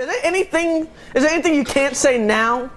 [0.00, 0.88] Is there anything?
[1.14, 2.70] Is there anything you can't say now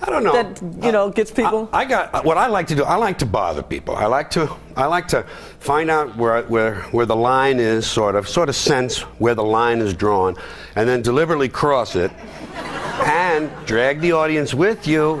[0.00, 0.32] I don't know.
[0.32, 1.68] that you know gets people?
[1.72, 2.84] I, I got what I like to do.
[2.84, 3.96] I like to bother people.
[3.96, 5.24] I like to I like to
[5.58, 9.42] find out where where where the line is, sort of sort of sense where the
[9.42, 10.36] line is drawn,
[10.76, 12.12] and then deliberately cross it,
[12.54, 15.20] and drag the audience with you,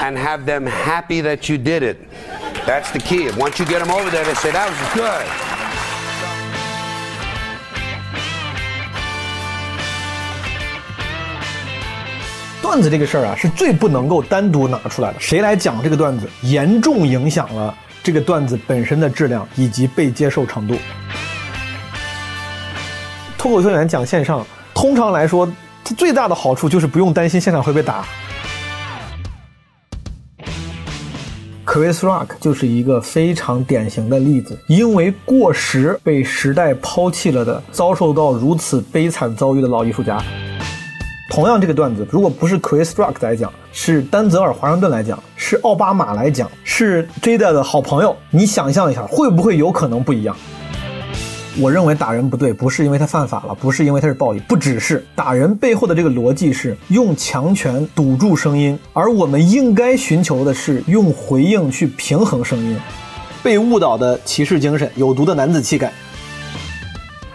[0.00, 2.10] and have them happy that you did it.
[2.64, 3.30] That's the key.
[3.32, 5.49] Once you get them over there, they say that was good.
[12.62, 15.18] 段子这个事儿啊，是最不能够单独拿出来的。
[15.18, 20.76] 谁来讲这个段子，严重影响了这个段子本身的质量以及被接受程度。
[23.38, 25.50] 脱口秀演员讲线上，通常来说，
[25.82, 28.04] 它最大的好处就是不用担心现场会被打。
[31.64, 40.22] Chris Rock 就是一个非常典型的例子，因为过时被时代抛弃了的，遭受到如此悲惨遭遇的老艺术家。
[41.30, 50.36] 同样，这个段子如果不是 Chris Rock 来讲，是丹泽尔·华盛顿来讲，是奥巴马来讲，是 Jada 的好朋友，你想象一下，会不会有可能不一样？
[51.60, 62.76] 我认为打人不对，不是因为他犯法了，不是因为他是暴力，不只是打人背后的这个逻辑是用强权堵住声音，而我们应该寻求的是用回应去平衡声音。
[63.40, 65.92] 被误导的骑士精神，有毒的男子气概。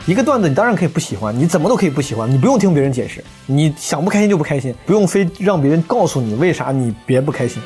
[0.08, 7.60] 一个段子，你当然可以不喜欢，你怎么都可以不喜欢，你不用听别人解释，你想不开心就不开心，不用非让别人告诉你为啥你别不开心。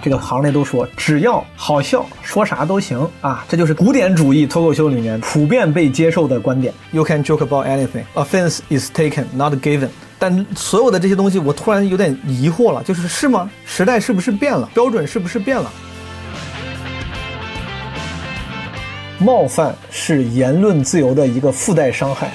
[0.00, 6.72] 这个行内都说，只要好笑，说啥都行啊，这就是古典主义脱口秀里面普遍被接受的观点。
[6.92, 9.88] You can joke about anything, offense is taken, not given。
[10.20, 13.50] 但所有的这些东西，我突然有点疑惑了，就是是吗？
[13.66, 14.70] 时代是不是变了？
[14.72, 15.68] 标准是不是变了？
[19.20, 22.30] 冒犯是言论自由的一个附带伤害。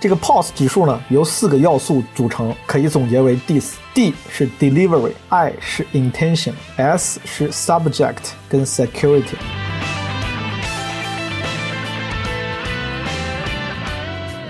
[0.00, 3.74] 这个 pose 指数呢，由四个要素组成，可以总结为 DIS。
[3.94, 8.16] D 是 Delivery，I 是 Intention，S 是 Subject
[8.48, 9.36] 跟 Security。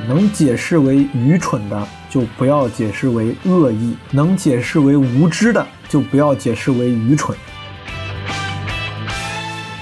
[0.09, 7.37] 能解释为愚蠢的，就不要解释为恶意；能解释为无知的，就不要解释为愚蠢。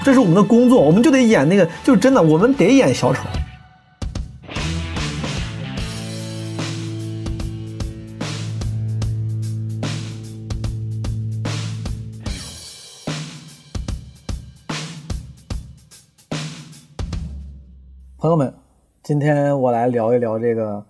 [0.03, 3.21] 这是我们的工作，我们就得演那个，就是真的，我们得演小丑。
[18.17, 18.51] 朋友们，
[19.03, 20.83] 今天我来聊一聊这个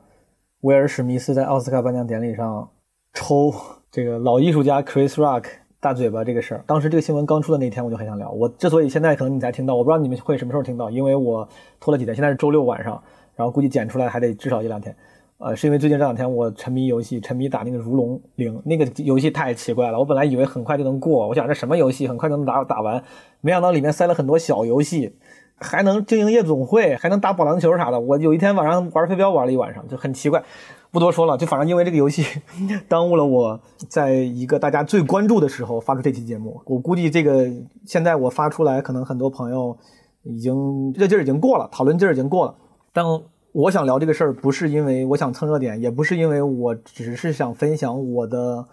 [0.61, 2.69] 威尔史密斯在奥斯卡颁奖典礼上
[3.13, 3.53] 抽
[3.91, 5.45] 这个老艺术家 Chris Rock
[5.81, 6.63] 大嘴巴这个事儿。
[6.67, 8.29] 当时这个新闻刚出的那天，我就很想聊。
[8.29, 11.45] 我之所以现在可能你才听到，我不知道你们会什么时候听到，因为我
[11.79, 12.15] 拖了几天。
[12.15, 13.01] 现在是周六晚上，
[13.35, 14.95] 然后估计剪出来还得至少一两天。
[15.39, 19.97] 呃，是因为最近这两天我沉迷游戏，沉迷打那个如龙零，那个游戏太奇怪了。
[19.97, 23.03] 我本来以为很快就能过，我想这什么游戏很快就能打打完，
[23.41, 25.15] 没想到里面塞了很多小游戏，
[25.61, 27.99] 还能经营夜总会，还能打保龄球啥的。
[27.99, 30.43] 我有一天晚上玩飞镖玩了一晚上，就很奇怪。
[30.89, 32.25] 不多说了，就反正因为这个游戏
[32.89, 33.57] 耽误了我
[33.87, 36.61] 在一个大家最关注的时候发出这期节目。
[36.65, 37.49] 我估计这个
[37.85, 39.77] 现在我发出来，可能很多朋友
[40.23, 42.55] 已经热劲儿已经过了，讨论劲儿已经过了。
[42.91, 43.05] 但
[43.53, 48.65] 我想聊这个事儿，不是因为我想蹭热点，也不是因为我只是想分享我的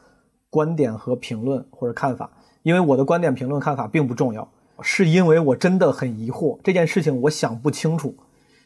[0.51, 2.31] 观点和评论或者看法，
[2.65, 4.49] 因为我的观点、评论、看法并不重要，
[4.83, 8.15] 是因为我真的很疑惑这件事情，我想不清楚。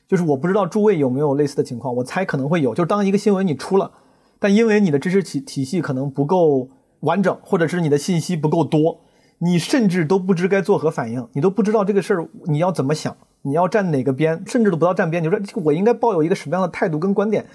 [0.08, 2.74] 就是我不知道诸位有没有类似的情况，我猜可能会有。
[2.74, 3.92] 就是当一个新闻你出了，
[4.38, 6.68] 但因为你的知识体体系可能不够
[7.00, 9.00] 完整，或者是你的信息不够多，
[9.38, 15.22] 你甚至都不知该作何反应，你都不知道这个事儿你要怎么想，你要站哪个边，甚至都不要站边。
[15.22, 17.46] 你说我应该抱有一个什么样的态度跟观点？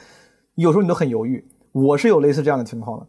[0.56, 1.46] 有时候你都很犹豫。
[1.74, 3.06] 我是有类似这样的情况的。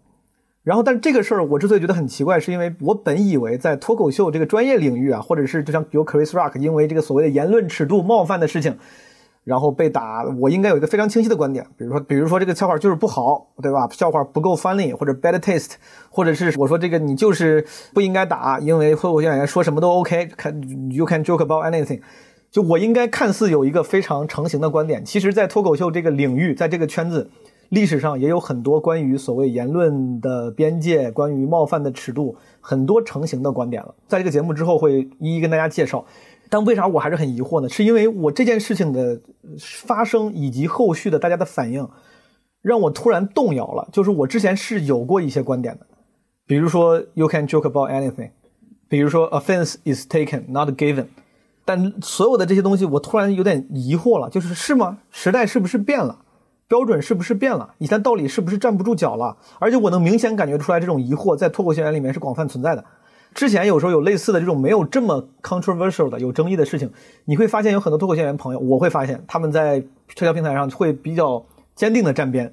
[0.63, 8.77] 然后，但这个事儿我之所以觉得很奇怪，是因为我本以为在脱口秀这个专业领域啊，或者是就像有 Chris Rock 因为这个所谓的言论尺度冒犯的事情。
[9.45, 13.89] 然后被打，我应该有一个非常清晰的观点，比如说，比如说这个笑话就是不好，对吧？
[13.91, 15.71] 笑话不够 funny，或者 bad taste，
[16.11, 17.65] 或者是我说这个你就是
[17.95, 20.53] 不应该打，因为脱口秀演员说什么都 OK，看
[20.91, 22.03] you can joke about anything，
[22.51, 27.31] 就我应该看似有一个非常成型的观点，其实，在脱口秀这个领域，在这个圈子，
[27.71, 33.95] 历史上也有很多关于所谓言论的边界、关于冒犯的尺度，很多成型的观点了。
[34.07, 36.05] 在这个节目之后会一一跟大家介绍。
[36.51, 37.69] 但为啥我还是很疑惑呢？
[37.69, 39.21] 是因为我这件事情的
[39.59, 41.87] 发生以及后续的大家的反应，
[42.63, 43.87] 让我突然动摇了。
[43.93, 45.87] 就是我之前是有过一些观点的，
[46.47, 48.31] 比如说 “You can joke about anything”，
[48.89, 51.09] 比如说 “Offense is taken, not given”。
[51.67, 55.01] 但所有的这些东西，我突然有点疑惑了，就是是吗？
[55.11, 56.21] 时代是不是变了？
[56.69, 57.71] 标准是不是变了？
[57.79, 59.37] 以前道理是不是站不住脚了？
[59.59, 62.85] 而且我能明显感觉出来，这种疑惑在脱口秀演员里面是广泛存在的。
[63.35, 66.91] 之前有时候有类似的这种没有这么 controversial 的有争议的事情，
[67.25, 71.45] 你会发现有很多脱口秀演员朋友，我会发现他们在社交平台上会比较
[71.75, 72.53] 坚定的站边。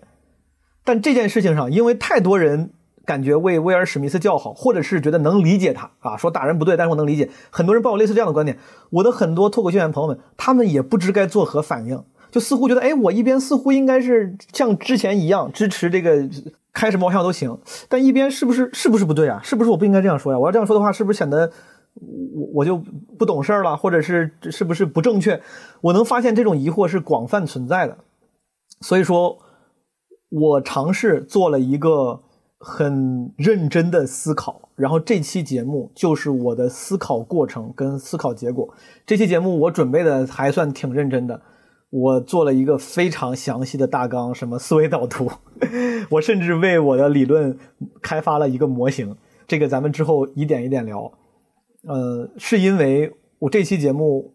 [0.84, 2.70] 但这件事情上，因为太多人
[3.06, 7.30] 感觉为威尔史密斯叫好，或者是觉得能理解他啊，说打人不对，但是我能理解。
[7.50, 8.58] 很多人抱有类似这样的观点，
[8.92, 12.04] 我的很多脱口秀演员朋友们，他们也不知该作何反应，
[12.36, 16.28] 就似乎觉得，哎，我一边似乎应该是像之前一样支持这个
[16.74, 19.40] 开什么玩笑都行，但一边是不是是不是不对啊？
[19.42, 20.38] 是不是我不应该这样说呀？
[20.38, 21.50] 我要这样说的话，是不是显得
[22.34, 22.76] 我我就
[23.18, 25.42] 不懂事儿了，或者是是不是不正确？
[25.80, 27.98] 我能发现这种疑惑是广泛存在的，
[28.82, 29.40] 所以说。
[30.32, 32.20] 我尝试做了一个
[32.60, 38.68] 很认真的思考，然后这期节目就是我的思考过程跟思考结果。
[39.06, 41.40] 这期节目我准备的还算挺认真的，
[41.96, 45.32] 我做了一个非常详细的大纲，什么思维导图，
[46.12, 47.58] 我甚至为我的理论
[48.02, 49.16] 开发了一个模型。
[49.48, 51.12] 这个咱们之后一点一点聊。
[51.88, 54.34] 呃，是因为我这期节目，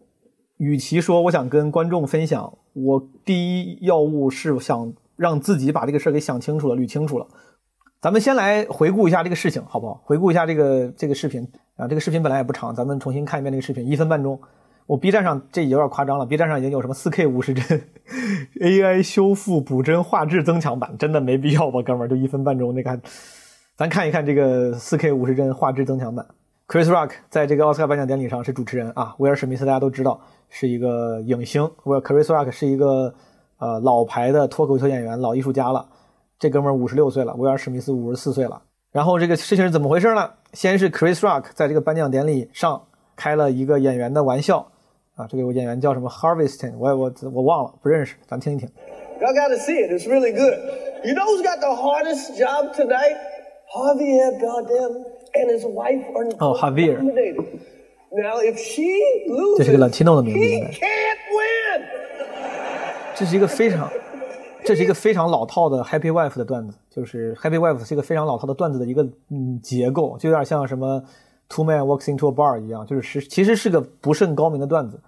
[0.57, 4.93] 与其说我想跟观众分享，我第一要务是想。
[5.17, 7.27] 让自己把这个事儿给想清楚了、捋清楚了。
[8.01, 10.01] 咱们先来回顾一下这个事情，好不好？
[10.03, 14.39] 回顾一下这个这个视频啊，这个视频本来也不长，咱们重新看一遍这个视频，一分半钟。
[14.91, 17.81] 我 B 站上这有点夸张了，B 站上已经有什么 4K 五十帧
[18.59, 22.09] AI 修复补帧画质增强版，真的没必要吧，哥们儿？
[22.09, 22.99] 就一分半钟，那个，
[23.77, 26.25] 咱看一看这个 4K 五十帧画质增强版。
[26.67, 33.13] Chris Rock 在这个奥斯卡颁奖典礼上是主持人啊，威尔史密斯大家都知道是一个影星，威尔 Chris Rock 是一个。
[33.59, 35.87] 呃，老牌的脱口秀演员，老艺术家了。
[36.39, 38.59] 这哥们儿五十六岁了，威尔史密斯五十四岁了。
[38.91, 40.31] 然后这个事情是怎么回事呢？
[40.53, 42.81] 先是 Chris Rock 在这个颁奖典礼上
[43.15, 44.71] 开了一个演员的玩笑
[45.21, 48.67] 啊，这个演员叫什么 Harvesting，我我我忘了，不认识，咱听一听。
[49.19, 50.57] I gotta see it, it's really good.
[51.03, 53.17] You know who's got the hardest job tonight?
[53.71, 56.99] Javier Bardem and his wife are oh Javier.
[58.11, 58.81] Now if she
[59.29, 60.67] loses, 这是个 Latino 的名字，应该。
[60.67, 61.85] He can't win.
[63.15, 63.89] 这是一个非常，
[64.65, 71.03] 这是一个非常老套的 Happy Wife 的段子，就是 Happy Wife 是一个非常老套的段子的一个嗯结构，就有点像什么
[71.47, 74.99] Two Man Walks into a Bar 一样，就是是其实是个不甚高明的段子。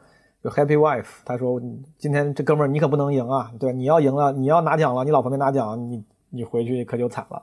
[0.44, 1.62] 就 Happy Wife，他说
[1.98, 3.78] 今天这哥们儿你可不能赢啊，对吧？
[3.78, 7.42] 你要赢了，你要拿奖了，你老婆没拿奖，你你回去可就惨了。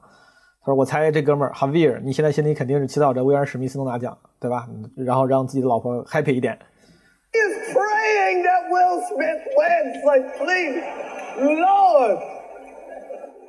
[0.63, 4.69] 他说我猜这哥们儿 Javier，你现在心里肯定是祈祷着威尔史密斯能拿奖，对吧？
[4.95, 6.59] 然后让自己的老婆 happy 一点。
[7.33, 10.05] is praying that Will Smith wins.
[10.05, 10.83] Like, please,
[11.59, 12.19] Lord.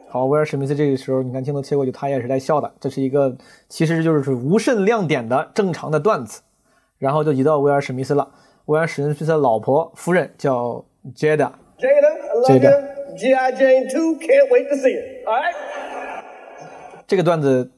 [0.08, 2.72] 好，威尔史密斯这个时候，你看镜头切过去，他也是在笑的。
[2.80, 3.36] 这是一个
[3.68, 6.42] 其实就是无甚亮点的正常的段子。
[6.98, 8.30] 然后就移到威尔史密斯了。
[8.72, 11.52] 威尔史密斯的老婆夫人叫 Jada。
[11.78, 12.72] Jada, I love Jada.
[12.72, 13.18] you.
[13.18, 13.52] G.I.
[13.52, 15.28] Jane 2, can't wait to see it.
[15.28, 15.54] All right.
[17.06, 17.70] 这个段子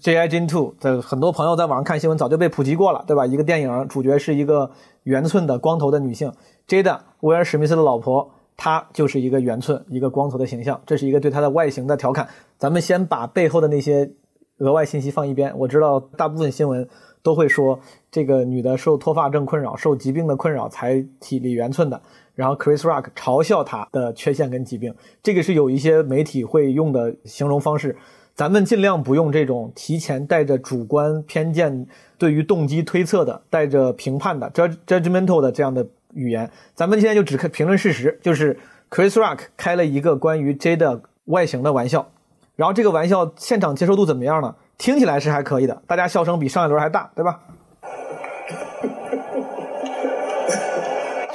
[0.00, 0.28] J.I.
[0.28, 3.24] Jane Two 的很多朋友在网上看新闻早就被普及过了，对吧？
[3.24, 4.68] 一个电影主角是一个
[5.04, 6.32] 圆寸的光头的女性
[6.66, 12.28] ，Jada 威尔史密斯的老婆，她就是一个圆寸、一个光头的形象，这是一个对她的外形的调侃。
[12.58, 14.10] 咱们先把背后的那些
[14.58, 15.56] 额外信息放一边。
[15.56, 16.88] 我知道大部分新闻
[17.22, 17.78] 都会说
[18.16, 22.00] 这个女的受脱发症困扰、受疾病的困扰才体力圆寸的，
[22.34, 27.94] 然后 Chris Rock 嘲笑她的缺陷跟疾病，这个是有一些媒体会用的形容方式。
[28.34, 36.50] 咱们尽量不用这种提前带着主观偏见、对于动机推测的、带着评判的 judge judgmental 的这样的语言。
[36.74, 38.58] 咱们现在就只看评论事实，就是
[38.88, 42.08] Chris Rock 开了一个关于 J 的外形的玩笑，
[42.56, 44.54] 然后这个玩笑现场接受度怎么样呢？
[44.78, 47.40] 听起来是还可以的，大家笑声比上一轮还大，对吧？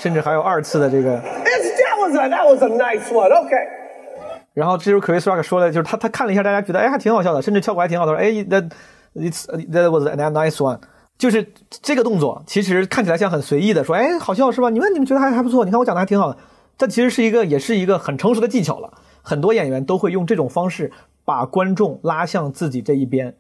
[0.02, 1.22] 甚至还有二次的这个。
[1.22, 3.30] That was a that was a nice one.
[3.30, 3.68] Okay.
[4.56, 8.12] 然后这时候 Chris Rock 说的，就是他他看了一下，大家觉得哎还挺好笑的，甚至效果还挺好的。
[8.12, 8.72] 说哎，that
[9.14, 10.80] it's that was a nice one，
[11.20, 14.72] 就是这个动作其实看起来像很随意的说哎好笑是吧？
[14.72, 15.64] 你们你们觉得还还不错？
[15.64, 16.38] 你看我讲的还挺好的。
[16.80, 18.92] 这其实是一个也是一个很成熟的技巧了。
[19.22, 20.92] 很多演员都会用这种方式
[21.24, 23.36] 把观众拉向自己这一边，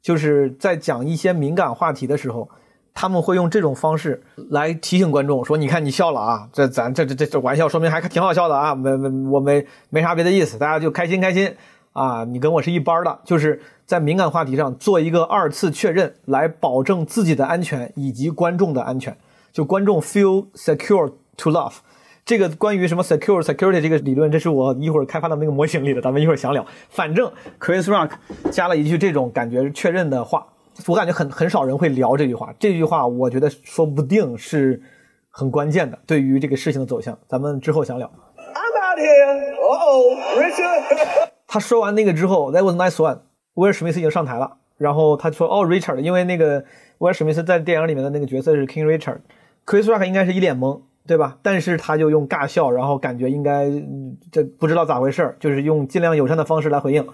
[0.00, 2.48] 就是在讲一些敏感话题的时候。
[2.94, 11.52] 他们会用这种方式来提醒观众说：“你看，你笑了啊，这咱这这这这玩笑，说明还挺好笑的啊，没没我没没啥别的意思，大家就开心开心
[11.92, 19.16] 啊，你跟我是一班的，就是在敏感话题上做一个二次确认，来保证自己的安全以及观众的安全，
[19.52, 21.78] 就观众 feel secure to laugh。
[22.24, 26.64] 这个关于什么 secure security 这个理论，这是我一会儿开发的那个模型里的，咱们一会儿详聊。
[26.88, 28.10] 反正 Chris Rock
[28.52, 30.46] 加了一句这种感觉确认的话。
[30.86, 34.82] 我感觉很很少人会聊这句话，这句话我觉得说不定是
[35.30, 38.10] 很关键的，对于这个事情的走向，咱们之后详聊。
[38.36, 39.54] I'm out here.
[39.56, 41.28] Uh oh, Richard.
[41.46, 43.20] 他说完那个之后，That was nice one。
[43.54, 46.64] 威尔史密斯已经上台了，然后他说：“哦，Richard，因为那个
[46.98, 51.38] 威尔史密斯在电影里面的那个角色是 King Richard，Chris Rock 应该是一脸懵，对吧？
[51.42, 57.06] 但是他就用尬笑，然后感觉应该嗯这不知道咋回事儿就是用尽量友善的方式来回应，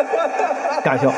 [0.84, 1.10] 尬笑。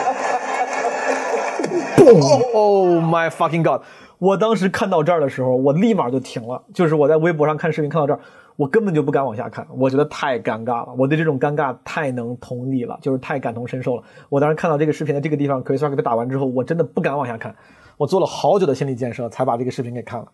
[2.55, 3.83] Oh my fucking god！
[4.19, 6.63] 我当时看到这儿的时候，我立马就停了。
[6.73, 8.21] 就是我在微博上看视频看到这儿，
[8.57, 10.95] 我根本就不敢往下看，我觉得太尴尬了。
[10.97, 14.03] 我对这种尴尬太能同理了，就是太感同身受了。
[14.29, 17.55] 我当时看到这个视频的这个地方，Chris Rock 被打完之后，我真的不敢往下看。
[17.97, 20.27] 我做了好久的心理建设，才把这个视频给看了。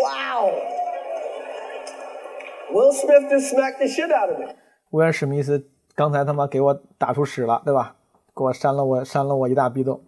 [0.00, 0.50] Wow.
[2.72, 4.54] Will Smith just smacked the shit out of me.
[4.90, 7.96] 威尔史密斯刚才他妈给我打出屎了，对吧？
[8.38, 10.00] 给我扇了我扇了我一大逼斗。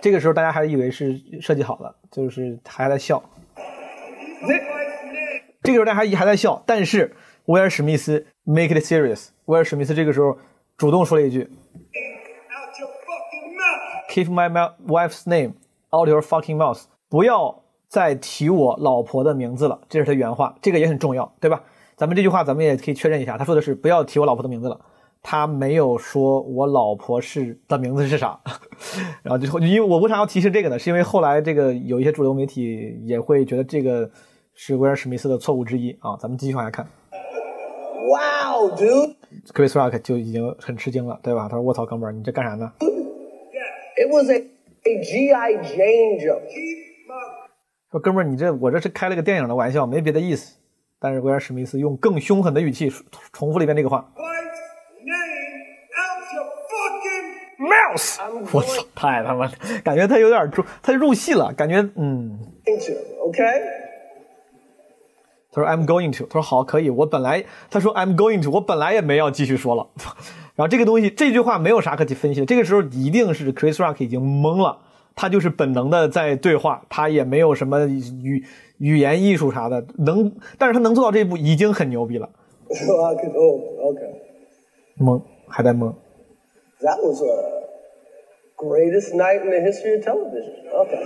[0.00, 3.20] 这个时候大家还以为是设计好了，就是还在笑。
[5.62, 7.14] 这个时候大家还还在笑，但是
[7.46, 9.30] 威尔史密斯 make it serious。
[9.46, 10.38] 威尔史密斯这个时候
[10.78, 11.50] 主动说了一句
[14.08, 14.48] ：，keep my
[14.86, 15.54] wife's name
[15.90, 19.80] out your fucking mouth”，不要再提我老婆的名字了。
[19.88, 21.62] 这是他原话，这个也很重要，对吧？
[21.96, 24.80] 咱们这句话咱们也可以确认一下，他说的是不要提我老婆的名字了。
[25.22, 28.40] 他没有说我老婆是的名字是啥，
[29.22, 30.78] 然后就因为我为啥要提示这个呢？
[30.78, 34.10] 是因为后来这个有一些主流媒体也会觉得这个
[34.54, 36.16] 是威尔史密斯的错误之一啊。
[36.18, 36.86] 咱们继续往下看。
[38.08, 39.14] wow, dude.
[39.54, 41.48] Chris Rock 就已经很吃惊了，对吧？
[41.48, 45.52] 他说：“卧槽，哥们儿，你这干啥呢 It was a, a G.I.
[45.62, 46.40] Jane joke.
[47.90, 50.56] 说：“哥们儿，你这我这是开了个电影的玩笑，没别的意思。”
[50.98, 52.90] 但是威尔史密斯用更凶狠的语气
[53.32, 54.12] 重复了一遍这个话
[57.60, 58.18] ：“Mouse！”
[58.52, 59.46] 我操，太他妈，
[59.84, 62.38] 感觉他有点入，他入戏了，感觉嗯。
[62.64, 63.60] Okay?
[65.52, 69.86] 他说 I'm going to，他说好可以，我本来他说 I'm going to，我本来也没要继续说了。
[70.56, 74.78] 然后这个东西这句话没有啥可去分析的，这个时候一定是 Chris Rock 已经懵了，
[75.14, 78.44] 他就是本能的在对话，他也没有什么语
[78.78, 82.28] 语言艺术啥的，能，但是他能做到这一步已经很牛逼了。
[82.70, 84.08] Oh, okay.
[84.98, 85.92] 懵，还在懵。
[86.81, 87.65] That was a
[88.57, 90.53] greatest night in the history of television.
[90.73, 91.01] Okay.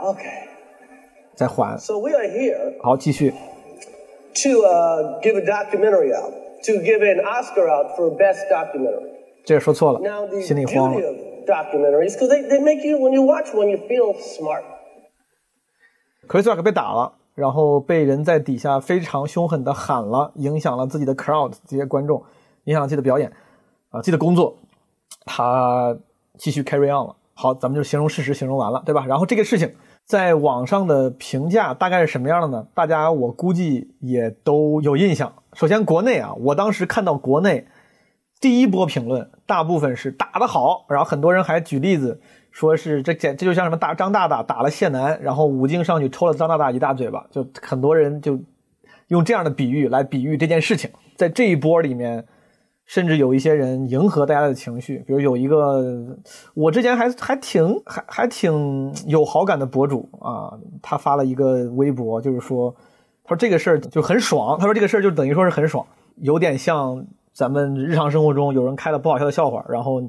[0.00, 0.48] Okay.
[1.34, 3.32] 再缓， So we are here 好，继续。
[4.42, 6.32] to uh, give a documentary out,
[6.64, 9.10] to give an Oscar out for best documentary.
[9.44, 11.08] 这个说错 Now 了， the 心里慌 beauty 了。
[11.08, 11.16] of
[11.46, 14.62] documentaries, because they, they make you, when you watch one, you feel smart.
[16.26, 22.22] Chris Rock 被打了，然后被人在底下非常凶狠的喊了，影响了自己的 crowd 这些观众，
[22.64, 23.30] 影响了自己的表演
[23.89, 24.55] 啊，自己的工作，
[25.25, 25.97] 他
[26.37, 27.15] 继续 carry on 了。
[27.33, 29.05] 好，咱们就形容事实形容完了，对吧？
[29.05, 32.67] 然后这个事情在网上的评价大概是什么样的呢？
[32.73, 35.33] 大家我估计也都有印象。
[35.53, 37.67] 首先国内啊，我当时看到国内
[38.41, 42.19] 第一波评论，大部分是打得好，然后很多人还举例子
[42.51, 48.37] 说是这简这就像什么大张大大打了谢楠，然后武警上去抽了张大大一大嘴巴，就很多人就
[49.07, 50.91] 用这样的比喻来比喻这件事情。
[51.15, 52.25] 在这一波里面，
[52.89, 56.17] 甚至有一些人迎合大家的情绪，比如有一个
[56.55, 62.75] 我之前还还挺还还挺有好感的博主啊，他发了一个微博，就是说
[63.23, 70.01] 他说这个事儿就很爽，他说这个事儿就等于说是很爽，有点像咱们日常生活中有人开了不好笑的笑话，然后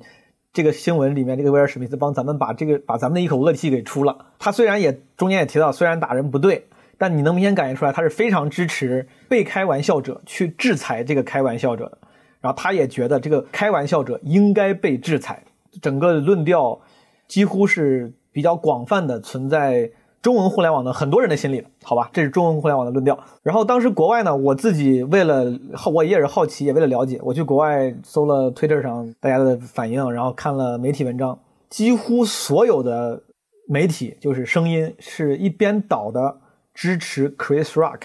[0.54, 4.16] 这个新闻里面这个威尔史密斯帮咱们把这个把咱们的一口恶气给出了。
[4.38, 11.98] 他虽然也中间也提到，虽然打人不对，但你能明显感觉出来他是非常支持被开玩笑者去制裁这个开玩笑者的。
[12.40, 15.42] 然后他也觉得这个开玩笑者应该被制裁。
[15.80, 16.80] 整个论调
[17.28, 22.10] 几乎是比较广泛的存在中文互联网的很多人的心里，好吧？
[22.12, 23.18] 这是中文互联网的论调。
[23.42, 33.22] 然后当时国外呢，我自己为了好，我也是好奇，也为了了解，我去国外搜了 Twitter 上大家的反应，然后看了媒体文章，几乎所有的
[33.68, 36.38] 媒体就是声音是一边倒的
[36.74, 38.00] 支持 Chris Rock。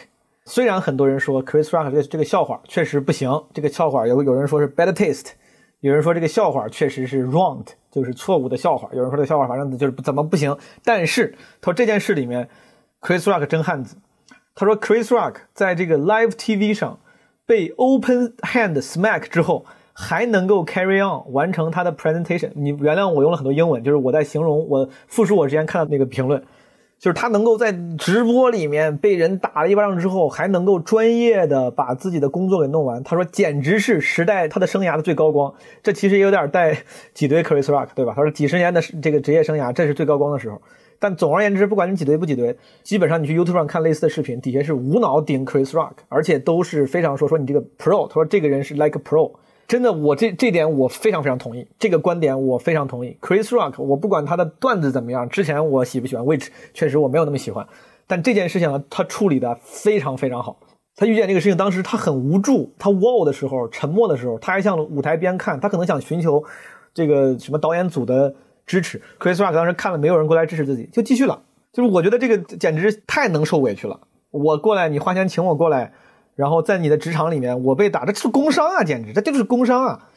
[0.48, 5.32] 虽然很多人说 Chris Rock 这个这个笑话确实不行，这个笑话有有人说是 bad taste，
[5.80, 10.56] 有人说这个笑话确实是 wrong，就是错误的笑话，有人说这个笑话反正就是怎么不行。
[10.84, 12.48] 但是他说这件事里面
[13.02, 13.98] ，Chris Rock 真汉子。
[14.54, 17.00] 他说 Chris Rock 在这个 live TV 上
[17.48, 22.52] 被 open hand smack 之后，还能够 carry on 完成他的 presentation。
[22.54, 26.44] 你原谅我用了很多英文，就是我在形容我复述我之前看到那个评论。
[27.06, 33.04] 就是他能够在直播里面被人打了一巴掌之后，还能够专业的把自己的工作给弄完。
[33.04, 35.54] 他说简直是时代他的生涯的最高光。
[35.84, 36.76] 这其实也有点带
[37.14, 38.14] 挤兑 Chris Rock，对吧？
[38.16, 40.60] 他说几十年的这个职业生涯，这是最高光的时候。
[40.98, 49.32] 但总而言之，不管你挤兑不挤兑，基本上你去 YouTube 上看类似的视频，底下是无脑顶 Chris Rock，而且都是非常说说你这个 Pro，他说这个人是 like Pro。
[49.68, 53.18] 真的，我这这点我非常非常同意，这个观点我非常同意。
[53.20, 57.68] Chris Rock，我不管他的段子怎么样，之前我喜不喜欢，which 确实我没有那么喜欢，
[58.06, 60.58] 但这件事情呢，他处理的非常非常好。
[60.96, 66.44] 他遇见这个事情，当时他很无助，他 wow 的时候，沉默的时候，他还向舞台边看，他可能想寻求
[66.94, 68.34] 这个什么导演组的
[68.68, 69.02] 支持。
[69.20, 71.42] Chris Rock 当时看了没有人过来支持自己，就继续了。
[71.74, 74.00] 就是我觉得这个简直太能受委屈了。
[74.30, 75.92] 我过来，你花钱请我过来。
[76.36, 80.10] 然后在你的职场里面，我被打，这是工伤啊，简直这就是工伤啊！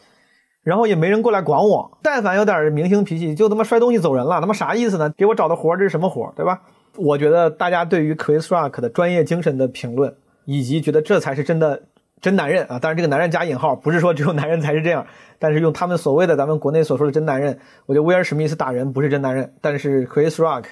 [0.64, 5.10] 然后也没人过来管我，但凡有点明星脾气，就他妈摔东西走人了，他妈啥意思呢？
[5.16, 6.60] 给我找的活这是什么活对吧？
[6.96, 11.84] 我觉得大家对于 Chris Rock 的专业精神的评论，以及觉得这才是真的
[12.20, 15.06] 真男人啊，当然这个男人加引号，不是说只有男人才是这样，
[15.38, 20.64] 但是用他们所谓的咱们国内所说的真男人，我觉得威尔史密斯打人不是真男人，但是 Chris Rock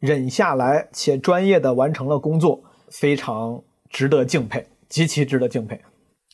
[0.00, 4.66] 忍下来且专业的完成了工作，非常值得敬佩。
[4.94, 5.80] 极其值得敬佩，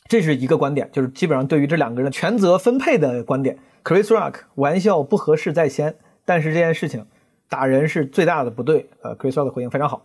[0.07, 3.57] 这是一个观点，就是基本上对于这两个人的权责分配的观点。
[3.83, 7.03] Chris Rock 玩笑不合适在先，但是这件事情
[7.49, 8.87] 打人是最大的不对。
[9.01, 10.03] 呃，Chris Rock 的回应非常好。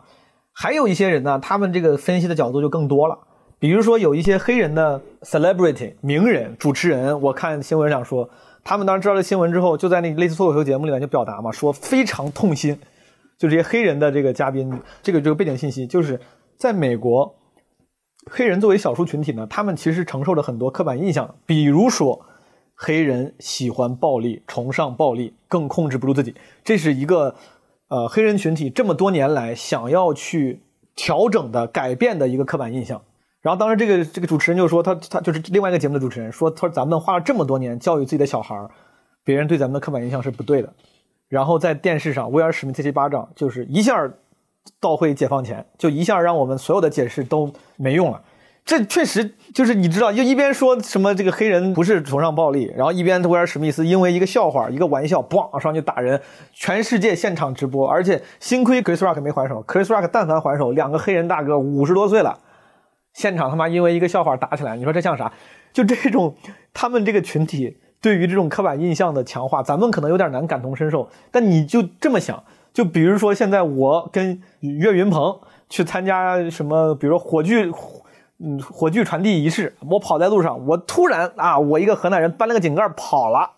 [0.55, 3.19] 还有一些人呢，他们这个分析的角度就更多了，
[3.59, 8.27] 比如说有一些黑人的 celebrity 名人主持人，我看新闻上说，
[8.65, 12.75] 他们当时知道这新闻之后，就在那类似脱口秀节目里面就表达嘛，说非常痛心。
[13.37, 16.19] 就这些黑人的这个嘉宾，这个这个背景信息就是
[16.57, 17.35] 在美国。
[18.29, 22.27] 黑人作为少数群体呢，他们其实承受着很多刻板印象，比如说，
[22.75, 26.35] 黑人喜欢暴力，崇尚暴力，更控制不住自己。
[26.65, 27.37] 这是一个，
[27.89, 30.61] 呃，黑人群体这么多年来想要去
[30.97, 33.01] 调整的、改变的一个刻板印象。
[33.41, 38.69] 然后当时这个这个主持人就说，他他就是另外一个节目的主持人说，他说咱们花了这么多年教育自己的小孩儿
[39.23, 40.73] 别人对咱们的刻板印象是不对的。
[41.29, 44.11] 然后在电视上威尔史密斯这巴掌就是一下。
[44.81, 48.23] 到会解放前，就一下让我们所有的解释都没用了。
[48.65, 56.21] 这确实就是你知道，就一边说什么这个黑人不是崇尚暴力，然后一边威尔史密斯因为一个笑话、一个玩笑，咣上去打人，
[56.53, 57.89] 全世界现场直播。
[57.89, 62.41] 而且幸亏 Chris Rock 没还手，Chris Rock 但凡还手，两个黑人大哥五十多岁了，
[63.13, 65.33] 现场他妈因为一个笑话打起来，你说这像啥？
[65.73, 66.35] 就这种
[66.75, 72.43] 他们这个群体对于这种刻板印象的强化，咱们可能有点难感同身受，但你就这么想。
[72.77, 75.35] 就比如说，现在我跟岳云鹏
[75.71, 77.73] 去参加什么，比如说火炬，
[78.39, 83.51] 嗯，火炬传递仪式，我跑在路上，我突然啊，我一个河南人搬了个井盖跑了，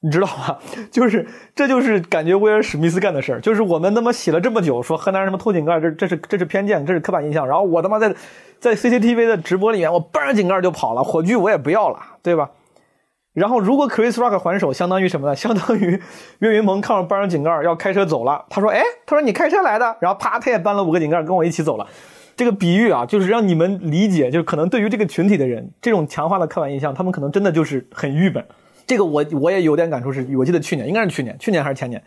[0.00, 0.58] 你知道吗？
[0.90, 8.12] 就是这就是感觉威尔史密斯干的事儿，就是我们他妈洗了这么久，说河南人什么偷井盖，这这是这是偏见，这是刻板印象，然后我他妈在
[8.58, 12.50] 在 CCTV 的直播里面，我搬着井盖就跑了，火炬我也不要了，对吧？
[13.34, 15.34] 然后，如果 Chris Rock 还手，相当于什么呢？
[15.36, 16.00] 相当于
[16.40, 21.86] 岳云鹏看着搬上井盖要开车走了，他说：“哎，他说你开车来的。”然后啪，他也搬了五个井盖跟我一起走了。
[22.34, 28.44] 这个比喻啊，就是让你们理解，就是可能对于这个群体的人，这种强化的刻板印象，他们可能真的就是很郁闷。
[28.86, 32.02] 这个我我也有点感触，是我记得去年应该是去年，去年还是前年。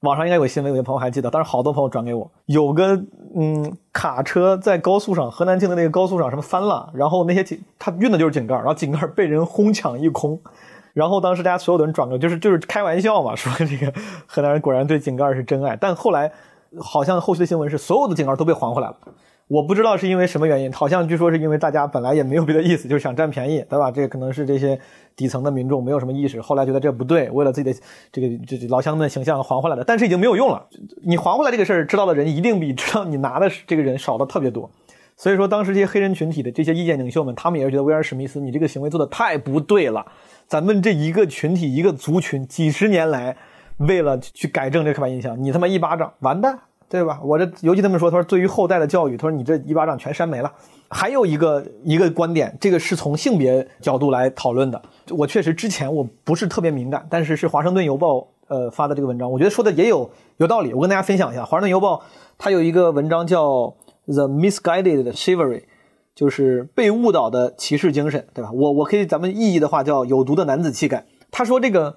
[0.00, 2.94] 网上应该有新闻，有些朋友还记得，但是好多朋友转给我，有个
[3.34, 10.40] 嗯卡车在高速上，河南境的那个高速上什么翻了，然后那些井他运的就是井盖，然后井盖被人哄抢一空，
[10.92, 13.92] 然后当时大家所有的人转过，就是就是开玩笑嘛，说这个
[14.26, 16.30] 河南人果然对井盖是真爱，但后来
[16.78, 18.96] 好像后续的新闻是所有的井盖都被还回来了。
[19.48, 23.90] 我不知道是因为什么原因，好像据说是因为大家本来也没有别的意思，就是想占便宜，对吧？
[23.90, 24.78] 这可能是这些
[25.16, 27.78] 底层的民众没有什么意识，后来觉得这不对，为了自己的
[28.12, 30.66] 这个这老乡们的形象还回来的，但是已经没有用了。
[31.02, 34.70] 你还回来这个事儿，知道的人一定比知道你拿的这个人少的特别多。
[35.16, 40.06] 所以说，当时这些黑人群体的这些意见领袖们，他们也是觉得威尔史密斯你这个行为做的太不对了。
[40.46, 43.34] 咱们这一个群体一个族群几十年来
[43.78, 46.58] 为了去改正这刻板印象，你他妈一巴掌完蛋。
[46.88, 47.20] 对吧？
[47.22, 50.50] 我这尤其他们说，他说对于后代的教育，他说你这一巴掌全扇没了。
[50.90, 54.80] 还有一个一个观点，这个是从性别角度来讨论的。
[55.10, 60.72] 我确实之前我不是特别敏感，但是是华盛顿邮报呃发的这个文章，我觉得说的也有有道理。
[60.72, 62.02] 我跟大家分享一下，华盛顿邮报
[62.38, 63.46] 它有一个文章叫
[64.06, 65.60] 《The Misguided Chivalry》，
[66.14, 68.50] 就是被误导的骑士精神，对吧？
[68.50, 71.04] 我我可以咱们意义的话叫有毒的男子气概。
[71.30, 71.96] 他说这个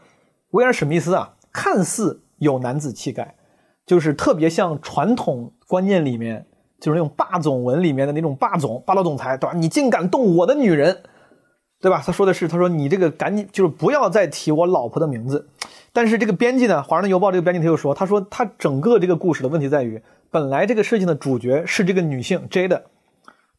[0.50, 3.36] 威尔史密斯啊，看似有男子气概。
[3.86, 6.46] 就是特别像传统观念里面，
[6.80, 9.56] 就是那种霸总文里面的那种霸总、霸道总裁，对吧？
[9.56, 11.04] 你竟敢动我的女人，
[11.82, 12.02] 对吧？
[12.06, 15.50] 他说的是，他说你这个赶紧就是不要再提我老婆的名字。
[15.94, 22.82] 但是这个编辑呢，《华盛顿邮报》这个编辑他又说，他说他整个这个故事的问题在于，本来这个事情的主角是这个女性 Jade，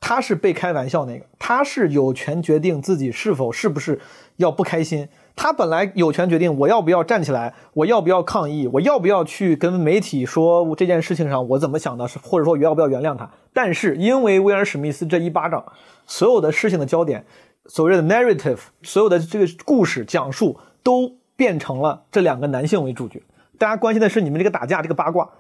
[0.01, 4.01] 她是被开玩笑那个，她是有权决定自己是否是不是
[4.37, 5.09] 要不开心。
[5.35, 13.31] 他本来有权决定我要不要站起来，我要不要抗议，我要不要去跟媒体说这件事情上我怎么想的，是或者说要不要原谅他。
[13.53, 15.65] 但是因为威尔史密斯这一巴掌，
[16.07, 17.25] 所有的事情的焦点，
[17.67, 23.23] 所谓的 narrative，所有的这个故事讲述都变成了这两个男性为主角。
[23.59, 25.31] 大家关心的是你们这个打架这个八卦，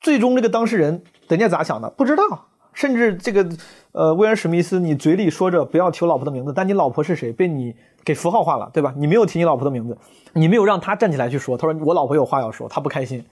[0.00, 2.48] 最终这个当事人人家咋想的不知道。
[2.74, 3.48] 甚至这个，
[3.92, 7.74] 呃，威尔史密斯，你嘴里说着不要提老婆的名字，但你老婆是谁被你
[8.06, 8.94] 给符号化了，对吧？
[8.96, 9.98] 你没有提你老婆的名字，
[10.32, 13.22] 你没有让他站起来去说，他说我老婆有话要说，他不开心。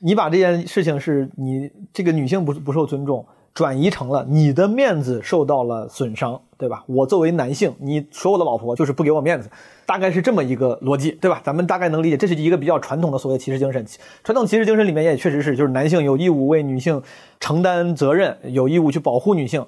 [0.00, 3.24] 你把这件事情是你这个女性不不受尊重。
[3.54, 6.82] 转移成了你的面子受到了损伤，对吧？
[6.86, 9.50] 我作为男性，你说我的老婆就是不给我面子，
[9.84, 11.38] 大概是这么一个逻辑，对吧？
[11.44, 13.84] 咱们大概能理解，这是一个比较传统的所谓骑士精神。
[14.24, 17.02] 传统骑士精神里面也确实是，就是男性有义务为女性
[17.40, 19.62] 承担责任，有义务去保护女性。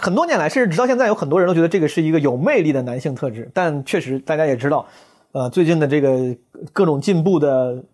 [0.00, 3.50] 很多年来，甚至直到现在，有很多人都觉得这个是一个有魅力的男性特质。
[3.54, 4.86] 但确实，大家也知道，
[5.32, 6.36] 呃，最近的这个
[6.72, 7.84] 各种进步的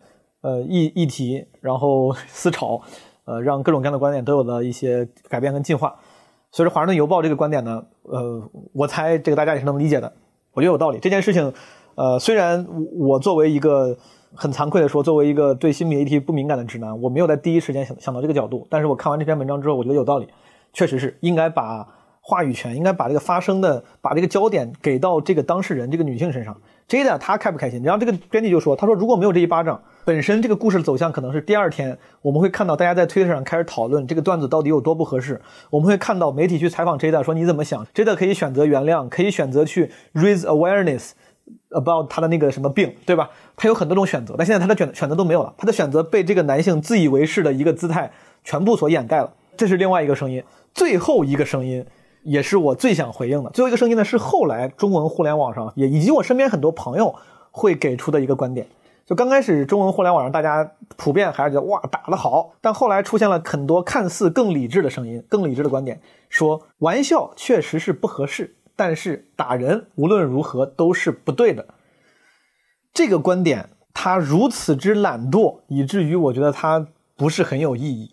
[0.41, 2.81] 呃议议题，然后思潮。
[3.27, 5.95] 呃，让各种各样的观点都有了一些改变跟进化。
[6.51, 10.13] 所以说，《华盛顿邮报》这个观点呢，呃，我猜这个大家也是能理解的。
[10.53, 10.99] 我觉得有道理。
[10.99, 11.53] 这件事情，
[11.95, 12.67] 呃，虽然
[12.99, 13.97] 我作为一个
[14.35, 18.67] 很惭愧的说，作为一个对新媒体不敏感的直男，我没有在第一时间想想到这个角度。
[18.69, 20.27] 但是我看完这篇文章之后，我觉得有道理，
[20.73, 21.87] 确实是应该把
[22.21, 26.57] 话语权，应该把这个发生的，把这个焦点给到这个当事人这个女性身上。
[26.89, 27.83] Jada 她开不开心？
[27.83, 35.41] 然后这个编辑就说：“他说如果没有这一巴掌。”本身这个故事的走向可能是第二天，我们会看到大家在推特上开始讨论这个段子到底有多不合适。
[35.69, 41.11] 我们会看到媒体去采访 Jada 说你怎么想？Jada 可以选择原谅，可以选择去 raise awareness
[41.69, 43.31] about 他的那个什么病，对吧？
[43.57, 48.11] 他有很多种选择，但现在他的选选择都没有了，他的选择被这个男性自以为是的一个姿态
[48.43, 49.33] 全部所掩盖了。
[49.61, 50.43] 这是另外一个声音，
[50.73, 51.85] 最后一个声音
[52.23, 53.51] 也是我最想回应的。
[53.51, 57.15] 最后一个声音呢是后来中文互联网上也以及我身边很多朋友
[57.51, 58.67] 会给出的一个观点。
[59.05, 71.67] 就刚开始，中文互联网上大家普遍还是觉得哇打得好，但后来出现了很多看似更理智的声音、更理智的观点，说玩笑确实是不合适，但是打人无论如何都是不对的。
[72.95, 78.13] 这个观点他如此之懒惰，以至于我觉得他不是很有意义，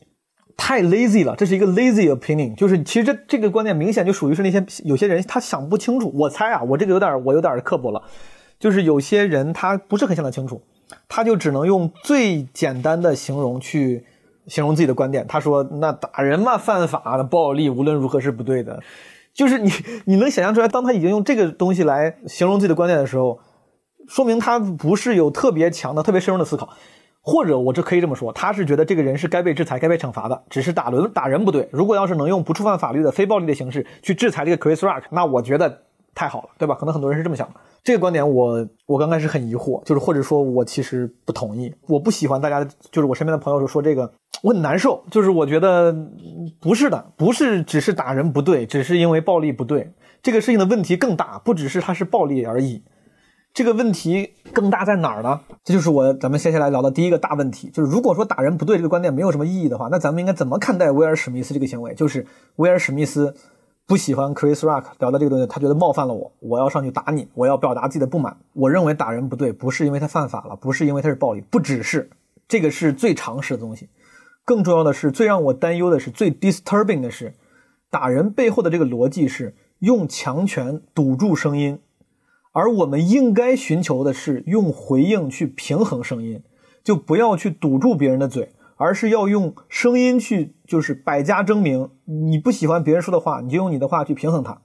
[0.57, 1.35] 太 lazy 了。
[1.37, 6.11] 这是一个 lazy opinion，就是其实这这个观点明显就属于是那些有些人他想不清楚。
[6.13, 8.01] 我猜啊，我这个有点我有点刻薄了，
[8.59, 10.61] 就是有些人他不是很想得清楚。
[11.09, 14.05] 他就只能用最简单的形容去
[14.47, 15.27] 形容自己的观点。
[15.27, 18.81] 他说：“那打人嘛，犯法的暴力，无论如何是不对的。”
[19.35, 19.69] 就是你，
[20.05, 23.37] 你能想象出来，当他已经用这个东西来形容自己的观点的时候，
[24.07, 26.69] 说明他不是有特别强的、特别深入的思考，
[27.27, 31.67] 或者我这可以这么说，他是觉得这个人是该被制裁、该被惩罚的，只是打人打人不对。
[31.73, 35.81] 如果要是能用不触犯法律的非暴力的形式去制裁这个 Chris Rock，那我觉得
[36.15, 36.73] 太好了，对吧？
[36.75, 37.55] 可能很多人是这么想的。
[37.83, 44.09] 这个观点我我刚开始很疑惑，就是或者说我其实不同意，我不喜欢大家就是我身边的朋友说说这个，
[44.41, 45.93] 我很难受，就是我觉得
[46.61, 49.91] 不是的，不是只是打人不对，只是因为暴力不对，
[50.23, 52.83] 这个事情的问题更大，不只是他是暴力而已，
[53.57, 55.41] 这个问题更大在哪儿呢？
[55.63, 61.95] 这就是我咱们接下来聊的第一个大问题，就是如果说打人不对这个观点没有什么意义的话，那咱们应该怎么看待威尔史密斯这个行为？
[61.95, 63.33] 就是威尔史密斯。
[63.87, 68.37] 不喜欢 Chris Rock 聊的这个东西，他觉得冒犯了我，我要上去打你，我要表达自己的不满。
[68.53, 72.11] 我认为打人不对，不是因为他犯法了，不是因为他是暴力，不只是
[72.47, 73.89] 这个是最常识的东西。
[74.45, 77.33] 更重要的是，最让我担忧的是，最 disturbing 的是，
[77.89, 81.79] 打人背后的这个逻辑是用强权堵住声音，
[82.57, 86.41] 而我们应该寻求的是用回应去平衡声音，
[86.83, 88.49] 就不要去堵住别人的嘴。
[88.79, 91.89] 而是要用声音去，就是百家争鸣。
[92.05, 94.61] 你不喜欢别人说的话，你就用你的话去平衡它。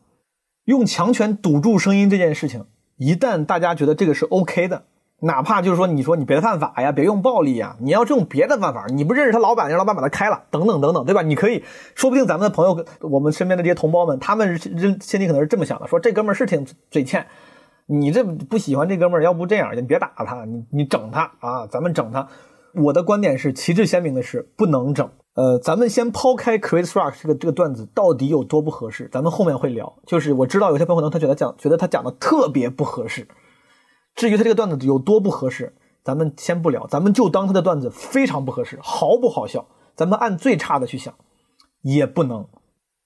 [0.66, 2.66] 用强权堵住声音这件事情，
[2.98, 4.84] 一旦大家觉得这个是 OK 的，
[5.20, 11.22] 哪怕就是说你说你别犯法呀，别用暴力呀，你要用别的办法，你不认识他老板，让老板把他开了，等等等等，对吧？
[11.22, 14.58] 你可以说不定咱们的朋友，我们身边的这些同胞们，他们
[15.00, 17.26] 心里可能是这么想的：说这哥们儿是挺嘴欠，
[17.86, 22.28] 你这不喜欢这哥们儿，要不这样，你别打他，你你整他啊，咱们整他。
[22.74, 25.10] 我的观点是旗帜鲜明的是不能整。
[25.34, 29.94] 呃，咱们先抛开 Chris Rock 这个这个段子到底有多不合适，咱们后面会聊。
[30.06, 33.28] 就是我知道有些朋友可能他觉得讲觉得他讲的特别不合适。
[34.14, 39.66] 至于他这个段子有多不合适，咱们先不聊，咱们就当他的段子非常不合适，毫不好笑。
[39.94, 41.14] 咱们按最差的去想，
[41.82, 42.46] 也不能。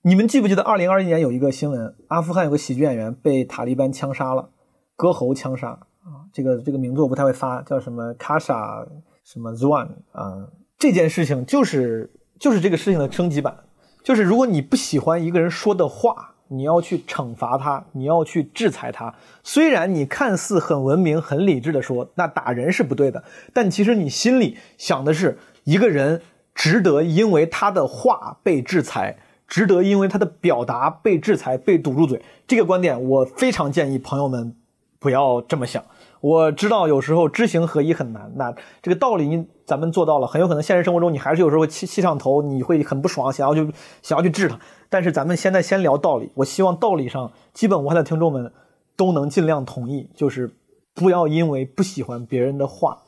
[0.03, 4.51] 你们记不记得二零二一年有一个新闻，阿富汗有个喜剧演员被塔利班枪杀了，
[4.96, 6.26] 割喉枪杀啊。
[6.32, 8.85] 这个这个名字我不太会发，叫什么卡莎。
[9.24, 10.46] 什么 Zwan 啊？
[10.78, 13.56] 这件事情就是就是这个事情的升级版。
[14.04, 19.12] 就是如果你不喜欢一个人说的话，你要去惩罚他，你要去制裁他。
[19.42, 26.22] 虽然你看似很文明、很理智的说，那打人是不对的，但其实你心里想的是，一个人
[26.54, 32.22] 值得因为他的话被制裁，值得因为他的表达被制裁、被堵住嘴。
[32.46, 34.54] 这个观点，我非常建议朋友们
[34.98, 35.85] 不要这么想。
[36.20, 44.59] 我知道有时候知行合一很难，那这个道理你咱们做到了，很有可能现实生活中你还是有时候会气气上头，你会很不爽，想要去想要去治他。
[44.88, 48.52] 但是咱们现在先聊道理，我希望道理上基本无害的听众们
[48.96, 50.50] 都能尽量同意，就是
[50.94, 52.98] 不要因为不喜欢别人的话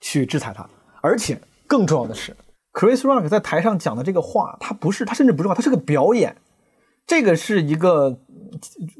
[0.00, 0.66] 去制裁他。
[1.00, 2.34] 而且更重要的是
[2.72, 6.36] ，Chris Rock 在台上讲的这个话，他不是他甚至不是话，他是个表演，
[7.06, 8.18] 这个是一个。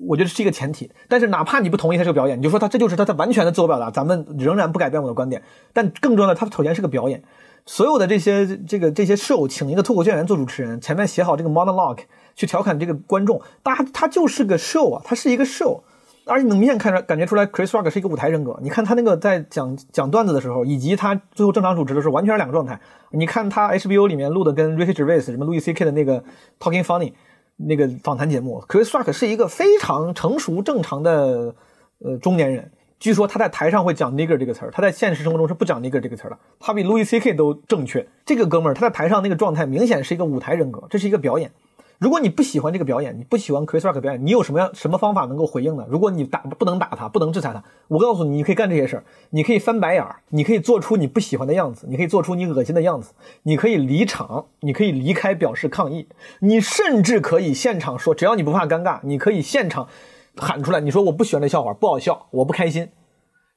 [0.08, 5.40] 我觉得是一个前提，但是哪怕你不同意他这个表演，你就说他这就是他他完全的自我表达，咱们仍然不改变我的观点。
[5.72, 7.22] 但更重要的，他首先是个表演。
[7.64, 12.00] 所有的这些这个这些 show，请一个脱口秀演员做主持人，前面写好这个 monologue
[12.34, 15.82] 去调侃这个观众，他他就是个 show 啊，他是一个 show。
[16.26, 18.58] 而且能明显看出来，感觉出来，Chris Rock 是一个舞台人格。
[18.60, 22.80] 你看他那个在讲讲段子的时候，以及他最后正常主持的时候，完全是两个状态。
[23.12, 25.84] 你看他 HBO 里面录的跟 Ricky Gervais 什么 Louis C.K.
[25.84, 26.24] 的那个
[26.58, 27.12] Talking Funny。
[27.56, 31.54] 那个访谈节目，Chris Rock 是一个非常成熟正常的
[31.98, 32.72] 呃中年人。
[32.98, 36.38] 据说他在台上会讲 nigger 这个词儿，他在现实生活中是不讲 nigger 这个词儿的。
[36.58, 37.34] 他比 Louis C.K.
[37.34, 38.06] 都正确。
[38.24, 41.52] 这个哥们儿他在台上那个状态明显是一个舞台人格，这是一个表演。
[41.98, 45.86] 如果你不喜欢这个表演，你不喜欢 Chris Rock 表演，你有什么样什么方法能够回应呢？
[45.88, 53.12] 如果你打不能打他，不能制裁他，我告诉你，你可以干这些事儿，你可以翻白眼儿，你可以做出你不喜欢的样子，你可以做出你恶心的样子，
[53.44, 56.08] 你可以离场，你可以离开表示抗议，
[56.40, 59.88] 你甚至可以现场说，只要你不怕尴尬，你可以现场
[60.36, 62.88] 喊出来，你说我不喜欢这笑话，不好笑，我不开心，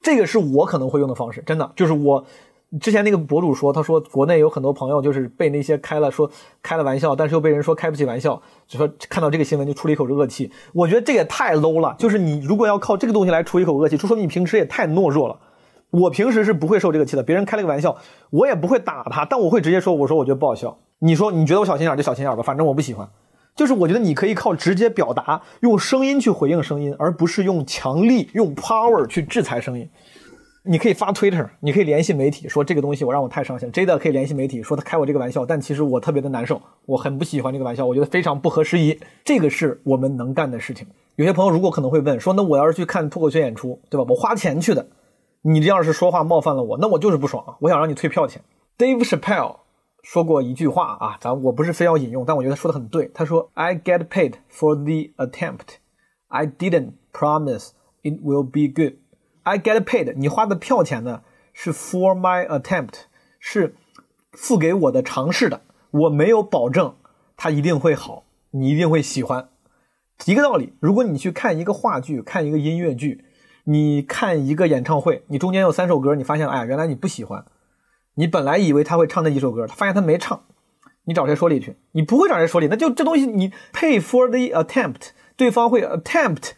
[0.02, 2.26] 这个是我可能会用的方式，真的就是我。
[2.82, 6.30] 之前那个博主说，他说国内有很多朋友就是被那些开了说
[6.62, 10.52] 开了玩笑，但是又被人说开不起玩笑，就说看到这个新闻就出了一口恶气。
[10.74, 11.96] 我觉得这也太 low 了。
[11.98, 15.40] 就是你如果要靠这个东西来出一口恶气，就说明你平时也太懦弱了。
[15.90, 17.96] 我平时是不会受这个气的，别人开了个玩笑，
[18.32, 20.78] 我也不会打他，但我会直接说，我说我觉得不好笑。
[21.00, 23.08] 你说你觉得我小心眼就小心眼吧，反正我不喜欢。
[23.56, 29.90] 就是我觉得你可以靠直接表达，用声音去回应声音，而不是用强力用 power 去制裁声音。
[30.68, 33.72] 你可以发 Twitter，你可以联系媒体说这个东西我让我太伤心。
[33.72, 39.00] Jada 可以联系媒体说他开我这个玩笑，但其实我特别的难受，我很不喜欢这个玩笑，我觉得非常不合时宜。
[39.24, 40.86] 这个是我们能干的事情。
[41.16, 44.06] 有些朋友如果可能会问说，那我要是去看脱口秀演出，对吧？
[44.10, 44.86] 我花钱去的，
[45.42, 48.42] 你这要是说话冒犯了我，那我就是不爽，我想让你退票钱。
[48.78, 49.56] Dave Chappelle
[50.04, 53.10] 说过一句话啊，咱我不是非要引用，但我觉得说的很对。
[53.14, 55.78] 他说：“I get paid for the attempt.
[56.28, 57.70] I didn't promise
[58.04, 58.98] it will be good.”
[59.48, 61.22] I get paid，你花的票钱呢
[61.54, 63.04] 是 for my attempt，
[63.40, 63.76] 是
[64.34, 65.62] 付给我的尝试的。
[65.92, 66.98] 我没有保证
[67.38, 69.48] 它一定会好，你一定会喜欢。
[70.26, 73.24] 一个道理，如果你去看一个话剧，看一个音乐剧，
[73.64, 77.46] 你看一个演唱会，你中间有三首歌，你发现哎，原来你不喜欢。
[78.16, 80.44] 你本来以为他会唱那几首歌，他发现他没唱，
[81.06, 81.78] 你找谁说理去？
[81.94, 86.52] 你不会找谁说理，那就这东西你 pay for the attempt，对方会 attempt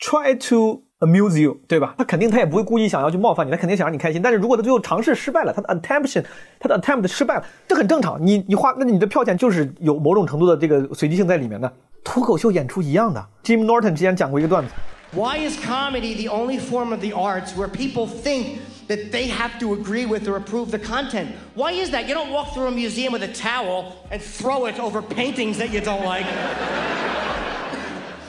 [0.00, 0.84] try to。
[1.01, 1.95] amuse you，对吧？
[1.97, 4.21] 他肯定他也不会故意想要去冒犯你，他肯定想让你开心。
[4.21, 6.23] 但是如果他最后尝试失败了，他的 attempt，
[6.59, 8.17] 他的 attempt 失败了，这很正常。
[8.25, 11.71] 你你花，那你的票钱就是有某种程度的这个随机性在里面的。
[12.03, 13.25] 脱口秀演出一样的。
[13.43, 14.71] Jim Norton 之前讲过一个段子。
[15.13, 19.73] Why is comedy the only form of the arts where people think that they have to
[19.73, 21.27] agree with or approve the content?
[21.55, 22.07] Why is that?
[22.07, 25.71] You don't walk through a museum with a towel and throw it over paintings that
[25.71, 26.25] you don't like.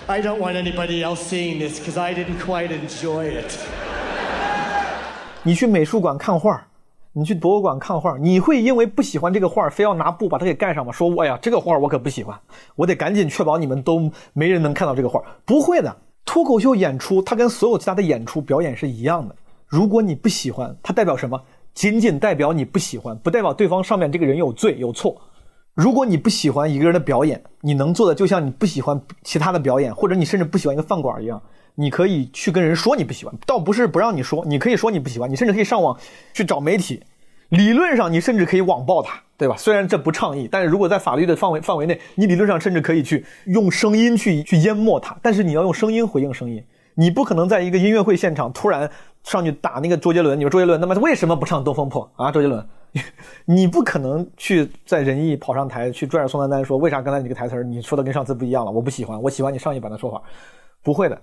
[0.06, 3.58] I don't want anybody else seeing this because I didn't quite enjoy it.
[5.44, 6.62] 你去美术馆看画，
[7.14, 10.92] 你去博物馆看画，你会因为不喜欢这个画，非要拿布把它给盖上吗？
[10.92, 12.38] 说，哎呀，这个画我可不喜欢，
[12.76, 15.24] 我得赶紧确保你们都没人能看到这个画。
[15.46, 19.34] 不会的，脱口秀演出它跟所有其他的演出表演是一样的。
[19.68, 21.42] 如果你不喜欢，它代表什么？
[21.74, 25.16] 仅仅代表你不喜欢，不代表对方上面这个人有罪有错。
[25.76, 31.42] 如果你不喜欢一个人的表演，你能做的就像你不喜欢其他的表演，或者你甚至不喜欢一个饭馆一样，
[31.74, 35.98] 你可以去跟人说你不喜欢，倒不是不让你说，你可以说你不喜欢，你甚至可以上网
[36.32, 37.02] 去找媒体，
[37.50, 39.56] 理论上你甚至可以网暴他，对吧？
[39.58, 48.88] 虽然这不倡议，但是如果在法律的范围范围内，你理论上甚至可以去用声音去去淹没他，但是你要用声音回应声音，你不可能在一个音乐会现场突然
[49.24, 52.32] 上去打那个周杰伦，你说周杰伦，那么为什么不唱《东风破》啊？
[52.32, 52.64] 周杰伦。
[53.46, 58.72] 你不可能去在仁义跑上台去拽着宋丹丹说，为啥刚才你个台词你说的跟上次不一样了？
[58.72, 60.22] 我不喜欢，我喜欢你上一版的说法。
[60.84, 61.20] 不会的，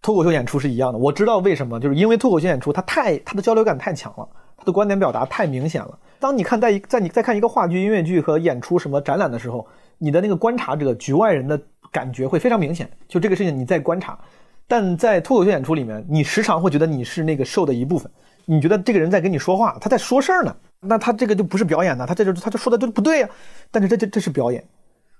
[0.00, 0.98] 脱口秀演出是一样的。
[0.98, 5.98] 我知道为什么，就是因为脱口秀演出它太它的交流感太强了，它的观点表达太明显了。
[6.20, 9.66] 当你看在一在你在看一个话剧、音乐剧和演出什么展览的时候，
[9.98, 11.60] 你的那个观察者、局外人的
[11.90, 14.18] 感觉会非常明显，就这个事情你在观察。
[14.66, 18.10] 但在脱口秀演出里面，你时常会觉得你是那个 show 的一部分，
[18.44, 23.28] 你觉得这个人在跟你说话，他在说事儿呢，那他这个就不是表演呢，他这就他就说的就不对呀、
[23.70, 24.64] 但是这这这是表演。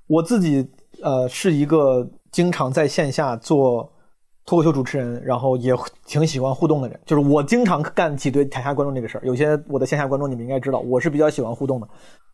[0.07, 0.67] 我自己
[1.03, 3.93] 呃是一个经常在线下做
[4.47, 5.75] 脱口秀主持人，然后也
[6.07, 6.99] 挺喜欢互动的人。
[7.05, 9.21] 就是我经常干挤兑台下观众这个事儿。
[9.25, 11.89] 有些我的线下观众你们应该知道，我是比较喜欢互动的。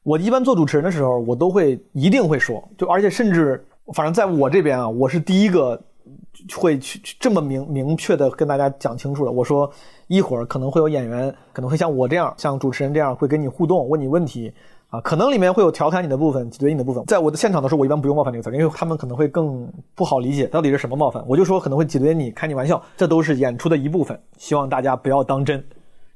[0.04, 5.82] 我一般做主持人的时候，我都会一定会说，就而且甚至反正在我这边啊，我是第一个
[6.56, 9.32] 会去去这么明明确的跟大家讲清楚了。
[9.32, 9.70] 我说
[10.06, 14.52] 一会儿可能会有演员可能会像我这样，像主持人这样会跟你互动，问你问题。
[14.90, 17.04] 啊，可能里面会有调侃你的部分，挤兑你的部分。
[17.06, 21.24] 在我的现场的时候，我一般不用“冒犯”这个词儿，因为他们可能会更不好理解到底是什么冒犯。
[21.26, 25.64] 我就说可能会挤兑你，开你玩笑，这都是演出的一部分，希望大家不要当真，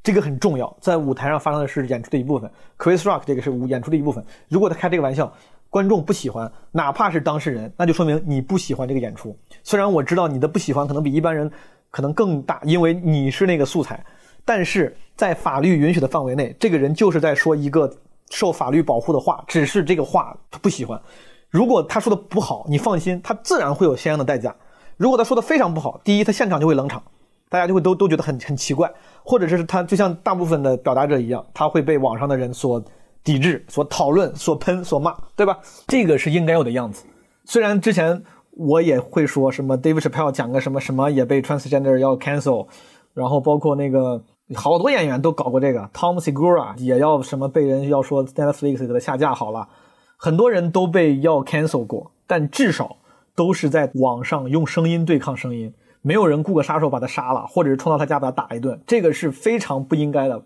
[0.01, 0.73] 这个很重要。
[0.81, 4.25] 在舞台上发生的是演出的一部分，Chris Rock 这个是舞演出的一部分。
[4.49, 5.33] 如果他开这个玩笑，
[5.71, 9.37] 观众不喜欢，哪怕是当事人，那就说明你不喜欢这个演出。
[9.63, 11.51] 虽然我知道你的不喜欢可能比一般人
[11.91, 14.05] 可能更大，因为你是那个素材，
[14.45, 17.91] 但是在法律允许的范围内，这个人就是在说一个。
[18.31, 21.01] 受法律保护的话，只是这个话他不喜欢。
[21.49, 24.55] 如果他说的不好，你放心，他自然会有相应的代价。
[24.99, 27.03] 如果他说的非常不好，第一，他现场就会冷场，
[27.49, 28.93] 大家就会都都觉得很很奇怪，
[29.25, 32.85] 或者是他就像大部分的表达者一样，他会被网上的人所
[33.29, 35.59] 抵制、所讨论、所喷、所骂，对吧？
[35.87, 37.05] 这个是应该有的样子。
[37.45, 42.67] 虽然之前我也会说什么 David Chappelle 讲个什么什么也被 transgender 要 cancel，
[43.13, 44.25] 然后包括那个。
[44.55, 49.69] 好多演员都搞过这个，Tom Segura 也要什么被人要说 Netflix 给他下架好了，
[50.17, 52.97] 很多人都被要 cancel 过，但至少
[53.37, 60.43] 都是在网上用声音对抗声音，没有人雇个杀手把他杀了，或者是冲到他家把他打一顿，这个是非常不应该的。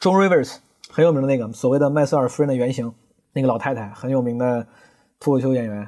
[0.00, 0.58] John Rivers
[0.94, 2.92] 很有名的那个所谓的麦瑟尔夫人的原型，
[3.32, 4.64] 那个老太太很有名的
[5.18, 5.84] 脱口秀演员，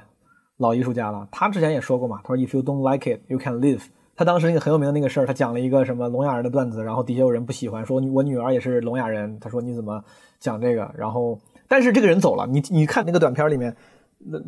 [0.56, 3.82] 老艺术家了，他之前也说过嘛，他说 If you don't like it, you can leave。
[4.16, 10.02] 他当时那个很有名的那个事儿，他讲了一个什么聋哑人的段子，然后底下有人不喜欢，说我女儿也是聋哑人，他说你怎么
[10.40, 10.90] 讲这个？
[10.96, 11.38] 然后，
[11.68, 13.76] 但是这个人走了，你你看那个短片里面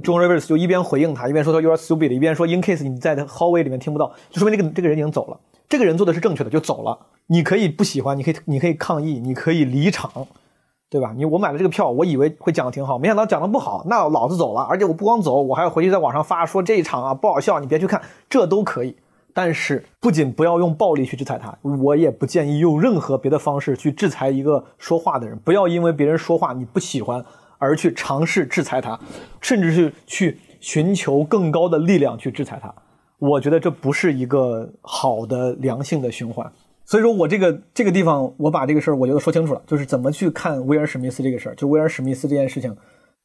[0.03, 5.39] ，John Rivers 就一边回应他，一边说他 You are stupid，一边说 In case 你在 hallway 里面听不到，就说明这个这个人已经走了。
[5.69, 6.99] 这个人做的是正确的，就走了。
[7.27, 10.11] 你可以不喜欢，你可以你可以抗议，你可以离场，
[10.91, 11.13] 对吧？
[11.15, 14.63] 你我买了这个票，我以为会讲的挺好，没想到讲的不好，那老子走了。
[14.63, 18.97] 而且我不光走，我还要回去在网上发说这一场啊不好笑，你别去看，这都可以。
[19.35, 25.39] 但是不仅不要用暴力去制裁他，我也不建议用任何别的方式去制裁一个说话的人。
[25.41, 27.25] 不要因为别人说话你不喜欢
[27.59, 28.99] 而去尝试制裁他，
[29.41, 32.75] 甚至是去寻求更高的力量去制裁他。
[33.19, 36.51] 我觉得这不是一个好的良性的循环。
[36.89, 41.55] 所以说我这个这个地方，我把这个事儿我觉得说清楚了，就是怎么去看威尔史密斯这个事儿。
[41.55, 42.75] 就威尔史密斯这件事情，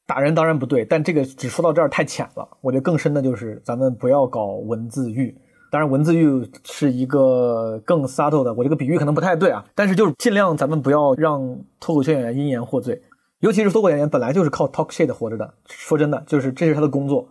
[0.05, 2.45] 打人当然不对，但这个只说到这儿太浅了。
[2.59, 5.33] 我觉得更深的就是咱们不要搞文字狱。
[5.71, 13.01] 当然，文字狱是一个更 subtle 的，我这个比喻可能不太对啊，但是就是尽量咱们不要让脱口秀演员因言获罪，
[13.39, 15.53] 尤其是脱口秀演员本来就是靠 talk shit 活着的。
[15.69, 17.29] 说真的，就是这是他的工作，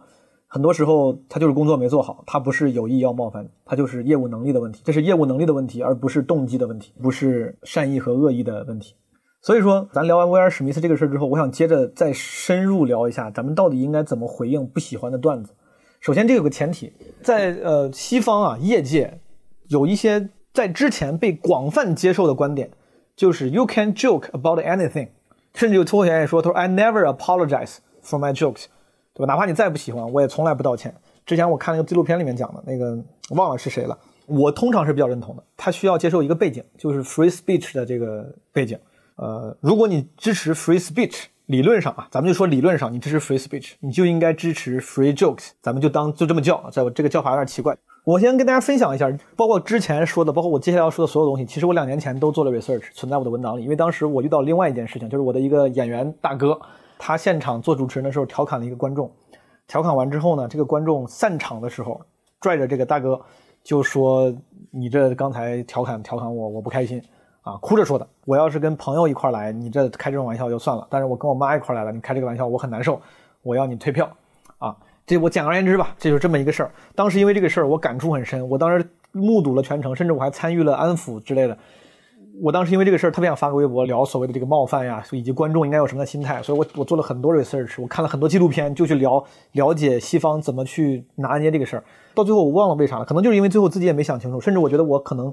[0.55, 8.95] 很多时候他就是工作没做好，他不是有意要冒犯你，他就是业务能力的问题，这是业务能力的问题，而不是动机的问题，不是善意和恶意的问题。
[9.41, 15.55] 所以说，咱聊完威尔史密斯这个事儿之后，我想接着再深入聊一下，咱们到底应该怎么回应不喜欢的段子。
[16.01, 19.21] 首先，这有个前提，在呃西方啊，业界
[19.69, 22.71] 有一些在之前被广泛接受的观点，
[23.17, 25.09] 就是 you can joke about anything，
[25.55, 28.67] 甚至有脱口秀演员说，他说 I never apologize for my jokes，
[29.15, 29.33] 对吧？
[29.33, 30.95] 哪怕你再不喜欢，我也从来不道歉。
[31.25, 32.99] 之前我看那个纪录片里面讲的那个，
[33.31, 33.99] 忘了是谁了。
[34.27, 38.79] 我通常是比较认同的，他需要接受一个背景，就是 free speech 的这个背景。
[39.17, 41.25] 呃，如果你支持 free speech。
[41.47, 45.51] 理论上啊，咱们就说理论上，你支持 free speech，你就应该支持 free jokes。
[45.61, 47.77] 咱们就当就这么叫，在我这个叫法有点奇怪。
[48.05, 53.65] 我先跟大家分享一下，包括之前说的，包括我接下来要说的所有东西，其实我两年前都做了 research，存在我的文档里。
[53.65, 56.59] 因为当时我遇到另外一件事情，就是我的一个演员大哥，
[57.05, 59.11] 他现场做主持人的时候调侃了一个观众，
[59.67, 62.01] 调侃完之后呢，这个观众散场的时候，
[62.41, 63.21] 拽着这个大哥
[63.65, 64.33] 就说
[64.71, 67.03] ：“你这刚才调侃调侃我，我不开心。”
[67.43, 68.07] 啊，哭着说的。
[68.25, 73.03] 我要是跟朋友一块来，你这开这种玩笑就算了；但是我跟我妈一块来了，你开这个玩笑，我很难受。
[73.43, 74.09] 我要你退票。
[74.59, 76.71] 啊，这我简而言之吧，这就是这么一个事儿。
[76.95, 78.49] 当时因为这个事儿，我感触很深。
[78.49, 81.59] 我当时目睹了全程，甚至我还参与了安抚之类的。
[82.41, 86.43] 我当时因为这个事儿特别想发个微博聊所谓的这个冒犯呀，以及观众应该有什么的心态。
[86.43, 89.23] 所以我我做了很多 research，我看了很多纪录片，就去聊
[89.53, 91.85] 了解西方怎么去拿捏这个事儿。
[92.15, 95.33] 到最后我忘了为啥了，可能就是因为最后自己也没想清楚，甚至我觉得我可能。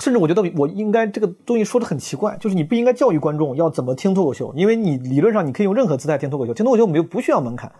[0.00, 7.70] 甚至我觉得我应该这个东西说的很奇怪，就是你不应该教育观众要怎么听脱口秀，因为你理论上你可以用任何姿态听脱口秀，听脱口秀没有不需要门槛，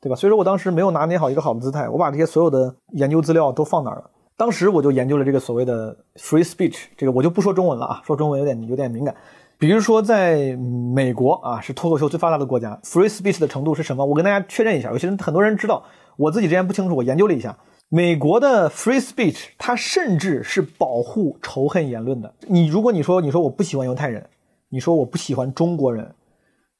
[0.00, 0.14] 对吧？
[0.14, 4.04] 所以说我当时没有拿捏好一个好的姿态，我把这些所有的研究资料都放哪了？
[4.38, 9.12] 当时我就研究了这个所谓的 free speech，这个我就不说中文了啊，说中文有点有点敏感。
[9.58, 10.54] 比如说在
[10.94, 14.06] 美国啊，是脱口秀最发达的国家，free speech 的程度是什么？
[14.06, 15.84] 我跟大家确认一下，有些人很多人知道，
[16.16, 17.58] 我自己之前不清楚，我研究了一下，
[17.88, 22.32] 美国的 free speech 它甚至是保护仇恨言论的。
[22.46, 24.24] 你如果你说你说我不喜欢犹太人，
[24.68, 26.14] 你说我不喜欢中国人，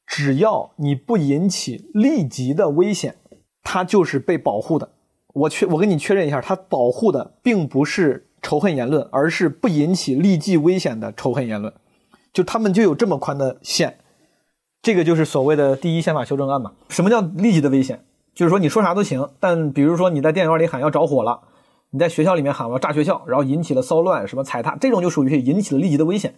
[0.07, 3.17] 只要你不引起立即的危险，
[3.65, 4.91] 它就是被保护的。
[5.39, 11.73] 我确我跟你确认一下，它保护的并不是仇恨言论，而是不引起立即危险的仇恨言论。
[12.33, 13.99] 就他们就有这么宽的线，
[14.83, 16.73] 这个就是所谓的第一宪法修正案嘛。
[16.89, 18.05] 什么叫立即的危险？
[18.35, 21.41] 就是说你说啥都行，但比如说你在电影院里喊要着火了，
[21.91, 26.35] 你在学校里面喊我要炸学校，然后引起了骚乱，什么踩踏，这种就属于引起了立即的危险。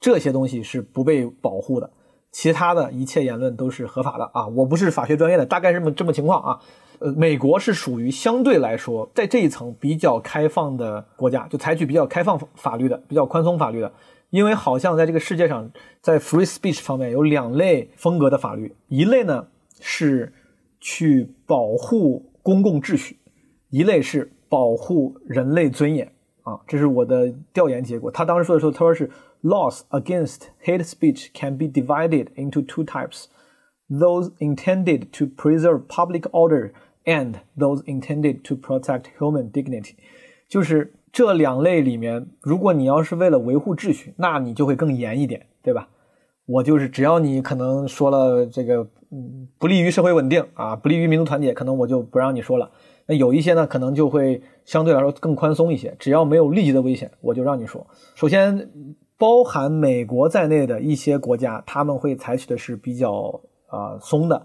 [0.00, 1.90] 这些东西是不被保护的，
[2.32, 4.48] 其他的一切言论都是合法的啊！
[4.48, 6.60] 我不是法学专业的，大概是这么这么情况啊。
[6.98, 13.92] 呃，美国是属于相对来说在这一层比较开放的国家，就采取比较开放法律的、比较宽松法律的。
[14.30, 15.70] 因为好像在这个世界上，
[16.00, 19.46] 在 free speech 方面有两类风格的法律，一类呢
[19.80, 20.32] 是
[20.80, 23.16] 去保护公共秩序，
[23.70, 26.10] 一类是保护人类尊严
[26.42, 28.10] 啊，这是我的调研结果。
[28.10, 29.08] 他当时说的时候，他说是
[29.42, 33.26] laws against hate speech can be divided into two types:
[33.88, 36.72] those intended to preserve public order
[37.04, 39.94] and those intended to protect human dignity，
[40.48, 40.94] 就是。
[41.14, 45.88] 这两类里面，如果你要是为了维护秩序，那你就会更严一点，对吧？
[46.44, 52.68] 我就是只要你可能说了这个，嗯，不利于社会稳定啊，不利于民族团结，可能我就不让你说了。
[53.06, 57.86] 那有一些呢，可能就会相对来说更宽松一些，只要没有立即的危险，我就让你说。
[58.16, 58.68] 首先，
[59.16, 64.44] 包含美国在内的一些国家，他们会采取的是比较啊松的。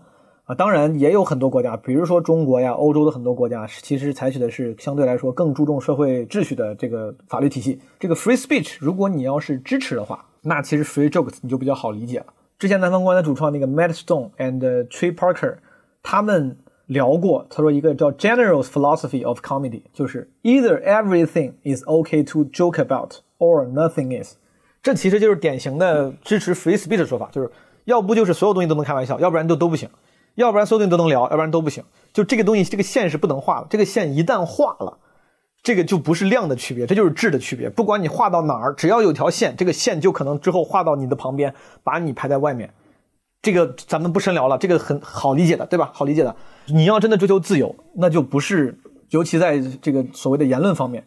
[0.50, 7.80] 啊，当然也有很多国家，比如说中国呀、欧洲的很多国家，其实采取的是相对来说更注重社会秩序的这个法律体系。
[8.00, 12.26] 这个 free speech，如果你要是支持的话，那其实 free jokes 你就比较好理解了。
[12.58, 15.58] 之前南方公园的主创那个 Matt Stone and Trey Parker，
[16.02, 24.38] 他们聊过，他说一个叫 General's philosophy of comedy，就是 either everything is okay to joke about or nothing is。
[24.82, 27.52] 这其实就是典型的支持 free speech 的说法，就是
[27.86, 29.88] 要不就是所有东西都能开玩笑，要不然就都不行。
[30.40, 31.84] 要不然所有东西都能聊，要不然都不行。
[32.14, 33.68] 就这个东西，这个线是不能画的。
[33.70, 34.98] 这个线一旦画了，
[35.62, 37.70] 这个就不是量的区别，这就是质的区别。
[37.70, 42.74] 不管你画到哪儿，只要有条线，这个线就可能之后画到你的旁边，把你排在外面。
[43.42, 45.92] 这个咱们不深聊了，这个很好理解的，对吧？
[45.94, 46.36] 好理解的。
[46.68, 48.80] 你要真的追求自由，那就不是，
[49.10, 51.06] 尤其在这个所谓的言论方面，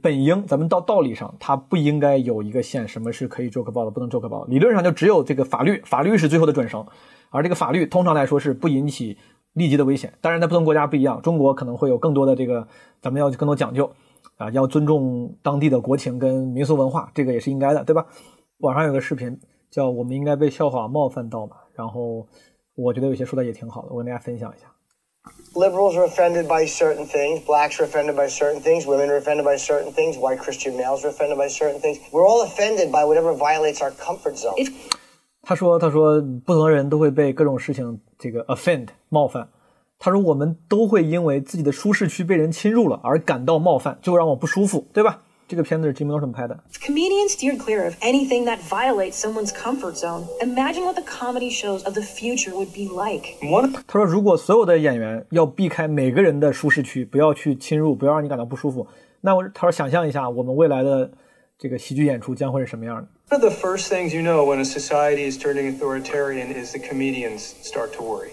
[0.00, 4.46] 本应咱们到道理上，它不应该有一个线，什么是可以 joke 布的，不能 joke 布的。
[4.48, 6.86] 理论上就只有这个法律，法律是最后的准绳。
[7.30, 9.18] 而这个法律通常来说是不引起
[9.52, 12.66] 立即的危险，当然在不同国家不一样，中国可能会有更多的这个，
[13.02, 13.90] 咱们要更多讲究，
[14.36, 18.06] 啊，要尊重当地的国情跟民俗文化，这个也是应该的，对吧？
[18.58, 19.38] 网上有个视频
[19.70, 22.26] 叫“我们应该被笑话冒犯到嘛”，然后
[22.74, 24.66] 我觉得有些说的也挺好的，我跟大家分享一下。
[25.54, 27.44] Liberals are offended by certain things.
[27.44, 28.86] Blacks are offended by certain things.
[28.86, 30.16] Women are offended by certain things.
[30.16, 31.98] White Christian males are offended by certain things.
[32.12, 34.54] We're all offended by whatever violates our comfort zone.
[35.48, 39.48] 他说：“他说，不同的人都会被各种事情这个 offend 冒犯。
[39.98, 45.22] 他说，我们都会因为自己的舒适区被人侵入了而感到冒犯，就让我不舒服，对吧？
[45.48, 50.24] 这个片子是吉米诺什么拍的 Comedians steered clear of anything that violates someone's comfort zone.
[50.42, 53.24] Imagine what the comedy shows of the future would be like.
[53.86, 58.86] 他说，如果所有的演员要避开每个人的舒适区，不要去侵入，不要让你感到不舒服，
[59.22, 61.10] 那我他说，想象一下，我们未来的
[61.56, 66.78] 这个喜剧演出将会是什么样的？” One of the first things you know when a society is turning authoritarian is the
[66.78, 68.30] comedians start to worry.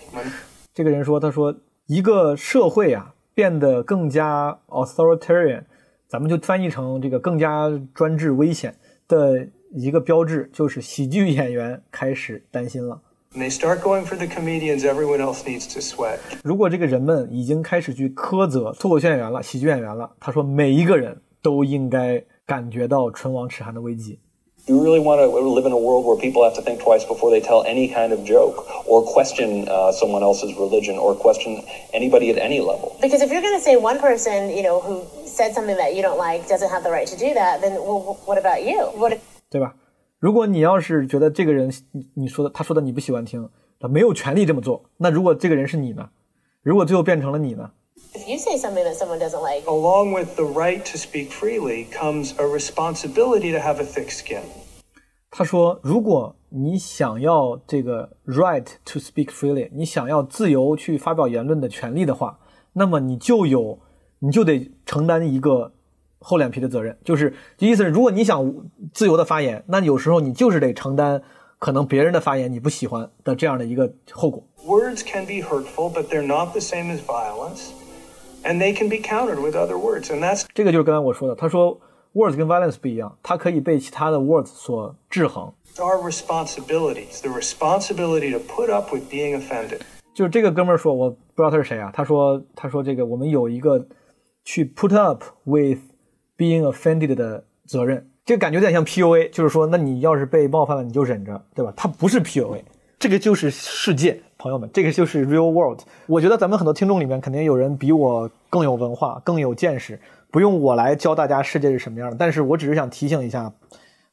[0.74, 1.54] 这个人说：“他说
[1.86, 5.64] 一个社会啊变得更加 authoritarian，
[6.08, 8.74] 咱们就翻译成这个更加专制危险
[9.06, 13.02] 的一个标志，就是喜剧演员开始担心了。”
[13.36, 16.20] When they start going for the comedians, everyone else needs to sweat.
[16.41, 24.20] 如果这个人们已经开始去苛责脱口秀演员了、喜剧演员了，他说每一个人都应该感觉到唇亡齿寒的危机。
[24.66, 27.41] You really want to live in a world where people have to think twice before they
[27.41, 32.39] tell any kind of joke or question uh, someone else's religion or question anybody at
[32.39, 32.95] any level.
[33.01, 36.03] Because if you're going to say one person, you know, who said something that you
[36.03, 38.79] don't like doesn't have the right to do that, then well, what about you?
[38.95, 39.12] What?
[39.14, 39.75] If- 对吧？
[40.21, 43.49] 如果你要是觉得这个人你你说的他说的你不喜欢听，
[43.81, 46.11] 他没有权利这么做，那如果这个人是你呢？
[46.62, 47.73] 如果最后变成了你呢？
[48.16, 51.86] If you say something that someone doesn't like, Along with the right to speak freely
[51.91, 54.41] comes a responsibility to have a thick skin.
[55.30, 62.39] 他说，如果你想要这个 right to speak freely，你想要自由去发表言论的权利的话，
[62.74, 63.80] 那么你就有，
[64.20, 65.74] 你就得承担一个
[66.20, 68.53] 厚脸皮的责任，就是意思是，如果你想
[68.93, 71.22] 自由的发言，那有时候你就是得承担
[71.59, 74.41] 可能别人的发言你不喜欢的这样的一个后果。
[74.66, 77.72] Words can be hurtful, but they're not the same as violence,
[78.46, 81.80] and they can be countered with other words, and that's 这个就是刚才我说的，他说
[82.14, 85.52] words 跟 violence 不一样，它可以被其他的 words 所制衡。
[85.78, 87.22] our responsibilities.
[87.22, 89.82] The responsibility to put up with being offended.
[90.14, 91.91] 就是这个哥们儿说，我不知道他是谁啊。
[91.93, 93.86] 他说，他说这个我们有一个
[94.46, 95.80] 去 put up with
[96.38, 98.10] being offended 的责任。
[98.26, 101.74] 这个感觉有点像 PUA，就是说，那你要是被冒犯了，你就忍着，对吧？
[101.76, 102.62] 他不是 PUA，
[102.98, 105.82] 这个就是世界，朋友们，这个就是 real world。
[106.08, 110.00] 我觉得咱们很多听众里面，肯定有人比我更有文化、更有见识，
[110.32, 112.16] 不用我来教大家世界是什么样的。
[112.18, 113.52] 但是我只是想提醒一下。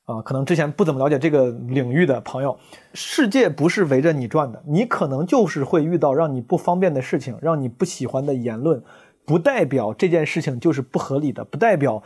[0.04, 2.58] 啊，可能之前不怎么了解这个领域的朋友，
[2.92, 8.82] 世界不是围着你转的，你可能就是会遇到让你不方便的事情，让你不喜欢的言论，
[9.24, 12.02] 不代表这件事情就是不合理的，不代表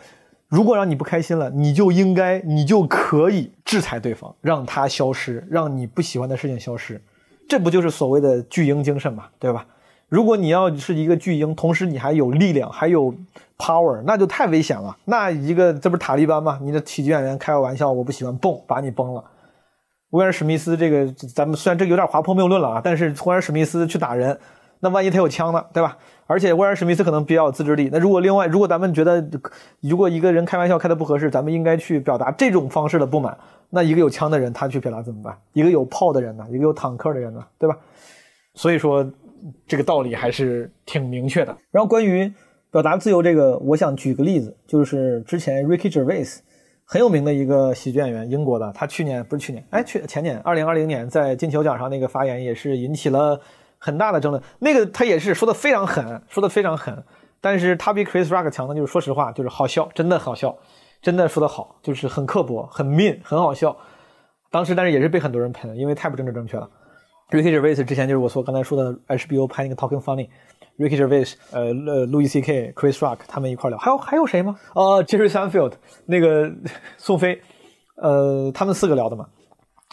[0.48, 7.00] 如果让你不开心了，你就应该，你就可以制裁对方，让他消失，让你不喜欢的事情消失，
[7.48, 9.66] 这不就是所谓的巨婴精神嘛，对吧？
[10.08, 13.12] 如果你要是一个巨婴，同时你还有力量，还有
[13.58, 14.96] power，那就太危险了。
[15.06, 16.60] 那一个这不是塔利班吗？
[16.62, 19.24] 你的喜剧演员开个玩笑，我不喜欢，嘣，把你崩了。
[20.10, 24.38] 威尔史密斯这个，咱们虽然这有点滑坡谬论了啊，但是威尔史密斯去打人，
[24.78, 25.98] 那万一他有枪呢，对吧？
[26.26, 27.88] 而且威尔史密斯可能比较有自制力。
[27.92, 29.26] 那如果另外，如果咱们觉得，
[29.80, 33.36] 如果一个人开玩笑开的不合适，咱们应该去表达这种方式的不满。
[33.70, 35.36] 那一个有枪的人，他去表达怎么办？
[35.52, 36.44] 一个有炮的人呢？
[36.50, 37.44] 一个有坦克的人呢？
[37.58, 37.76] 对吧？
[38.54, 39.10] 所以说。
[39.68, 41.56] 这个道理还是挺明确的。
[41.70, 42.32] 然后关于
[42.72, 46.38] 表达自由这个，我想举个例子，就是之前 Ricky Gervais
[46.84, 53.38] 很有名的一个喜剧演员，英国的，他去年不是去年，哎，去前年，二零二零年在金球奖上那个发言也是引起了
[53.78, 54.42] 很大的争论。
[54.58, 57.04] 那个他也是说的非常狠，说的非常狠，
[57.40, 60.56] 但是他比 Chris Rock 强的就是说实话，就是好笑，真的好笑，
[61.02, 63.76] 真的说的好，就是很刻薄，很 mean，很好笑。
[64.50, 66.68] 当时但是也是被很多人喷，因为太不政治正确了。
[67.30, 72.72] Ricky Gervais 之前就是我说刚才说的 HBO 拍那个 Talking Funny，Ricky Gervais 呃呃 Louis C.K.
[72.76, 74.56] Chris Rock 他们一块聊，还有还有谁吗？
[74.76, 75.72] 呃 Jerry Seinfeld
[76.06, 76.48] 那个
[76.96, 77.42] 宋飞，
[77.96, 79.26] 呃他们四个聊的嘛。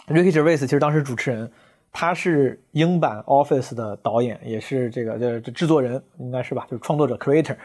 [0.08, 1.52] Ricky Gervais 其实当时主持人，
[1.94, 7.56] 他是英版 Office 的导演，也是这个这制作人应该是吧，就是创作者 Creator。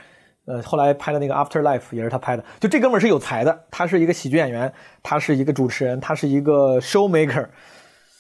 [0.45, 4.72] 呃，后来拍的那个 Afterlife 也是他拍的，就这哥们儿是有才的，他是一个喜剧演员，
[5.03, 7.47] 他是一个主持人，他是一个 show maker，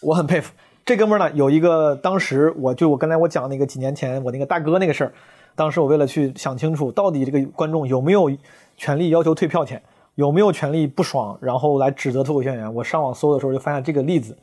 [0.02, 0.52] 我很佩服。
[0.84, 5.12] 这哥们儿呢，有一个当时我就我刚才我讲那个几年前我那个大哥那个事儿，
[5.54, 8.30] 当时我为了去想清楚到底这个观众有没有
[8.76, 9.82] 权利要求退票钱，
[10.14, 14.36] 有没有权利不爽，然后来指责脱口秀演员，我上网搜的时候就发现这个例子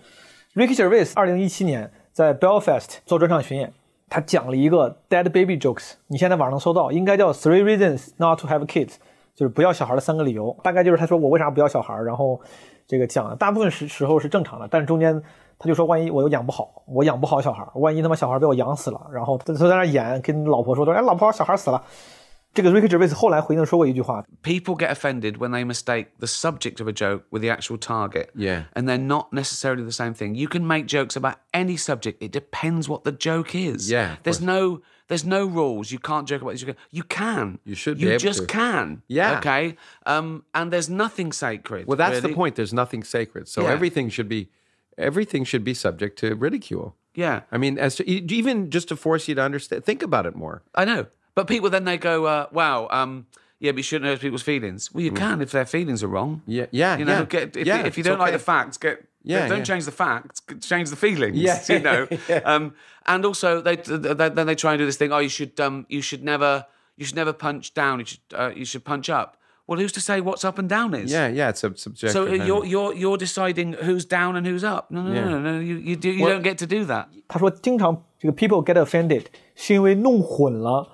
[0.56, 3.72] ，Ricky Gervais 二零一七年在 Belfast 做专场巡演，
[4.10, 8.95] 他讲了一个 dead baby jokes，你现在网上能搜到，应该叫 Three Reasons Not to Have Kids，
[9.36, 12.39] 就是不要小孩的三个理由，大概就是他说我为啥不要小孩，然后
[12.88, 15.22] 这个讲大部分时时候是正常的，但是中间。
[15.58, 21.82] 他就说：“万一我又养不好，我养不好小孩，万一他妈小孩被我养死了，然后他他在那演，跟老婆说他说，哎，老婆，小孩死了。”
[22.55, 27.49] 这个 Ricky Gervais 后来回应说过一句话：“People get offended when they mistake the subject of a joke with the
[27.51, 28.31] actual target.
[28.35, 30.35] Yeah, and they're not necessarily the same thing.
[30.35, 32.20] You can make jokes about any subject.
[32.20, 33.91] It depends what the joke is.
[33.91, 35.91] Yeah, there's no." There's no rules.
[35.91, 36.64] You can't joke about this.
[36.93, 37.59] You can.
[37.64, 38.01] You should.
[38.01, 38.47] You be just to.
[38.47, 39.03] can.
[39.09, 39.39] Yeah.
[39.39, 39.74] Okay.
[40.07, 40.45] Um.
[40.55, 41.89] And there's nothing sacred.
[41.89, 42.28] Well, that's really.
[42.28, 42.55] the point.
[42.55, 43.49] There's nothing sacred.
[43.49, 43.72] So Yeah.
[43.72, 44.51] everything should be
[44.97, 46.95] everything should be subject to ridicule.
[47.16, 47.41] Yeah.
[47.51, 50.62] I mean, as to, even just to force you to understand, think about it more.
[50.76, 51.07] I know.
[51.35, 53.26] But people then they go, uh, "Wow, um,
[53.61, 56.43] yeah, but you shouldn't hurt people's feelings." Well, you can if their feelings are wrong.
[56.47, 57.24] Yeah, yeah, You know, yeah.
[57.24, 58.37] get, if, yeah, you, if you it's don't like okay.
[58.39, 59.64] the facts, get Yeah, don't yeah.
[59.64, 61.37] change the facts, change the feelings.
[61.37, 62.07] Yeah, you know.
[62.28, 62.41] yeah.
[62.45, 62.72] Um,
[63.07, 65.12] and also they, they then they try and do this thing.
[65.12, 66.64] Oh, you should um, you should never
[66.97, 67.99] you should never punch down.
[68.01, 69.37] You should uh, you should punch up.
[69.66, 71.12] Well, who's to say what's up and down is?
[71.12, 72.11] Yeah, yeah, it's a subjective.
[72.12, 74.91] So uh, and- you're you're you're deciding who's down and who's up.
[74.91, 75.24] No, no, Yeah.
[75.28, 75.61] no, no, no.
[75.61, 77.07] You you do you Well- don't get to do that.
[77.28, 80.89] 他说，经常这个 people get offended 是因为弄混了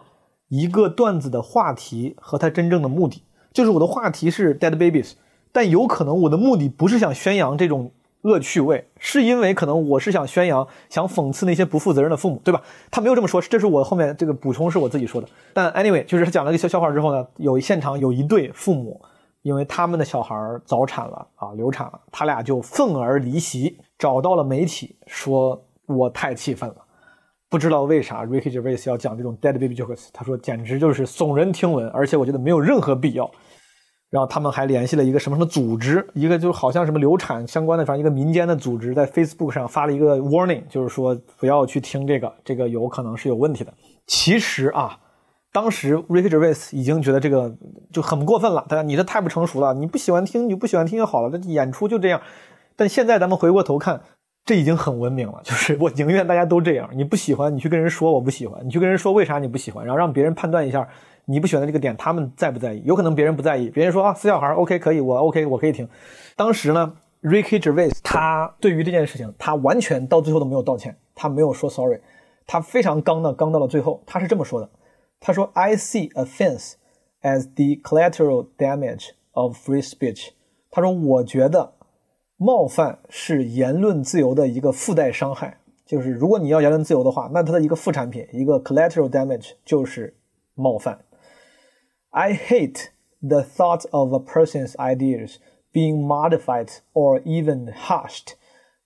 [0.52, 3.24] 一个段子的话题和它真正的目的。
[3.54, 5.14] 就是我的话题是 dead babies，
[5.54, 7.93] 但有可能我的目的不是想宣扬这种
[8.24, 12.62] 恶趣味，是因为可能我是想宣扬、想讽刺那些不负责任的父母，对吧？
[12.91, 15.28] 他没有这么说，这是我后面这个补充是我自己说的。
[15.54, 19.02] 但 anyway，就是他讲了一个小笑话之后呢，有现场有一对父母，
[19.41, 20.36] 因为他们的小孩
[20.66, 26.76] 早产了啊，流产了，他俩就愤而离席，找到了媒体，说我太气愤了。
[27.52, 33.30] 不知道为啥 Ricky Gervais 要讲这种 dead baby jokes，他说简直就是耸人听闻，而且我觉得没有任何必要。
[34.10, 43.74] 然后他们还联系了一个什么什么组织，一个就好像什么流产相关的，反正一个民间的组织，在 Facebook 上发了一个 warning，就是说不要去听这个，这个有可能是有问题的。
[44.08, 44.97] 其实啊，
[45.52, 47.54] 当时 Ricky Gervais 已经觉得这个
[47.91, 52.22] 就很过分了，大家你这太不成熟了，你不喜欢听你就不喜欢听就好了，这演出就这样。
[52.78, 54.02] 但现在咱们回过头看，
[54.46, 60.88] 这已经很文明了，就是我宁愿大家都这样，你不喜欢你去跟人说我不喜欢，你去跟人说为啥你不喜欢，然后让别人判断一下。
[61.26, 62.82] 你不喜欢的这个点，他们在不在意？
[62.84, 65.88] 有可能别人不在意，别人说啊，死小孩，OK，可以，我 OK，我可以听。
[66.36, 72.00] 当时呢，Ricky g e r v i s 他对于这件事情，他完全到最后都没有道歉，他没有说 sorry，
[72.48, 74.68] 他非常刚的刚到了最后，他是这么说的：
[75.20, 76.74] 他说，I see offense
[77.22, 80.30] as the collateral damage of free speech。
[80.72, 81.74] 他说，我觉得
[82.44, 90.16] 冒犯是言论自由的一个附带伤害，就是如果你要言论自由的话，那它的一个副产品，一个 collateral damage 就是
[90.56, 91.02] 冒犯。
[92.10, 92.88] I hate
[93.22, 95.36] the thought of a person's ideas
[95.72, 98.34] being modified or even hushed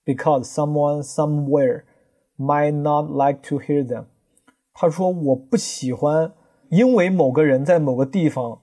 [0.04, 1.84] because someone somewhere
[2.36, 4.04] might not like to hear them。
[4.74, 6.34] 他说：“我不喜欢，
[6.68, 8.60] 因为某个人在某个地方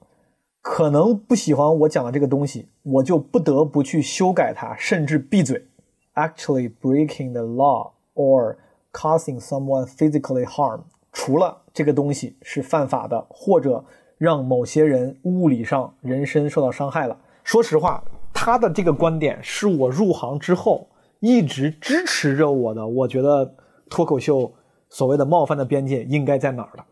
[0.61, 5.65] 可能不喜欢我讲的这个东西，我就不得不去修改它，甚至闭嘴。
[6.13, 8.57] Actually breaking the law or
[8.91, 10.81] causing someone physically harm，
[11.11, 13.83] 除了这个东西是犯法的，或者。”
[14.19, 17.17] 让某些人物理上人身受到伤害了。
[17.43, 20.87] 说实话，他的这个观点是我入行之后
[21.19, 22.87] 一直支持着我的。
[22.87, 23.53] 我觉得
[23.89, 24.53] 脱口秀
[24.87, 26.85] 所谓的冒犯的边界应该在哪儿了？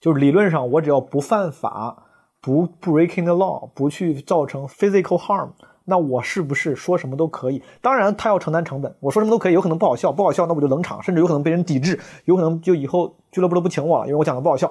[0.00, 2.04] 就是理论上，我只要不犯法，
[2.42, 5.48] 不 breaking the law，不去造成 physical harm，
[5.84, 7.62] 那我是不是说什么都可以？
[7.80, 8.94] 当然，他要承担成本。
[8.98, 14.70] 我说什么都可以，有可能不好笑，不好笑那我就冷场，甚至有可能被人抵制，有可能就以后俱乐部都不请我了，因为我讲的不好笑。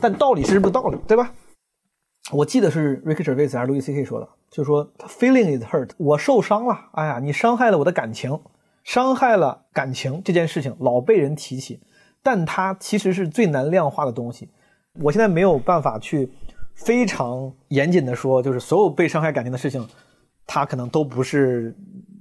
[0.00, 1.32] 但道理是不是道理，对吧？
[2.32, 4.04] 我记得是 Ricky Gervais 还是 Louis C.K.
[4.04, 6.78] 说的，就是说 “feeling is hurt”，我受伤了。
[6.92, 8.40] 哎呀，你伤害了我的感情，
[8.82, 11.80] 伤害了感情这件事情老被人提起，
[12.22, 14.48] 但它其实是最难量化的东西。
[15.02, 16.30] 我现在没有办法去
[16.74, 19.86] 非常严谨的说，就是所有被伤害感情的事情，
[20.46, 21.74] 它可能都不是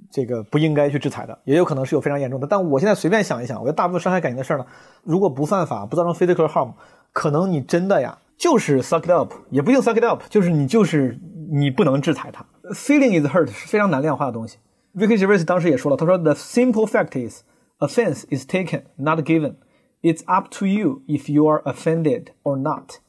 [0.10, 2.48] 这个不应该去制裁的，也有可能是有非常严重的。
[2.48, 4.66] 但我现在随便想一想，我觉得大部分伤害感情的事儿呢，
[5.04, 6.74] 如果不犯法，不造成 physical harm。
[7.12, 11.20] 可能你真的呀，就是 suck it up，也不一定 suck it up，就是你就是
[11.52, 12.44] 你不能制裁他。
[12.74, 14.58] Feeling is hurt 是非常难量化的东西。
[14.96, 17.42] Ricky Gervais 当时也说了，他说 The simple fact is
[17.80, 19.56] offense is taken, not given.
[20.02, 23.00] It's up to you if you are offended or not.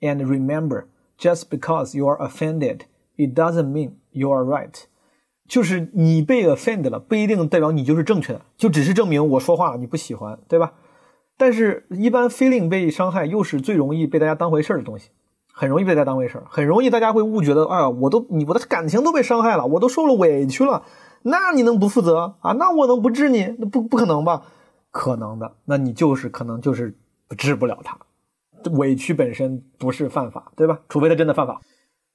[0.00, 0.84] And remember,
[1.18, 2.82] just because you are offended,
[3.16, 4.84] it doesn't mean you are right.
[5.48, 10.74] 就是你被 offended 了，不一定代表你就是正确的，就只是证明我说话了你不喜欢，对吧？
[11.36, 15.10] 但是，一般 feeling 被伤害又是最容易被大家当回事儿的东西，
[15.52, 20.82] 很容易被大家当回事儿，很容易大家会误觉得，哎呀，我都你我的感情都被伤害了，我都受了委屈了，
[21.22, 22.52] 那你能不负责啊？
[22.52, 23.54] 那我能不治你？
[23.58, 24.42] 那不不可能吧？
[24.90, 26.94] 可能的，那你就是可能就是
[27.36, 27.96] 治不了他，
[28.71, 30.79] 委屈本身不是犯法，对吧？
[30.89, 31.61] 除非他真的犯法。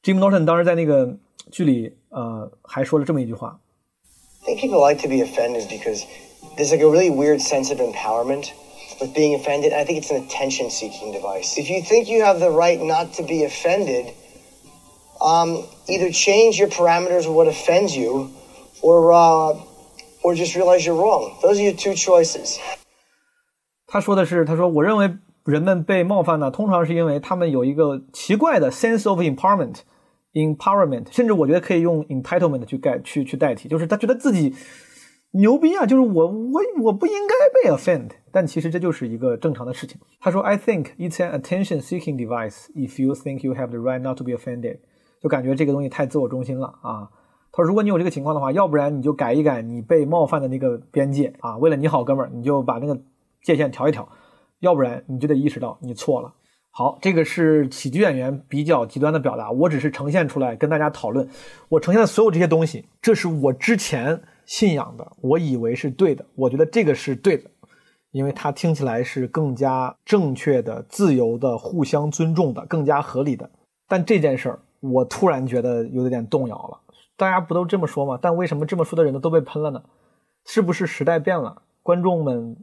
[0.02, 1.16] Jim Norton 当时在那个
[1.50, 3.60] 剧里，呃，还说了这么一句话：
[4.46, 6.04] I think people like to be offended because
[6.56, 8.52] there's like a really weird sense of empowerment.
[9.00, 9.72] with being offended.
[9.72, 11.56] I think it's an attention seeking device.
[11.56, 14.12] If you think you have the right not to be offended,
[15.20, 18.30] um, either change your parameters of what offends you
[18.82, 19.56] or, uh,
[20.22, 21.38] or just realize you're wrong.
[21.42, 22.58] Those are your two choices.
[23.86, 25.08] 他说的是，他说，我认为
[25.45, 29.81] 人们被冒犯呢，通常是因为他们有一个奇怪的 sense of empowerment。
[30.33, 34.51] empowerment，甚至我觉得可以用 entitlement 去盖去去代替，就是他觉得自己
[35.33, 35.85] 牛逼啊！
[35.85, 39.99] 就是我我我不应该被 offend，但其实这就是一个正常的事情。
[40.19, 42.71] 他说：“I think it's an attention-seeking device.
[42.73, 44.79] If you think you have the right not to be offended，
[45.21, 47.09] 就感觉这个东西太自我中心了啊。”
[47.53, 52.99] 他说：“如果你有这个情况的话，要不然你就改一改你被冒犯的那个边界啊，为了你好，哥们儿，你就把那个
[53.43, 54.09] 界限调一调。
[54.63, 56.33] 要不然你就得意识到你错了。”
[56.75, 61.29] 好，这个是喜剧演员比较极端的表达，我只是呈现出来跟大家讨论。
[61.69, 64.19] 我呈现的所有这些东西，这是我之前。
[64.45, 67.49] 信仰的，我以为是对的，我觉得这个是对的，
[68.11, 73.49] 因为它听起来是更加正确的、自由的、互相尊重的、更加合理的。
[73.87, 76.77] 但这件事儿，我突然觉得有点动摇了。
[77.15, 78.19] 大家不都这么说吗？
[78.21, 79.81] 但为什么这么说的人呢都被喷了呢？
[80.45, 81.61] 是不是时代变了？
[81.81, 82.57] 观众们、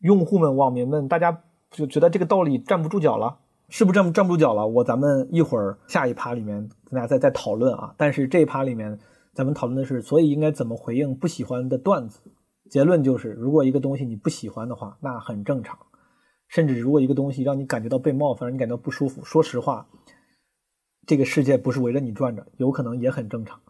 [0.00, 3.38] 用户们、网民们，大家就觉得这个道理站不住脚了？
[3.68, 4.66] 是不是站不站不住脚了？
[4.66, 7.94] 我咱们一会儿下一趴里面跟大家再再讨论啊。
[7.96, 8.98] 但是这一趴里面。
[9.32, 12.20] 咱们讨论的是，所以应该怎么回应不喜欢的段子？
[12.68, 15.78] 结论就是，如果一个东西你不喜欢的话，那很正常。
[16.48, 19.86] 甚至如果一个东西让你感觉到被冒犯，让你感到不舒服，说实话，
[21.06, 23.60] 这个世界不是围着你转着，有可能也很正常。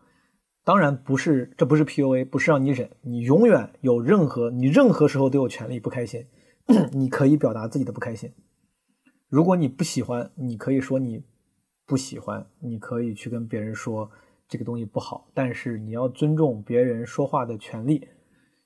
[0.63, 6.27] 当然不是，这不是 PUA，不是让你忍，你永远有任何你任何时候都有权利不开心，
[6.93, 8.33] 你可以表达自己的不开心。
[9.29, 11.25] 如果你不喜欢，你可以说你
[11.87, 14.11] 不喜欢，你可以去跟别人说
[14.49, 18.09] 这个东西不好，但是你要尊重别人说话的权利。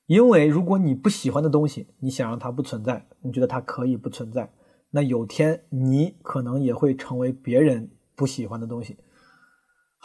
[0.05, 4.51] 因为如果你不喜欢的东西，你想让它不存在，你觉得它可以不存在，
[4.91, 8.97] 那有天你可能也会成为别人不喜欢的东西。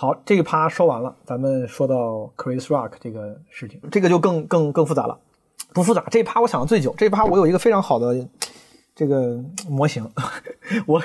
[0.01, 5.21] 好，这一趴说完了，咱们说到 Chris Rock 这个事情，这个就更更更复杂了。
[5.75, 6.95] 不复杂，这一趴我想的最久。
[6.97, 8.27] 这一趴我有一个非常好的
[8.95, 9.39] 这个
[9.69, 10.11] 模型，
[10.89, 11.03] 我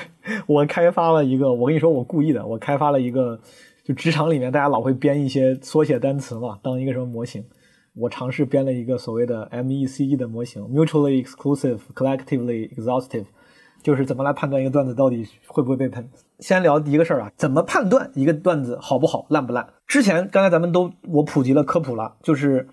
[0.48, 3.38] 我开发了一个，我跟你说我故意的，我开发了一个，
[3.84, 7.44] 就职场里面大家老会编一些缩写单词嘛，当一个什么模型。
[7.96, 13.26] 我尝试编了一个所谓的 MECE 的模型，Mutually Exclusive, Collectively Exhaustive，
[13.84, 16.10] 就是怎么来判断一个段子到底会不会被喷。
[16.40, 19.68] 先聊第一个事儿啊，怎么判断一个段子好不好、烂不烂？
[19.88, 22.68] 之前刚才咱们都我普及了科普了，就是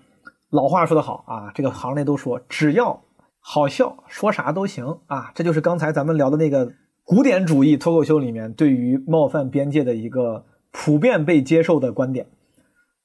[0.49, 3.01] 老话说得好啊，这个行内都说，只要
[3.39, 5.31] 好笑，说啥都行啊。
[5.33, 6.71] 这就是刚才咱们聊的那个
[7.03, 12.27] 古典主义脱口秀里面对于冒犯边界的一个普遍被接受的观点。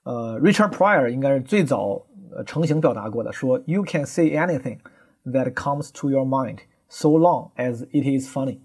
[0.04, 4.78] 呃，Richard Pryor 应该是最早呃成型表达过的，说 You can say anything
[5.24, 8.60] that comes to your mind so long as it is funny，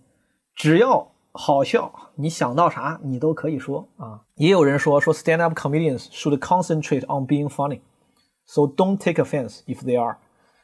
[0.55, 4.21] 只要好笑，你想到啥你都可以说啊。
[4.35, 10.17] 也有人说说 stand up comedians should concentrate on being funny，so don't take offense if they are。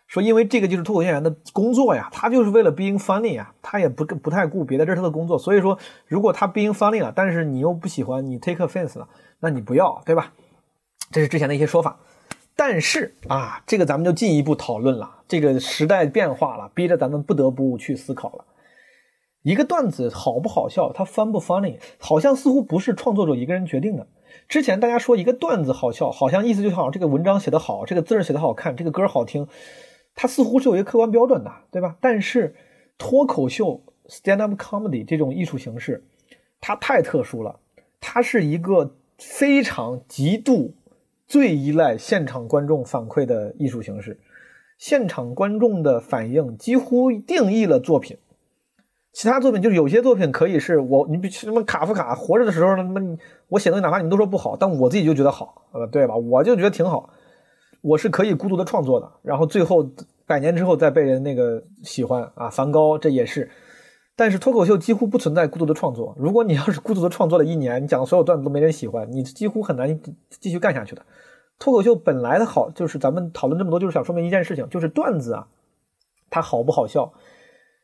[0.07, 5.37] 说因为这个就是脱口秀演员的工作呀，他就是为了 being funny 呀，他也不不太顾别的，这是他的工作。
[5.37, 9.07] 所以说，如果他 being funny 了，但是你又不喜欢，你 take offense 了，
[9.39, 10.33] 那你不要，对吧？
[11.11, 11.99] 这是之前的一些说法。
[12.55, 15.09] 但是啊，这个咱们就进一步讨论了。
[15.27, 18.45] 这个时代变化了，逼着咱们不得不去思考了。
[19.41, 24.05] 一个段子好不好笑，它 fun 不 funny，好像似乎不是创作者一个人决定的。
[24.47, 29.47] 之前大家说一个段子好笑，好像意思就好像这个文章写得好，这个字儿写得好看，这个歌好听，
[30.13, 31.95] 它似乎是有一个客观标准的，对吧？
[32.01, 32.53] 但是
[32.97, 36.03] 脱口秀 stand up comedy 这种艺术形式，
[36.59, 37.59] 它太特殊了，
[38.01, 40.73] 它是一个非常极度
[41.27, 44.19] 最依赖现场观众反馈的艺术形式，
[44.77, 48.17] 现场观众的反应几乎定义了作品。
[49.11, 53.01] 其他作品就是有些作品可以是我你比什么卡夫卡活着的时候，他妈
[53.47, 56.15] 我写东西哪怕你们都说不好，但我自己就觉得好，呃，对吧？
[56.15, 57.09] 我就觉得挺好，
[57.81, 59.89] 我是可以孤独的创作的，然后最后
[60.27, 62.49] 百年之后再被人那个喜欢啊。
[62.49, 63.49] 梵高这也是，
[64.15, 66.15] 但是脱口秀几乎不存在孤独的创作。
[66.17, 69.99] 如果你要是孤独的创作了一年，你讲的所有段子都没人喜欢，你几乎很难
[70.29, 71.01] 继续干下去的。
[71.57, 75.47] 脱口秀本来的好，就是咱们讨论这么多，就是想说明一件事情，就是段子啊，
[76.29, 77.11] 它好不好笑。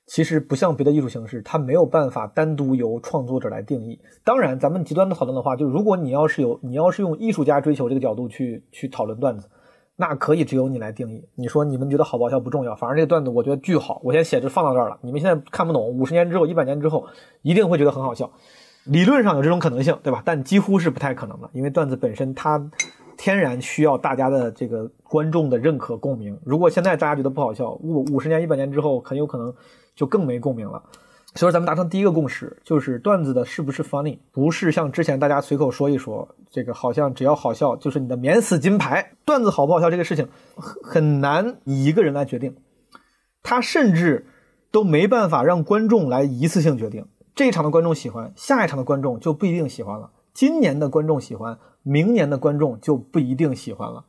[0.08, 4.00] 其实不像别的艺术形式，它没有办法单独由创作者来定义。
[4.24, 9.50] 当然，咱们极端的讨论的话，就如果你要是有你要是用艺术家追求这个角度去去讨论段子，
[9.96, 11.28] 那可以只有你来定义。
[11.34, 15.00] 你说你们觉得好不好笑不重要，反正这个段子我觉得巨好，我先写着放到这儿了。
[15.02, 17.08] 你们现在看不懂，五十年之后、一百年之后
[17.42, 18.30] 一定会觉得很好笑。
[18.84, 20.22] 理论上有这种可能性，对吧？
[20.24, 22.64] 但几乎是不太可能的，因为段子本身它
[23.18, 26.38] 天然需要大家的这个观众的认可共鸣。
[26.44, 29.52] 如果现在大家觉得不好笑，五五十年、一百年之后很有可能。
[29.96, 30.84] 就更没共鸣了，
[31.36, 39.14] 所以说咱们达成第一个共识，就是段子的是不是 funny，不是像之前大家随口说一说，这个好像只要好笑就是你的免死金牌。
[39.26, 42.56] 段子好不好笑这个事情很很难以一个人来决定，
[43.42, 44.28] 他甚至
[44.72, 47.08] 都没办法让观众来一次性决定。
[47.34, 50.12] 这一场的观众喜欢，下一场的观众就不一定喜欢了。
[50.34, 54.06] 今年的观众喜欢，明年的观众就不一定喜欢了。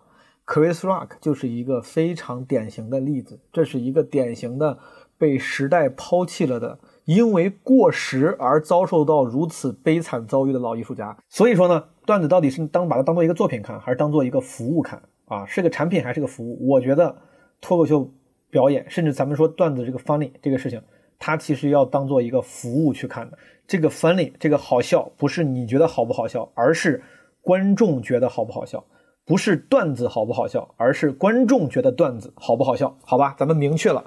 [0.47, 4.79] Chris Rock 就是一个非常典型的例子，这是一个典型的。
[5.19, 11.17] 被时代抛弃了的，因为过时而遭受到如此悲惨遭遇的老艺术家。
[11.29, 15.45] 所以说呢，段子到底是当把它当做一个作品看，还是当做一个服务看啊？
[15.47, 16.69] 是个产品还是个服务？
[16.69, 17.17] 我觉得
[17.61, 18.11] 脱口秀
[18.51, 20.81] 表演，甚至咱们说段子这个 funny 这个事情，
[21.19, 23.39] 它其实要当做一个服务去看的。
[23.67, 27.03] 这个 funny 这个好笑，不是你觉得好不好笑，而是
[27.41, 28.79] 观众觉得好不好笑；
[29.25, 32.97] 不是段子好不好笑，而是观众觉得段子好不好笑。
[33.03, 34.05] 好吧，咱们明确了。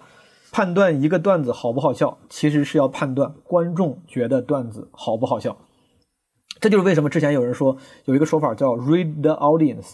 [0.52, 5.58] 判断一个段子好不好笑，其实是要判断观众觉得段子好不好笑。
[6.60, 9.94] 这就是为什么之前有人说有一个说法叫 “read the audience”。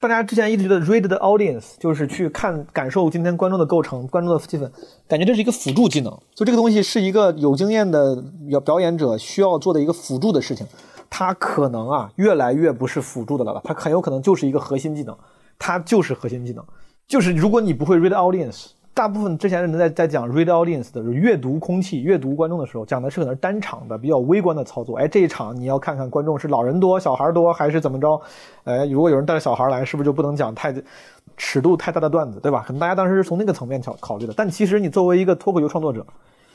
[0.00, 4.68] 大家之前一直觉得 “read the audience” 就是去看、感受今天观众的构成、观众的气氛，
[5.06, 6.10] 感觉这是一个辅助技能。
[6.34, 10.66] 就这个东西是一个有经验的表表演者需要做的一个辅助的事情。
[11.08, 15.16] 它可能啊越来越不是辅助的了吧，它很有可能就是一个核心技能。
[15.58, 16.64] 它就是核心技能。
[17.06, 18.70] 就是如果你不会 read audience。
[18.94, 24.98] 大部分之前人在在讲 read audience 的，阅读空气、阅读观众的时候，讲的是可能单场的比较微观的操作。
[24.98, 28.20] 哎，这一场你要看看观众是老人多、小孩多还是怎么着？
[28.64, 30.74] 哎，如果有人带着小孩来，是不是就不能讲太
[31.38, 32.62] 尺度太大的段子，对吧？
[32.66, 34.34] 可能大家当时是从那个层面考考虑的。
[34.36, 36.06] 但其实你作为一个脱口秀创作者，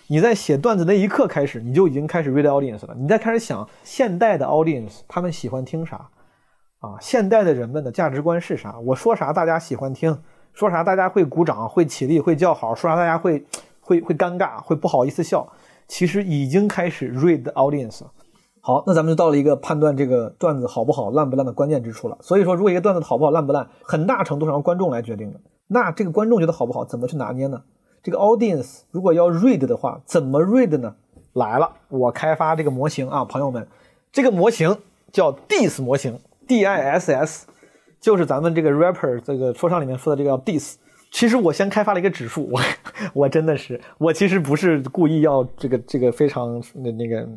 [0.06, 2.96] 你在写段子那一刻开始，你就已经开始 read audience 了。
[2.96, 6.08] 你在开始想现代的 audience 他们喜欢听啥
[6.82, 6.98] 啊？
[7.02, 8.78] 现代的人们的价值观是啥？
[8.86, 10.16] 我说啥大家喜欢听？
[10.58, 12.74] 说啥大家会鼓掌、会起立、会叫好？
[12.74, 13.45] 说啥大家会
[13.80, 15.47] 会会尴尬、会不好意思笑？
[15.88, 18.01] 其实已经开始 read audience。
[18.60, 22.18] 好，那咱们就到了一个判断这个段子好不好、烂不烂的关键之处了。
[22.22, 25.39] 所以说，如果一个段子好不好、烂不烂，很大程度上由观众来决定的。
[25.68, 27.62] 那这个观众觉得好不好，怎么去拿捏呢？
[28.01, 30.95] 这个 audience 如果要 read 的话，怎么 read 呢？
[31.34, 33.68] 来了，我开发这个模型啊，朋友们，
[34.12, 34.76] 这个模型
[35.12, 37.45] 叫 diss 模型，D I S S。
[38.00, 40.76] 就是咱们这个 rapper 这个说唱里面说的这个 diss，
[41.12, 42.62] 其实我先开发了一个指数，我
[43.14, 47.28] 我真的是我其实不是故意要这个这个非常那那个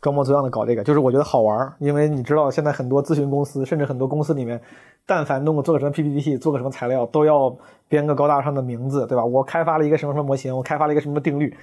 [0.00, 4.60] 装模作样的搞这个，就是我觉得好玩，因为你知道现在很多咨询公司，甚至很多公司里面，
[5.06, 7.54] 但凡弄个做个什么 PPT，做个什么材料，都要
[7.88, 9.24] 编个高大上的名字，对吧？
[9.24, 11.54] 我开发了一个什么什么模型，我开发了一个什么定律，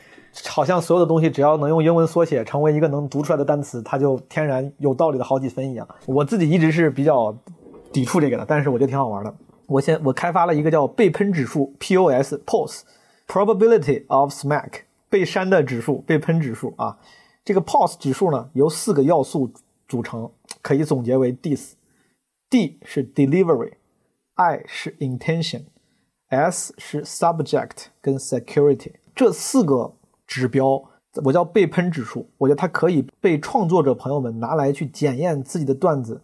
[0.47, 5.87] 好像所有的东西只要能用英文缩写成为一个能读出来的单词，它就天然有道理的好几分一样。
[6.05, 7.35] 我自己一直是比较。
[7.91, 9.33] 抵触这个的，但是我觉得挺好玩的。
[9.65, 12.83] 我先我开发了一个叫被喷指数 POS POS
[13.27, 16.97] Probability of Smack 被删的指数被喷指数啊。
[17.43, 19.51] 这个 POS 指数呢由四个要素
[19.87, 20.31] 组成，
[20.61, 29.93] 可以总结为 DIS：D 是 Delivery，I 是 Intention，S 是 Subject 跟 Security 这四个
[30.25, 30.83] 指标，
[31.23, 32.29] 我叫被喷指数。
[32.37, 36.21] 我觉得它可以被创作者朋友们拿来去检验自己的段子。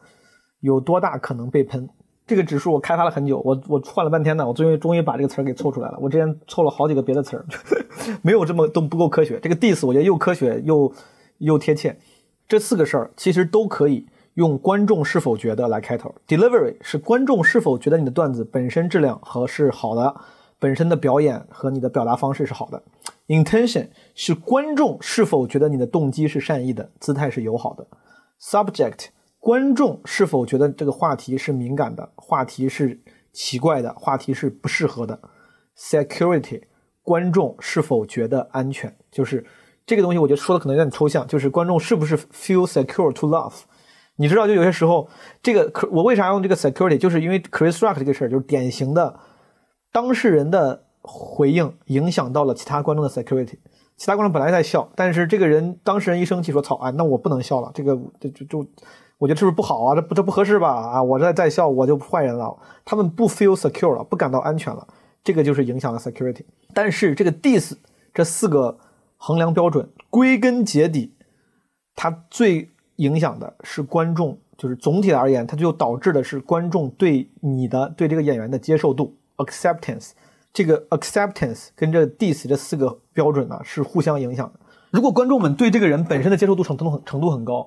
[0.64, 1.90] 有多大可能被喷？
[2.26, 5.98] 这个指数我开发了很久，我我换了半天呢，我终于终于把这个词儿给凑出来了。
[6.00, 7.46] 我之前凑了好几个别的词儿，
[8.24, 9.38] 没有这么都不够科学。
[9.42, 10.90] 这个 diss 我觉得又科学又
[11.40, 12.00] 又贴切。
[12.48, 16.16] 这四个事儿其实都可以用观众是否觉得来开头。
[16.26, 20.16] Delivery 是观众是否觉得你的段子本身质量和是好的，
[20.60, 22.82] 本身的表演和你的表达方式是好的。
[23.28, 27.86] Intention 是观众是否觉得你的动机是善意的，姿态是友好的。
[28.42, 29.08] Subject
[29.44, 32.98] 观众是否觉得这个话题是敏感的，话题是
[33.34, 35.20] 奇怪的，话题是不适合的
[35.78, 36.62] ？Security，
[37.02, 38.96] 观众是否觉得安全？
[39.12, 39.46] 就是
[39.86, 43.64] 这个东西，我觉得说的可能有点抽象，就是观众是不是 feel secure to laugh？
[44.16, 45.10] 你知道，就有些时候，
[45.42, 46.98] 这个我为啥用这个 security？
[46.98, 49.20] 就是因为 Chris Rock 这个事儿，就是典型的
[49.92, 53.58] 当事人的回应影响到了其他观众的 security。
[53.98, 58.66] 其他观众本来在笑，但是这个人当事人一生气说：“操啊，那我不能笑了。”这个就就就。
[59.24, 59.96] 我觉得是不是不好啊？
[59.96, 60.68] 这不这不合适吧？
[60.68, 62.54] 啊，我这在校我就坏人了。
[62.84, 64.86] 他们不 feel secure 了，不感到安全了，
[65.24, 66.44] 这个就是影响了 security。
[66.74, 67.72] 但是这个 dis
[68.14, 68.78] 这四个
[69.16, 71.14] 衡量标准，归根结底，
[71.96, 80.10] 它最影响的是观众，就是总体而言，它就导致的是观众对你的对这个演员的接受度 acceptance。
[80.52, 84.60] 这个 acceptance 跟这 dis 这四个标准呢是互相影响的。
[84.92, 87.66] 如果观众们对这个人本身的接受度程度程度很高。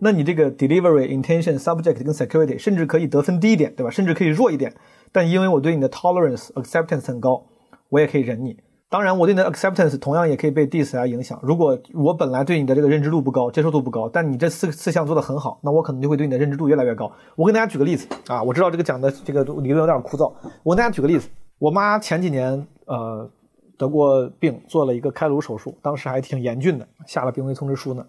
[0.00, 3.90] 那你这个 delivery intention subject 跟 security 甚至可以得分低一点，对吧？
[3.90, 4.72] 甚至可以弱一点。
[5.10, 7.44] 但因为我对你的 tolerance acceptance 很高，
[7.88, 8.56] 我也可以忍你。
[8.90, 11.38] 当然，我对你的 acceptance 同样也可以被 diss 来影响。
[11.42, 17.12] 如果我本来对你的这个认知度不高，接受度不高，但你这四四项做得很好，那我可能就会对你的认知度越来越高。
[17.36, 20.32] 我跟大家举个例子啊，我知道这个讲的这个理论有点枯燥，
[20.62, 21.28] 我跟大家举个例子。
[21.58, 23.28] 我妈前几年呃
[23.76, 28.06] 得过病，做了一个开颅手术，当时还挺严峻的，下了病危通知书呢。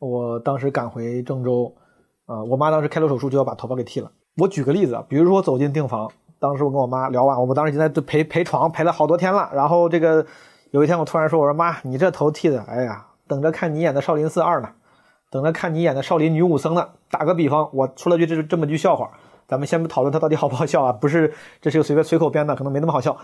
[0.00, 1.74] 我当时赶回郑州，
[2.24, 4.10] 啊，我妈当时开颅手术就要把头发给剃了。
[4.38, 9.50] 我举个例子啊，比如说走进病房，当时我跟我妈聊完，我们当时已经在陪陪床陪了好多天了。
[9.52, 10.24] 然后这个
[10.70, 14.70] 有一天我突然说，我说妈，你这头剃的，哎呀，等着看你演的《少林寺二》呢，
[15.30, 16.88] 等着看你演的少林女武僧呢。
[17.10, 19.10] 打个比方，我说了句这这么句笑话，
[19.46, 23.14] 咱们先不讨论它到底好不好笑啊，不是，这是个随便随口编的，可能没那么好笑。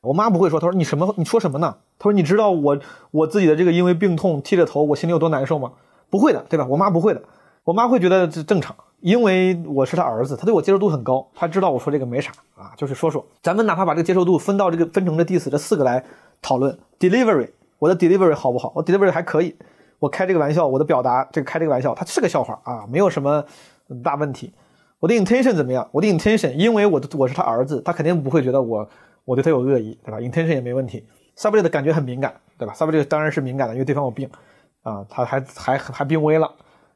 [0.00, 1.76] 我妈不会说，她说你什么你说什么呢？
[1.98, 2.78] 她说你知道我
[3.10, 5.72] 我自己的这个因为病痛剃着头，我心里有多难受吗？
[6.10, 6.66] 不会的，对吧？
[6.68, 7.22] 我妈不会的，
[7.64, 13.24] 我妈会觉得这正常，因为我是她儿子，她对我接受度很高，她知道我说这个没啥啊，就是说说。
[13.42, 16.04] 咱们哪怕把这个接受度分到这个分成这 diss 这四个来
[16.40, 18.72] 讨论，delivery，我的 delivery 好不好？
[18.74, 19.56] 我 delivery 还可以，
[19.98, 23.44] 我开这个玩笑，我的表达这个开这个玩笑，它是个笑话啊，没有什么
[24.02, 24.52] 大问题。
[25.00, 25.86] 我的 intention 怎么样？
[25.92, 28.88] 我的 intention，因为我的我是他儿子，他肯定不会觉得我
[29.24, 31.04] 我对他有恶意，对吧？intention 也没问题。
[31.36, 34.30] subject 的感觉很敏感，对吧？subject 当然是敏感的，因为对方有病。
[34.84, 36.48] 啊，他还还还病危了，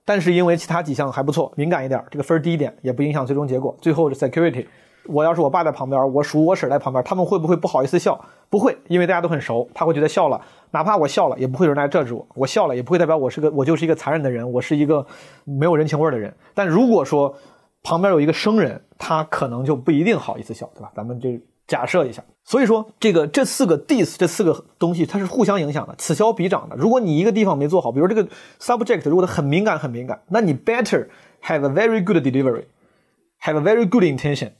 [0.05, 3.77] 但是因为其他几项还不错，敏感一点，这个分低一点也不影响最终结果。
[3.81, 4.67] 最后是 security，
[5.07, 8.19] 我要是我爸在旁边，我叔我婶在旁边，他们会不会不好意思笑？
[8.51, 12.27] 不会，因为大家都很熟，他会觉得笑了，哪怕我笑了，也不会有人来制止我。
[12.35, 15.07] 我笑了，也不会代表我是个我就是一个残忍的人，我是一个
[15.45, 16.35] 没有人情味儿的人。
[16.55, 17.35] 但如果说
[17.83, 20.91] 旁边有一个生人，他可能就不一定好意思笑，对吧？
[20.95, 21.31] 咱们就
[21.69, 22.25] 假设一下。
[22.43, 26.75] 所以说，这个这四个 dis 这四个东西，它是互相影响的，此消彼长的。
[26.75, 28.27] 如果你一个地方没做好，比如这个
[28.59, 31.07] subject 如果它很敏感很敏感，那你 better
[31.43, 34.53] have a very good delivery，have a very good intention。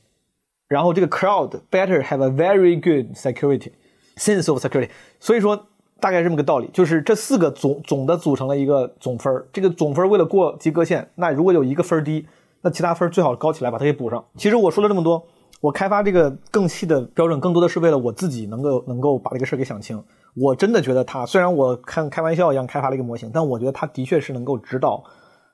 [0.69, 3.73] 然后这个 crowd better have a very good security
[4.19, 4.91] sense of security。
[5.19, 9.49] 所以说大概这么个道理，就是这四个总总的组成了一个总分儿。
[9.51, 12.27] 这个总分为了过及格线，那如果有一个分儿低，
[12.61, 14.23] 那其他分儿最好高起来把它给补上。
[14.37, 15.27] 其实我说了这么多，
[15.61, 20.03] 我开发这个更细的标准，更多的是为了我自己能够能够把这个事儿给想清。
[20.35, 25.03] 我真的觉得它虽然我看开玩笑一样开发了一个模型，但我觉得它的确是能够指导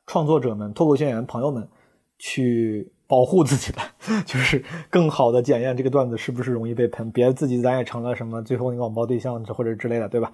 [0.07, 1.69] 创作者们、脱口秀演员朋友们
[2.19, 2.91] 去。
[3.07, 3.79] 保护自己的，
[4.25, 10.33] 就是更好的检验这个段子是不是容易被喷，别自己咱也成了什么最后那个网暴对象或者之类的，对吧？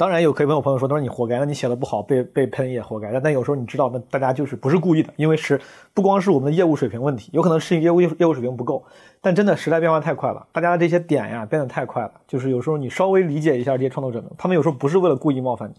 [0.00, 3.12] 当然有可以问我朋友说，他说你活该，那你写的不好被被喷也活该。
[3.12, 5.60] 但但有时候你知道，那大家就是不是故意的，因为是
[5.92, 8.82] 不光是我们的业务水平问题，有可能是业务业务水平不够。
[9.20, 15.74] 但真的时代变化太快了，大家的这些点呀变得太快了，就是有时候你稍微理解一下这些创作者们，他们有时候不是为了故意冒犯你。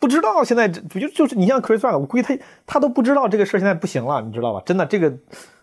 [0.00, 2.36] 不知道现在不就就是你像 Chris Rock，我估计他
[2.66, 4.60] 他都不知道这个事儿现在不行了，你知道吧？
[4.66, 5.12] 真的这个。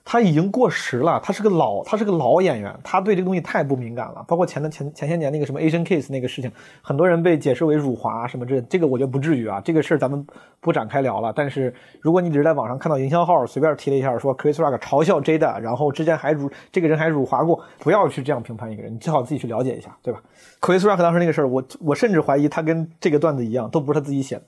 [0.04, 4.26] 他已经过时了，他是个老，他是个老演员，他对这个东西太不敏感了。
[4.28, 9.62] 包括前的前前些年那个什么 Asian Case 那个事情，很多人被解释为辱华什么这，这个我觉得不至于啊。
[9.64, 10.26] 这个事儿咱们
[10.60, 11.32] 不展开聊了。
[11.36, 20.22] 但是如果你只是在网上看到营销号随便提了一下说 Chris Rock 嘲笑 Jada，然后之前还辱这个人还辱华过，不要去这样评判一个人，你最好自己去了解一下，对吧
[20.60, 24.42] ？Chris Rock 当时那个事儿，我我甚至怀疑他跟这个段子一样，都不是他自己写的。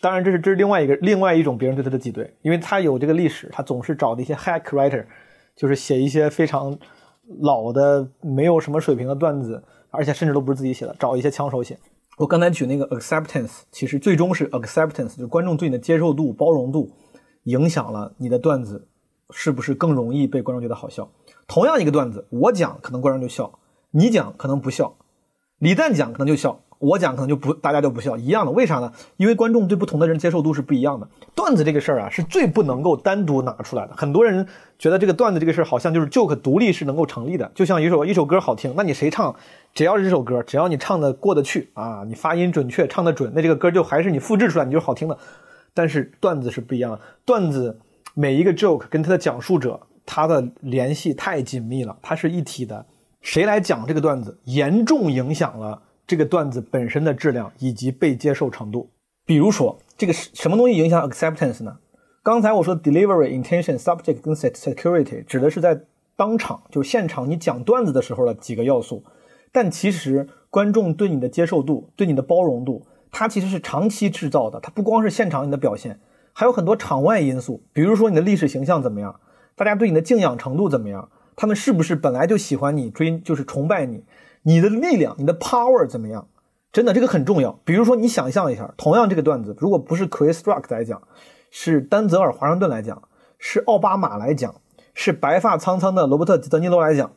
[0.00, 5.04] 当然这是这是另外一个另外一种别人对他的挤兑，因为他有这个历史，他总是找那些 hack writer。
[5.56, 6.78] 就是写一些非常
[7.40, 11.78] 老的、没有什么水平的段子，而且甚至都不是自己写的，找一些枪手写。
[12.16, 16.90] 我刚才举那个 acceptance，其实最终是 acceptance，就观众对你的接受度、包容度，
[17.42, 18.88] 影响了你的段子
[19.32, 21.10] 是不是更容易被观众觉得好笑。
[21.46, 23.58] 同样一个段子，我讲可能观众就笑，
[23.90, 24.96] 你讲可能不笑，
[25.58, 26.62] 李诞讲可能就笑。
[26.80, 28.90] 我讲可能就不，大家就不笑一样的，为啥呢？
[29.18, 31.06] 因为观众对不同的人接受度是不一样的。
[31.34, 33.94] 段子这个事儿啊，是最不能够单独拿出来的。
[33.94, 34.46] 很多人
[34.78, 39.36] 觉得这个段子这个事儿好像就是 joke 独立是能够成立的，就像一首一首歌好听，那你谁唱，
[39.74, 45.18] 只要是这首歌，只要你唱的过得去啊，你发音准确，唱得准，那这个歌就还是你复制出来你就是好听的。
[45.74, 47.78] 但是段子是不一样的，段子
[48.14, 52.86] 每一个 joke 跟他的讲述者他的联系太紧密了，它是一体的。
[53.20, 55.82] 谁来讲这个段子，严重影响了。
[56.10, 58.90] 这个段子本身的质量以及被接受程度，
[59.24, 61.78] 比如说这个什么东西影响 acceptance 呢？
[62.20, 65.82] 刚才我说 delivery intention subject 跟 security 指的是在
[66.16, 69.04] 当场就现场你讲段子的时候的几个要素，
[69.52, 74.58] 但其实观众对你的接受度、对你的包容度，它其实是长期制造的。
[74.58, 76.00] 它不光是现场你的表现，
[76.32, 79.20] 还有很多场外因素，比如说你的历史形象怎么样，
[79.54, 84.02] 大家对你的敬仰程度怎么样，他们是不是本来就喜欢你、追就是崇拜你。
[84.42, 86.28] 你的力量，你的 power 怎么样？
[86.72, 87.58] 真的，这个很重要。
[87.64, 91.02] 比如说，你想象一下，同样这个段子，如果不是 Chris Rock 来讲，
[91.50, 93.02] 是丹泽尔·华盛顿来讲，
[93.38, 94.54] 是奥巴马来讲，
[94.94, 97.12] 是白发苍苍的罗伯特·德尼罗来讲，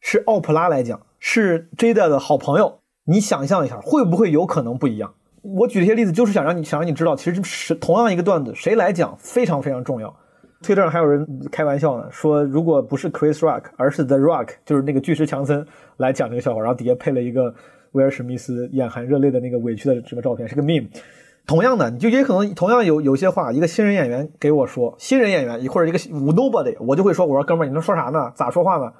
[0.00, 5.14] 是奥普拉来讲，是 Jada 的好朋友，你想象一下，会不会有可能不一样？
[5.42, 10.14] 我举这些例子，就是想让你想让你知道，其实是同样一个段子，谁来讲非常非常重要。
[10.62, 17.54] 推特上还有人开玩笑呢，说如果不是 Chris Rock，而是 The Rock，就是那个巨石强森来讲这个笑话，然后底下配了一个
[17.92, 20.86] 威尔史密斯眼含热泪的那个委屈的这个照片，是个 meme。
[21.46, 28.30] 同样的，你就也可能同样有有些话，一个新人演员给我说，新人演员或者一个 nobody，我就会说，我说哥们儿，你能说啥呢？
[28.34, 28.92] 咋说话呢？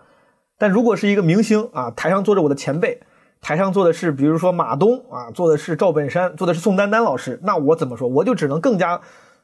[0.57, 3.01] 但如果是一个明星啊，台上坐着我的前辈，
[3.43, 8.09] 台上坐的是比如说马东啊，坐的是赵本山，坐的是宋丹丹老师，那我怎么说？
[8.09, 9.03] 我就只能更加。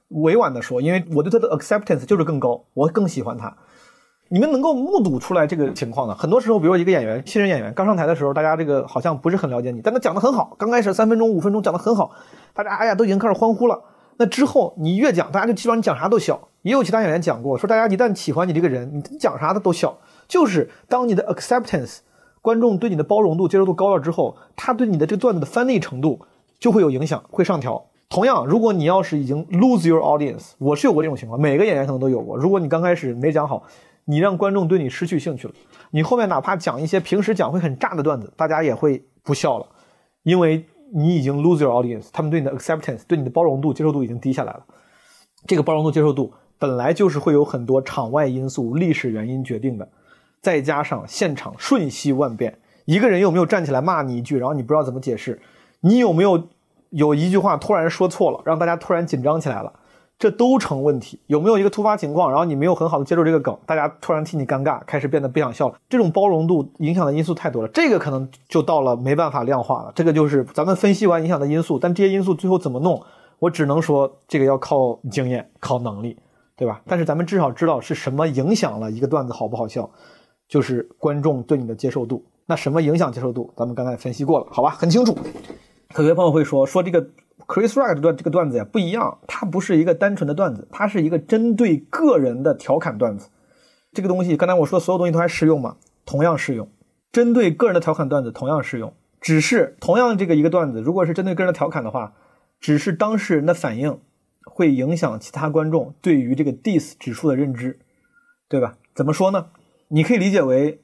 [0.08, 3.56] 委婉的说，因为我对他的 acceptance 就是更高，我更喜欢他。
[4.28, 12.10] 你们能够目睹出来这个情况的，很多时候，比如一个演员，新人演员刚上台的时候，大家这个好像不是很了解你，但他讲的很好，刚开始三分钟、五分钟讲的很好，
[12.52, 13.80] 大家哎呀都已经开始欢呼了。
[14.16, 16.48] 那之后你越讲，大家就基本上你讲啥都笑。
[16.62, 19.96] 也有其他演员讲过，说大家一旦喜欢你这个人，你讲啥他都笑。
[20.26, 21.98] 就是当你的 acceptance，
[22.42, 26.20] 观众对你的包容度、接受度高了之后，他对你的这个段子的翻译程度
[26.58, 27.86] 就会有影响，会上调。
[28.08, 32.36] 同样，如果你要是已经 lose your audience，我是有过这种情况，每个演员可能都有过。
[32.36, 33.64] 如果你刚开始没讲好，
[34.04, 35.54] 你让观众对你失去兴趣了，
[35.90, 39.66] 你后面哪怕讲一些平时讲会很炸的段子，大家也会不笑了，
[40.22, 44.64] 因为你已经 lose your audience，他们对你的 acceptance，对你的包容度、接受度已经低下来了。
[45.46, 49.88] 这个包容度、接受度本来就是会有很多场外因素、历史原因决定的。
[50.40, 55.40] 再加上现场瞬息万变，一个人有没有站起来骂你一句，然后你不知道怎么解释？
[55.80, 56.48] 你有没有
[56.96, 59.70] 有一句话突然说错了，让大家突然紧张起来了？
[60.18, 61.20] 这都成问题。
[61.26, 65.74] 有没有一个突发情况，然后你没有很好的接受这个梗，大家突然替你尴尬，开始变得不想笑了？
[65.90, 69.92] 这种包容度影响的因素太多了，这个可能就到了没办法量化了。
[69.94, 72.98] 这个就是咱们分析完影响的因素，但这些因素最后怎么弄，
[73.40, 76.16] 我只能说这个要靠经验、靠能力，
[76.56, 76.80] 对吧？
[76.86, 79.90] 但是咱们至少知道是什么影响了一个段子好不好笑，
[80.48, 82.24] 就是观众对你的接受度。
[82.46, 83.52] 那什么影响接受度？
[83.54, 85.14] 咱们刚才分析过了，好吧，很清楚。
[85.96, 87.08] 有些朋友会说说这个
[87.46, 93.28] Chris Rock 的段这个段子呀不一样，它不是一个单纯的段子，它是一个针对个人的调侃段子。
[93.92, 95.76] 这个东西刚才我说的所有东西都还适用吗？
[96.04, 96.68] 同样适用。
[97.12, 102.12] 针对个人的调侃段子同样适用，只是同样这个一个段子，如果是针对个人的调侃的话，
[102.60, 103.98] 只是当事人的反应
[104.44, 107.78] 会影响其他观众对于这个 diss 指数的认知，
[108.48, 108.76] 对吧？
[108.94, 109.46] 怎么说呢？
[109.88, 110.82] 你可以理解为，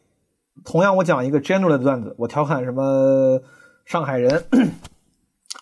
[0.64, 3.42] 同样我讲一个 general 的段子，我调侃什么
[3.84, 4.44] 上海人。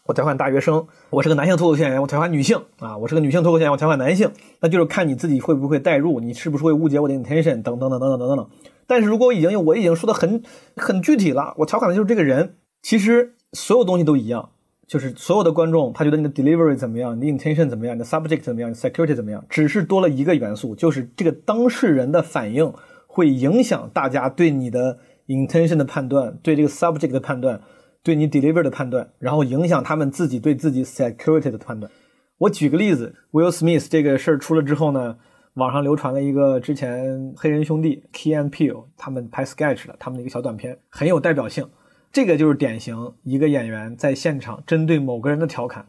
[0.07, 4.30] 我调侃大学生，我是个男性脱口秀演员，我调侃女性啊，我是个女性脱口秀演员，我调侃男性，
[4.61, 8.49] 那就是看你自己会不会代入，你是不是会误解我的 intention 等等等等等等等等。
[8.86, 10.43] 但是如果已经我已经说的很
[10.76, 14.51] 很具体了，我调侃的就是这个人，其实所有东西都一样，
[14.86, 22.72] 就是所有的观众他觉得你的 delivery 怎么样，你的 intention 怎么样，你的 subject 怎么样，你 security 怎么样，只是多了一个元素，就是这个当事人的反应
[23.07, 27.61] 会影响大家对你的 intention 的判断，对这个 subject 的判断。
[28.03, 31.90] 对你 deliver 的判断，然后影响他们自己对自己 security 的判断。
[32.38, 35.18] 我举个例子，Will Smith 这个事儿出了之后呢，
[35.55, 41.68] 网上流传了一个之前黑人兄弟 Key and Peele 他们拍 sketch 的他们的一个小短片，很有代表性。
[42.11, 45.86] 这个就是典型一个演员在现场针对某个人的调侃，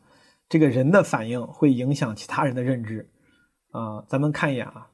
[0.49, 3.09] 这个人的反应会影响其他人的认知。
[3.71, 4.87] 啊，咱们看一眼啊，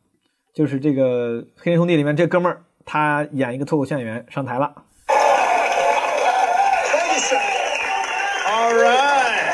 [0.53, 4.84] 就是这个黑人兄弟里面这哥们儿，他演一个脱口秀演员上台了。
[8.49, 9.51] All right.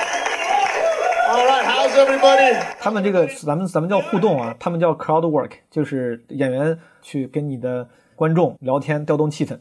[1.27, 1.65] All right.
[1.65, 2.57] How's everybody?
[2.79, 9.59] 他们这个咱们咱们叫互动啊，他们叫 crowd work，就是演员去跟你的观众聊天，调动气氛。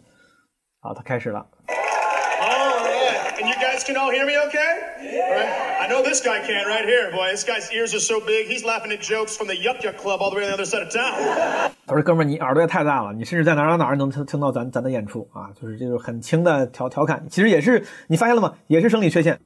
[0.80, 1.47] 好，他开始了。
[1.68, 3.41] All right.
[3.41, 4.59] And you guys can all hear me okay?
[5.01, 5.49] All right.
[5.80, 7.30] I know this guy can't right here, boy.
[7.30, 10.20] This guy's ears are so big, he's laughing at jokes from the Yuck Yuck Club
[10.20, 11.70] all the way on the other side of town.
[11.87, 15.51] 他说：“哥们儿，你耳朵也太大了，你甚至在哪儿哪儿哪儿能听听到咱咱的演出啊！
[15.61, 18.55] 就是这种很轻的调调侃，其实也是你发现了吗？
[18.68, 19.39] 也是生理缺陷。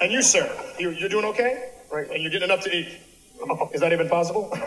[0.00, 0.46] And you, sir,
[0.78, 1.70] you, you're doing okay?
[1.90, 2.08] Right.
[2.10, 2.86] And you're getting enough to eat.
[3.72, 4.48] Is that even possible?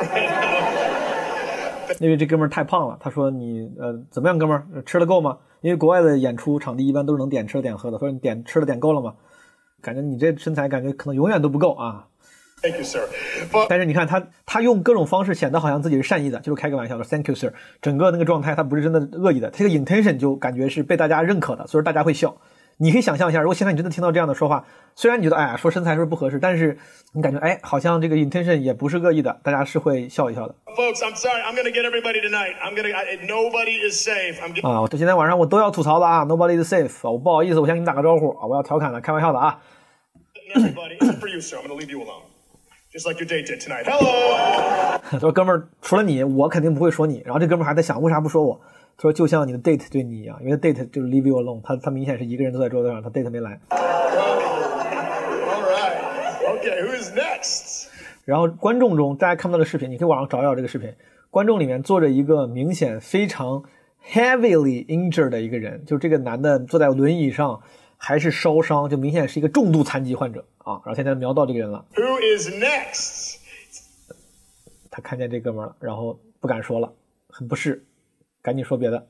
[1.99, 5.37] 因为这哥们儿太胖了，他说你呃怎么样，哥们儿吃的够吗？
[5.61, 9.13] 因为国外的演出场地一般都是能点吃的点喝的，说你点吃的点够了吗？
[9.81, 12.07] 感觉你这身材感觉可能永远都不够啊。
[12.61, 13.07] Thank you, sir.
[13.67, 17.51] 但是你看他，他用各种方式显得好像自己是善意的，就是开个玩笑说 “Thank you, sir”。
[17.81, 22.37] 整个那个状态，他不是真的恶意的，他这个 intention 就感觉是被大家认可的，所以大家会笑。
[22.81, 24.65] 你可以想象一下，如果现在你真的听到这样的说话，
[24.95, 26.75] 虽然你觉得哎呀说身材是不是不合适，但是
[27.13, 31.43] 你感觉哎好像这个 intention 也不是恶意的，大家是会笑一笑的 Folks, I'm sorry.
[31.43, 32.55] I'm gonna get everybody tonight.
[32.59, 32.81] I'm to.
[32.81, 34.39] I, nobody is safe.
[34.41, 34.81] I'm 啊。
[34.81, 39.59] 我今天晚上我都要吐槽的啊，Nobody is safe 啊，我不好意思，我先给你打个招呼啊，我要调侃了，开玩笑的啊。
[40.55, 40.97] everybody.
[41.19, 41.57] For you, sir.
[41.57, 42.23] I'm gonna leave you alone.
[42.91, 43.85] Just like your date did tonight.
[43.85, 44.99] Hello.
[45.09, 48.59] 他说：“哥们儿，除了你，我肯定不会说你。”然后这哥们儿还在想，为啥不说我？
[48.97, 53.59] 他说：“就像你的 date 对你一样，因为 date 就是 leave you alone，他他明显是一个人坐在桌子上，他 date 没来。
[53.69, 53.79] All
[55.63, 55.97] right.
[56.59, 57.87] Okay, who's next?
[58.25, 60.93] 然后观众中，大家看不到的视频，你可以网上找一找这个视频。
[61.31, 63.63] 观众里面坐着一个明显非常
[64.05, 67.61] heavily injured 的一个人，就这个男的坐在轮椅上，
[67.97, 70.73] 还是烧伤，就明显是一个重度残疾患者啊。
[70.85, 73.37] 然后现在瞄到这个人了，Who is next?
[74.91, 76.91] 他看见这哥们儿了，然后不敢说了，
[77.29, 77.85] 很不适，
[78.41, 79.07] 赶紧说别的。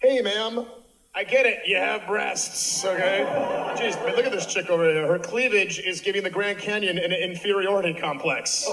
[0.00, 0.64] Hey, ma'am.
[1.16, 1.68] I get it.
[1.68, 3.24] You have breasts, okay?
[3.76, 5.06] Jeez, look at this chick over here.
[5.06, 8.66] Her cleavage is giving the Grand Canyon an inferiority complex.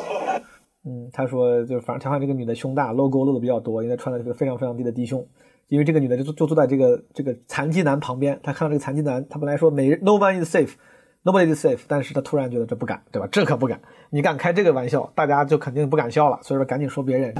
[0.83, 5.23] 嗯，他说就是反正调侃这个女的胸大，露沟露的比较多，因为她穿了这个非常非常低的低胸。
[5.67, 13.29] 因为这个女的就就坐在这个这个残疾男旁边，她看到这个残疾男，她本来说每 no one is safe，nobody is safe，但是她突然觉得这不敢，对吧？
[13.31, 13.79] 这可不敢，
[14.09, 17.35] 你敢开这个玩笑，大家就肯定不敢笑了，所以说赶紧说别人。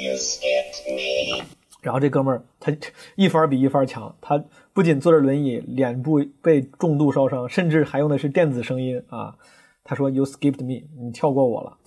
[0.00, 1.44] You skipped me.
[1.82, 2.76] 然后这哥们儿他
[3.16, 9.34] 一番比一番强，他不仅坐着轮椅，脸部被重度烧伤，甚至还用的是电子声音啊。
[9.82, 11.78] 他说：“You skipped me，你跳过我了。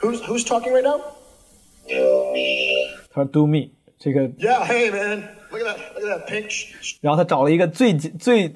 [0.00, 0.98] Who's who's talking right now?
[1.86, 2.96] Do me.
[3.12, 5.22] ”他说：“Do me。”这个 Yeah, hey man.
[5.50, 5.76] Look at that.
[5.94, 6.50] Look at that pink.
[6.50, 8.54] sh- 然后他找了一个最最，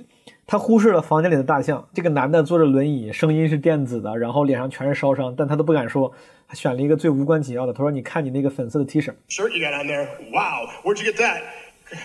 [0.52, 1.88] 他忽视了房间里的大象。
[1.94, 6.12] 这个男的坐着轮椅，声音是电子的，然后脸上全是烧伤，但他都不敢说。
[6.46, 9.14] 他选了一个最无关紧要的，他说：“你看你那个粉色的 T 恤。
[9.30, 10.06] Shirt you got on there.
[10.30, 10.68] Wow.
[10.84, 11.40] Where'd you get that?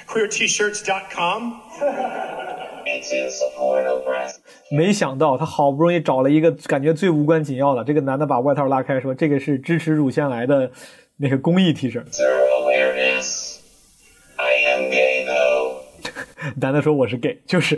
[0.08, 1.56] QueerTshirts.com?
[2.86, 4.38] It's in support of breast.
[4.72, 10.72] ”没想到他好不容易找了一个感觉最无关紧要的，这个男的把外套拉开说：“这个是支持乳腺癌的
[11.18, 12.02] 那个公益 T 恤。
[12.06, 13.58] Zero awareness.
[14.38, 15.82] I am gay though.
[16.56, 17.78] 男的说：“我是 gay，就是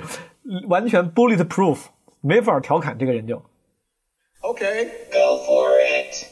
[0.68, 1.86] 完全 bullet proof，
[2.22, 3.42] 没法调侃这个人就。
[4.42, 4.90] Okay.
[5.12, 6.26] Go for it.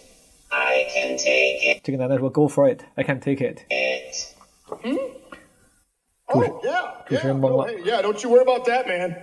[0.50, 3.60] I can take it 这个男的说：“Go for it, I can take it。
[3.70, 4.34] it.
[6.28, 7.06] Oh, yeah.
[7.06, 7.74] 主持人懵 Oh, 了。
[7.74, 9.14] yeah, don't you worry about that, man.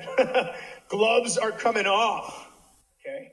[0.89, 2.31] Gloves are coming off.
[3.01, 3.33] Okay.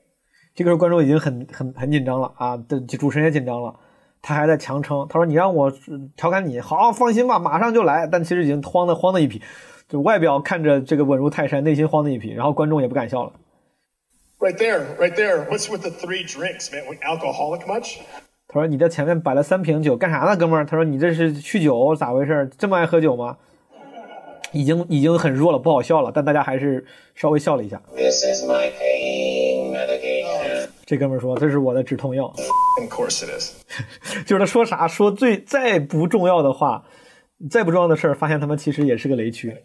[0.54, 3.78] 这个时候观众已经很很很紧张了啊，这主持人也紧张了，
[4.22, 9.42] 他还在强撑，他说：“你让我呃调侃你，好，放心吧，马上就来。”但其实已经慌的慌的一批，
[9.92, 13.32] 就外表看着这个稳如泰山，内心慌的一批，然后观众也不敢笑了。
[14.38, 15.44] Right there, right there.
[15.50, 16.82] What's with the three drinks, man?
[17.02, 17.98] Alcoholic much?
[18.48, 22.50] 他说：“你在前面摆了三瓶酒，干啥呢，哥们儿？”他说：“你这是酗酒，咋回事？
[22.56, 23.36] 这么爱喝酒吗？”
[24.52, 27.82] 已经已经很弱了，不好笑了，但大家还是稍微笑了一下。
[27.94, 30.68] This is my pain medication.
[30.86, 32.32] 这哥们儿说：“这是我的止痛药。
[32.80, 33.52] Of course it is.
[34.24, 36.84] 就是他说啥说最再不重要的话，
[37.50, 39.56] 再不重要的事儿，发现他们其实也是个雷区。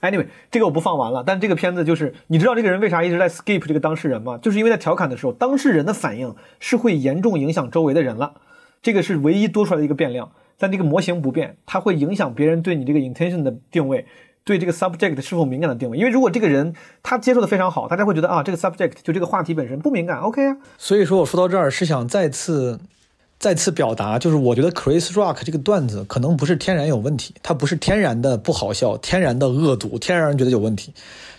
[0.00, 4.36] Anyway，这个我不放完了，但这个片子就是你知道这个人为啥一直在 skip 这个当事人吗？
[4.38, 8.34] 就是因为在调侃的时候，当事人的反应是会严重影响周围的人了，
[8.82, 10.32] 这个是唯一多出来的一个变量。
[10.58, 14.06] 但这个模型不变，它会影响别人对你这个 intention 的定位，
[14.44, 15.98] 对这个 subject 是否敏感的定位。
[15.98, 20.56] 因为如果这个人他接受的非常好，大家会觉得啊，这个 subject 就这个话题本身不敏感，OK 啊。
[20.78, 22.78] 所以说我说到这儿是想再次
[23.42, 30.94] 再次表达，就是我觉得 Chris Rock 这个段子可能不是天然有问题，它不是天然的不好笑，天然的恶毒，天然让人觉得有问题。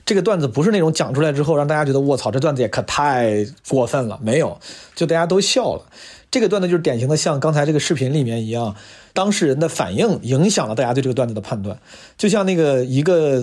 [0.05, 4.59] 这个段子不是那种讲出来之后让大家觉得卧槽，这段子也可太过分了，没有，
[4.95, 5.83] 就大家都笑了。
[6.29, 8.75] 这个段子就是典型的像刚才这个视频里面一样，
[9.13, 11.79] 当事人的反应影响了大家对这个段子的判断。
[12.17, 13.41] 就像那个一个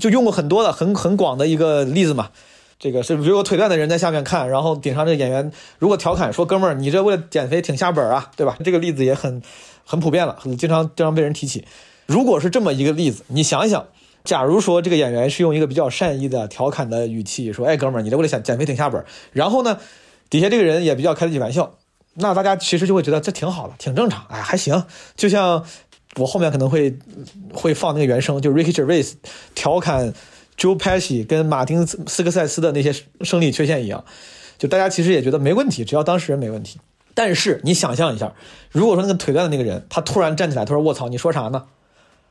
[0.00, 2.30] 就用过很多的很很广的一个例子嘛，
[2.78, 9.42] 这个是比如果腿断的人在下面看，然后顶上这个演员如果调侃说：“哥们儿，你这为了减肥挺下本啊，对吧？”这个例子也很
[9.84, 11.64] 很普遍了，很经常经常被人提起。
[12.06, 13.86] 如果是这么一个例子，你想一想，
[14.22, 19.78] 假如说这个演员是用一个比较善意的调侃的语气说：“哎，哥们儿，你这为了想减肥挺下本。”然后呢，
[20.30, 21.74] 底下这个人也比较开得起玩笑，
[22.14, 24.84] 那大家其实就会觉得这挺好的，挺正常，哎，还行。
[25.16, 25.64] 就像
[26.16, 26.96] 我后面可能会
[27.52, 29.14] 会放那个原声，就 Ricky Gervais
[29.54, 30.14] 调侃
[30.58, 34.04] Joe Pesci 跟马丁斯科塞斯的那些生理缺陷一样，
[34.58, 36.80] 就大家其实也觉得没问题，只要当事人没问题。
[37.14, 38.34] 但是你想象一下，
[38.70, 41.64] 如果说那个腿断的那个人，他突然站起来，他说：“卧槽，你说啥呢？”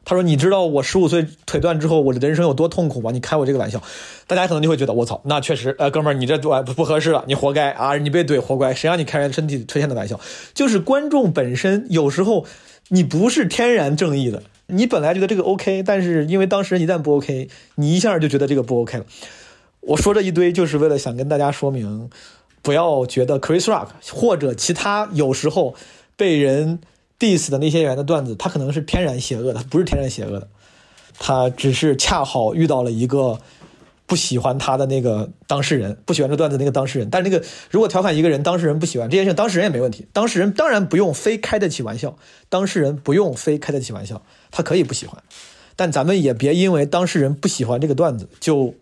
[0.06, 3.12] 他说：“你知道我十五岁腿断之后，我的人生有多痛苦吗？
[3.12, 3.82] 你开我这个玩笑，
[4.28, 10.18] 大家可能就会觉得卧槽，那确实，呃，哥们儿，你这不不合适了，你活该啊，你被怼活该，谁让你开人身体缺陷的玩笑？
[10.54, 12.46] 就是观众本身有时候
[12.90, 19.06] 你不是天然正义的，你本来觉得这个 OK，但是因为当事人一旦不 OK，你一下就觉得这个不 OK 了。
[19.82, 22.10] 我说这一堆就是为了想跟大家说明，
[22.62, 25.76] 不要觉得 Chris Rock 或者其他有时候
[26.16, 26.80] 被人。
[27.20, 30.48] diss 的那些演员的段子，他可能是天然邪恶的，不是天然邪恶的，
[31.18, 33.40] 他只是恰好遇到了一个
[34.08, 37.08] 不喜欢他的那个当事人，不喜欢这段子那个当事人。
[37.12, 40.08] 但是那个如果调侃一个人，当事人不喜欢这件事，当事人也没问题。
[40.12, 42.18] 当事人当然不用非开得起玩笑，
[42.50, 45.22] 当事人不用非开得起玩笑，他可以不喜欢，
[45.76, 48.74] 但咱们也别因为当事人不喜欢这个段子就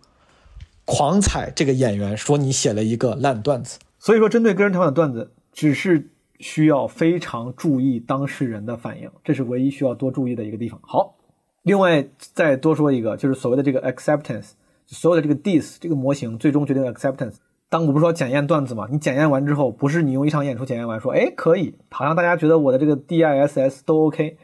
[0.86, 3.78] 狂踩这个演员，说你写了一个烂段子。
[3.98, 6.08] 所以说，针对个人调侃的段子，只是。
[6.38, 10.78] 需要非常注意当事人的反应，这是唯一需要多注意的一个地方。
[10.82, 11.16] 好，
[11.62, 14.48] 另外再多说一个，就是所谓的这个 acceptance，
[14.86, 17.36] 所有的这个 dis 这个模型最终决定 acceptance。
[17.68, 24.38] 当我不是说检验段子嘛，你检验完之后，不是你用一场演出检验完说，哎，可以，好像大家觉得我的这个 diss 都 OK，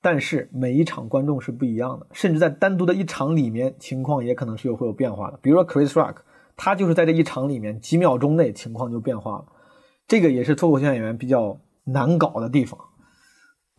[0.00, 5.38] 但是每一场观众是不一样的，甚至在单独的一场里面，情况也可能是有会有变化的。
[5.42, 6.18] 比如说 Chris Rock，
[6.56, 9.44] 他就是在这一场里面几秒钟内情况就变化了。
[10.06, 12.78] 这个也是脱口秀演员比较难搞的地方。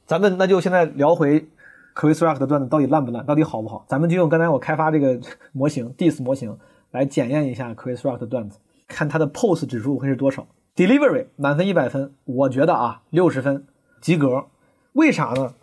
[0.05, 1.47] 咱们那就现在聊回
[1.95, 3.85] Chris Rock 的段子到底烂不烂，到底好不好？
[3.87, 5.19] 咱们就用刚才我开发这个
[5.53, 6.57] 模型 diss 模型
[6.91, 10.47] 来检验一下 Chris Rock 的段子，看他的 pose 指数会是多少。
[10.75, 13.65] Delivery 满分一百分，我觉得啊六十分
[14.01, 14.45] 及格。
[14.93, 15.53] 为啥呢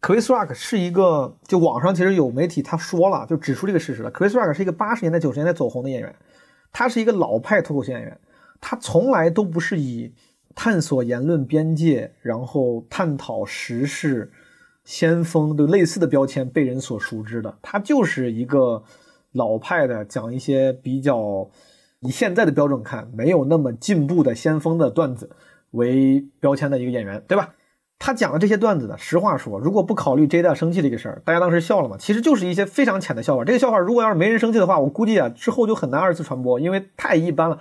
[0.00, 4.10] ？Chris Rock 是一个，就网上其实有媒体他说了，就指出这个事实了。
[4.10, 6.14] Chris Rock 是一个八十年代九十年代走红的演员，
[6.72, 8.18] 他是一个老派脱口秀演员。
[8.60, 10.14] 他从来都不是以
[10.54, 14.32] 探索言论边界，然后探讨时事、
[14.84, 17.56] 先锋的类似的标签被人所熟知的。
[17.62, 18.82] 他就是一个
[19.32, 21.48] 老派的讲一些比较
[22.00, 25.30] 以现在的标准看没有那么进步的先锋的段子
[25.70, 27.54] 为标签的一个演员，对吧？
[27.96, 33.44] 他讲的这些段子呢，实话说，如果不考虑 J 大生气这个事儿，大家当时笑了嘛，其实就是一些非常浅的笑话。
[33.44, 37.58] 这个笑话如果要是没人生气的话，我估计啊之后就很难二次传播，因为太一般了，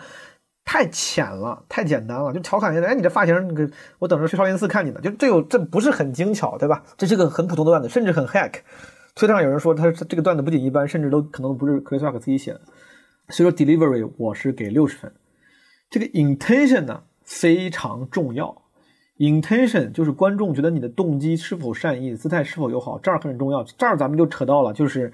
[0.65, 3.69] 太浅了，太简单了，就调侃一下，哎，你这发型，你
[3.99, 6.83] 我等着去少林寺看你呢，就这有这不是很精巧，对吧？
[6.97, 8.53] 这是个很普通的段子，甚至很 hack。
[9.15, 12.61] 推特上有人说他这个段子不仅一般，甚至都可能不是 Chris Rock 自己写的。
[13.29, 15.13] 所以说 delivery 我是给六十分。
[15.89, 18.63] 这个 intention 呢非常重要
[19.19, 23.63] ，intention 就是观众觉得你的动机是否善意，姿态是否友好，这儿很重要。
[23.63, 25.13] 这儿咱们就扯到了，就是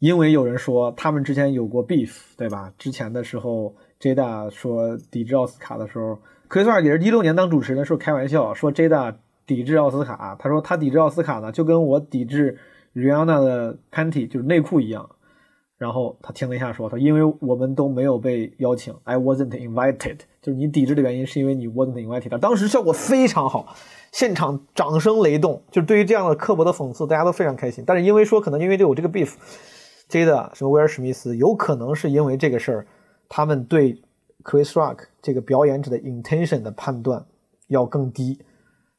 [0.00, 2.72] 因为有人说他们之前有过 beef，对吧？
[2.76, 3.74] 之前的时候
[4.04, 6.18] ，Jada 说抵制奥斯卡的时候
[6.50, 9.14] ，Chris Rock 也是一六年当主持人的时候开玩笑说 Jada
[9.46, 12.58] 抵制奥斯卡，他说他抵制奥斯卡呢，就跟我抵制
[12.94, 15.08] Rihanna 的 panty 就是内裤一样。
[15.76, 23.74] 然后他听了一下，说：“他因为我们都没有被邀请，I wasn't invited，就是你抵制的原因是因为你 wasn't invited。”当时效果非常好，
[24.12, 25.62] 现场掌声雷动。
[25.72, 27.82] 就是对于这样的刻薄的讽刺，大家都非常开心。
[27.84, 32.86] 但是因为说可能因为有这个 beef，Jada 什么威尔史密斯，有可能是因为这个事儿，
[33.36, 34.00] 他们对
[34.44, 37.26] Chris Rock 这个表演者的 intention 的判断
[37.66, 38.38] 要更低，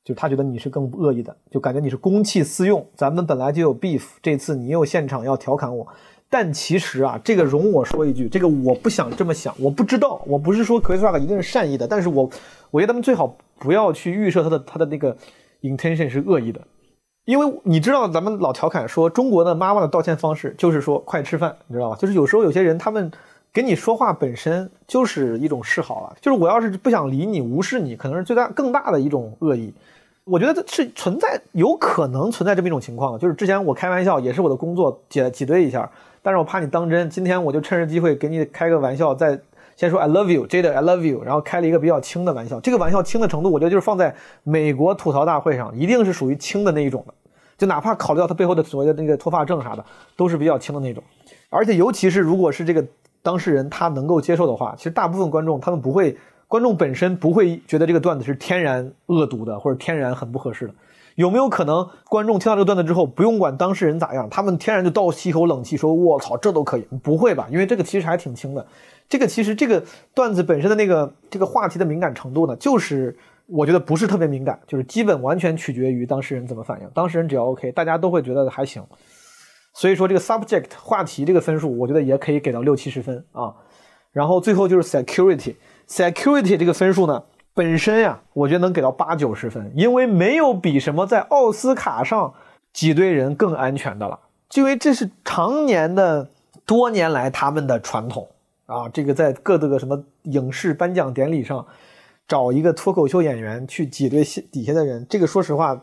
[0.04, 2.86] 就他觉得你是更恶意的，就感觉你是公器私用。
[2.96, 5.88] 咱们本来就有 beef，这次你又现场要调侃我。
[6.30, 12.30] 但其实啊，这个容我说一句，这个我不想这么想，我不知道，我不是说 Chris Rock 一定是善意的，但是我
[12.72, 15.16] 我觉得他们最好不要去预设他的他的那个
[15.62, 16.60] intention 是恶意的，
[17.24, 21.96] 因为你知道咱们老调侃说中国的妈妈的道歉方式就是说快吃饭，你知道吧？
[21.96, 23.10] 就是有时候有些人他们
[23.56, 29.74] 跟你说话本身就是一种示好了，就是我要是不想理你，无视你，可能是最大更大的一种恶意。
[30.26, 35.90] 我觉得是存在，有可能存在这么一种情况的，就是之前我开玩笑也是我的工作挤挤兑一下。
[36.22, 39.40] 但是我怕你当真，今天我就趁着机会给你开个玩笑，再
[39.78, 42.60] 先说 I love you，Jade，I love you，然后开了一个比较轻的玩笑。
[42.60, 44.14] 这个玩笑轻的程度，我觉得就是放在
[44.44, 47.14] 美国吐槽大会上，一定是属于轻的那一种的，
[47.58, 49.86] 就哪怕考虑到他背后的所谓的那个脱发症啥的，
[50.18, 51.02] 都是比较轻的那种。
[51.50, 52.84] 而且尤其是如果是这个
[53.26, 56.16] 当事人他能够接受的话，其实大部分观众他们不会，
[56.48, 60.74] 观众本身不会觉得这个段子是天然恶毒的或者天然很不合适的。
[61.16, 66.86] 有没有可能观众听到这个段子之后，不用管当事人咋样，他们天然就倒吸一口冷气，说：“我操，这都可以？
[67.02, 67.48] 不会吧？
[67.50, 68.64] 因为这个其实还挺轻的。
[69.10, 69.84] 这个其实这个
[70.14, 76.90] 段子本身的那个这个话题的敏感程度呢，就是我觉得不是特别敏感，就是基本完全取决于当事人怎么反应。
[76.94, 78.84] 当事人只要 OK，大家都会觉得还行。
[79.76, 83.54] 所以说这个 subject 话题这个分数，我觉得也可以给到六七十分啊。
[84.14, 87.22] 然后最后就是 security，security 这个分数呢？
[87.54, 92.34] 本身呀，我觉得能给到八九十分，因为没有比什么在奥斯卡上
[92.72, 94.20] 挤兑人更安全的了。
[94.54, 96.30] 因为这是常年的、
[96.66, 98.28] 多年来他们的传统
[98.68, 98.88] 啊。
[98.88, 101.66] 这个在各个什么影视颁奖典礼上，
[102.28, 105.82] 找一个脱口秀演员去挤兑底下的人，这个说实话，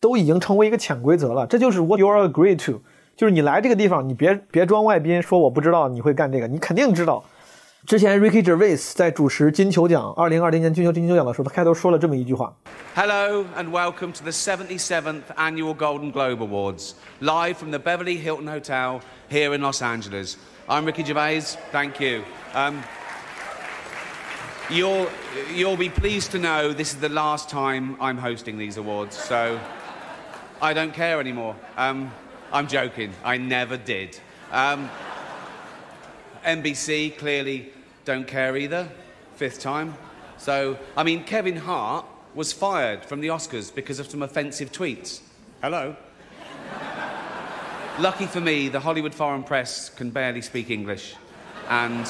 [0.00, 1.46] 都已经成为一个潜规则了。
[1.46, 2.80] 这就是 what you are agree to，
[3.17, 7.23] 就是你来这个地方，你别别装外宾，说我不知道你会干这个，你肯定知道。
[7.85, 12.53] 之前 Ricky Gervais 在主持金球奖二零二零年金球金球奖的时候，他开头说了这么一句话：“
[12.95, 19.01] Hello and welcome to the 77th annual Golden Globe Awards, live from the Beverly Hilton Hotel
[19.29, 20.37] here in Los Angeles.
[20.67, 21.57] I'm Ricky Gervais.
[21.73, 22.23] Thank you.
[22.55, 22.81] Um,
[24.69, 25.07] you'll
[25.53, 29.59] you'll be pleased to know this is the last time I'm hosting these awards, so
[30.61, 31.55] I don't care anymore.
[31.75, 32.11] Um,
[32.52, 33.12] I'm joking.
[33.22, 34.18] I never did.
[34.52, 34.90] Um,
[36.44, 37.72] NBC clearly
[38.04, 38.88] don't care either.
[39.36, 39.94] Fifth time.
[40.38, 45.20] So, I mean, Kevin Hart was fired from the Oscars because of some offensive tweets.
[45.60, 45.96] Hello.
[47.98, 51.16] Lucky for me, the Hollywood Foreign Press can barely speak English,
[51.68, 52.08] and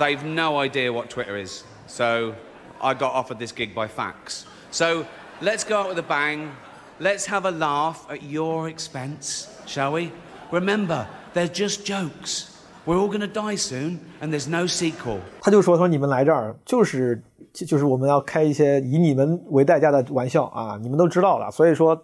[0.00, 1.62] they've no idea what Twitter is.
[1.86, 2.34] So
[2.80, 4.44] I got offered this gig by fax.
[4.72, 5.06] So
[5.40, 6.54] let's go out with a bang.
[7.02, 10.12] Let's have a laugh at your expense, shall we?
[10.52, 11.04] Remember,
[11.34, 12.44] they're just jokes.
[12.86, 15.18] We're all gonna die soon, and there's no sequel.
[15.40, 17.20] 他就说说你们来这儿就是
[17.52, 22.00] 就是我们要开一些以你们为代价的玩笑啊，你们都知道了，所以说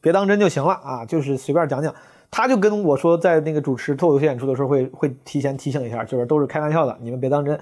[0.00, 1.94] 别当真就行了啊，就是随便讲讲。
[2.28, 7.56] 他就跟我说，在那个主持脱口秀演出的时候会会提前提醒一下，就是都是开玩笑的，你们别当真。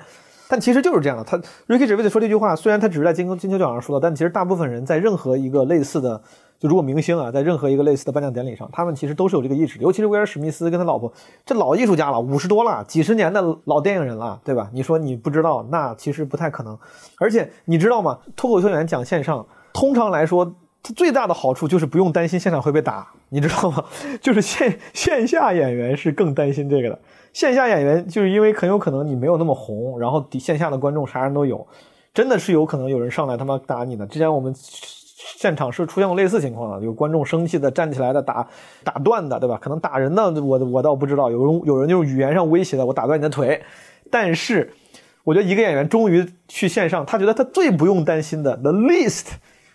[0.48, 1.24] 但其实就是这样的。
[1.24, 1.36] 他
[1.68, 6.22] Ricky 只为了说这句话，虽然他只是在金金球奖上说的，但其实大部分人在任何一个类似的。
[6.60, 11.10] 就如果明星啊，在任何一个类似的颁奖典礼上，他们其实都是有这个意识，尤其是威尔史密斯跟他老婆，
[11.46, 14.68] 这老艺术家了，五十多了，几十年的老电影人了，对吧？
[14.74, 16.78] 你说你不知道，那其实不太可能。
[17.18, 18.18] 而且你知道吗？
[18.36, 23.82] 脱口秀演员讲线上，通常来说，它最大的好处就是不用担心现场会被打，你知道吗？
[24.20, 26.98] 就是线线下演员是更担心这个的。
[27.32, 31.66] 线下演员就是因为很有可能你没有那么红，然后底线下的观众啥人都有，
[32.12, 34.06] 真的是有可能有人上来他妈打你的。
[34.06, 34.52] 之前我们
[35.36, 38.46] 现场是出现过类似情况的，有观众生气的站起来的打
[38.82, 39.58] 打断的，对吧？
[39.60, 43.62] 可能打人的我我倒不知道，有人有人就是语言上威胁的，我打断你的腿。
[44.10, 44.72] 但是
[45.24, 49.26] 我觉得一个演员终于去线上，他觉得他最不用担心的，the least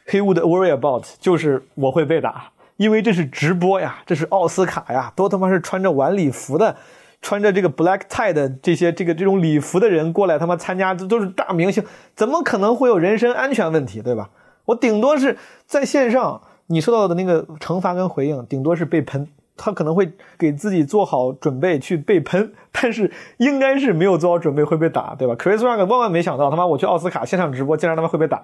[0.08, 6.76] he would worry about 就是我会被打，因为这是直播呀，这是奥斯卡呀，都他妈是穿着晚礼服的。
[7.22, 11.84] 穿着这个 black tie 的这些这个这种礼服的人过来他妈参加，这都是大明星，
[12.16, 14.30] 怎么可能会有人身安全问题，对吧？
[14.66, 28.44] 我顶多是在线上你收到的那个惩罚跟回应，顶多是被喷，他可能会给自己做好准备去被喷，但是应该是没有做好准备会被打，对吧？Chris Rock 万万没想到，他妈我去奥斯卡现场直播，竟然他妈会被打。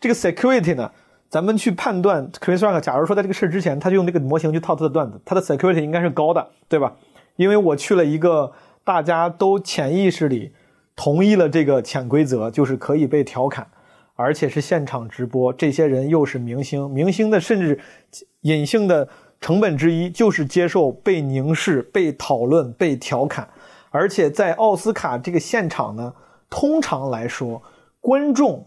[0.00, 0.90] 这个 security 呢，
[1.28, 6.94] 咱们去判断 Chris Rock，假如说在这个事之前，他就用这个模型去套他的段子，他的 security 应该是高的，对吧？
[7.36, 8.52] 因为我去了一个
[8.84, 10.52] 大家都潜意识里
[10.96, 13.66] 同意了这个潜规则，就是可以被调侃，
[14.18, 15.52] 而且是现场直播。
[15.52, 17.78] 这些人又是明星，明星的甚至
[18.40, 19.08] 隐性的
[19.40, 23.48] 成本之一就是接受被凝视、被讨论、被调侃。
[23.90, 26.12] 而且在奥斯卡这个现场呢，
[26.50, 27.62] 通常来说，
[28.00, 28.66] 观众。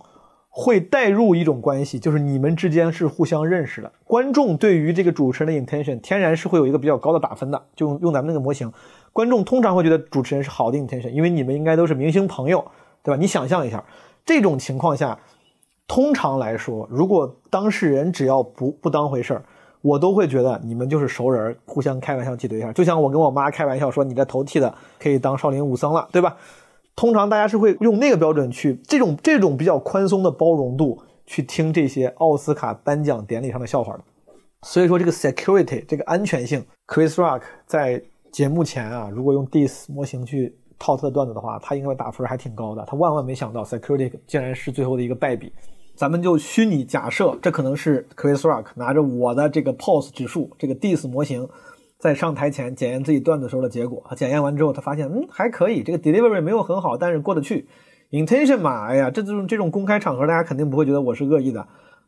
[0.53, 3.89] 会带入一种关系，就是你们之间是互相认识的。
[4.03, 7.63] 观众对于这个主持人的 intention，天然是会有一个比较高的打分的。
[7.73, 8.69] 就用用咱们那个模型，
[9.13, 12.69] 观众通常会觉得主持人是好的 intention，因为你们应该都是明星朋友，
[13.01, 13.17] 对吧？
[13.17, 13.81] 你想象一下，
[14.25, 15.17] 这种情况下，
[15.87, 19.43] 通常来说，如果当事人只要不不当回事儿，
[19.81, 22.71] 我都会觉得你们就是熟人，互相开玩笑挤兑一下。
[22.71, 26.37] 就像我跟我妈开玩笑说，你这头剃的可以当少林武僧了，对吧？
[26.95, 34.03] 通常大家是会用那个标准去这种这种比较宽松的包容度去听这些奥斯卡颁奖典礼上的笑话的，
[34.63, 38.01] 所以说这个 security 这个安全性，Chris Rock 在
[38.31, 42.83] 节目前啊，如果用 Dis 模型去套他的段子的话，他应该打分还挺高的。
[42.87, 45.53] 他万万没想到 security 竟然是最后的一个败笔。
[45.95, 51.47] 咱们就虚拟假设，这可能是 Chris Rock 拿着我的这个 pose 指数这个 Diss 模型。
[51.99, 57.67] 在上台前检验自己段子时候的结果，检验完之后，他发现，嗯，还可以，这个 delivery 没有很好，但是过得去。
[58.09, 61.61] intention 嘛，哎呀，这种这种公开场合，大家肯定不会觉得我是恶意的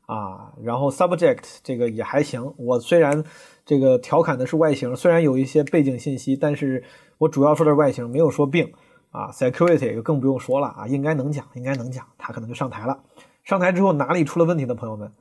[0.07, 0.51] 啊。
[0.63, 3.23] 然后 subject 这个也还行，我虽然
[3.67, 6.83] 这个调侃的是外形，虽然有一些背景信息，但是
[7.23, 8.71] 我主要说的是外形，没有说病
[9.11, 9.31] 啊。
[9.31, 12.99] security 就更不用说了啊，应该能讲，应该能讲，他可能就上台了。
[13.43, 15.11] 上台之后哪里出了问题的朋友们，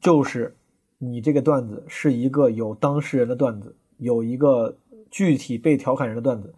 [0.00, 0.56] 就是
[0.98, 3.76] 你这个段子是一个有当事人的段子。
[3.98, 4.76] 有一个
[5.12, 6.52] 具体被调侃人的段子，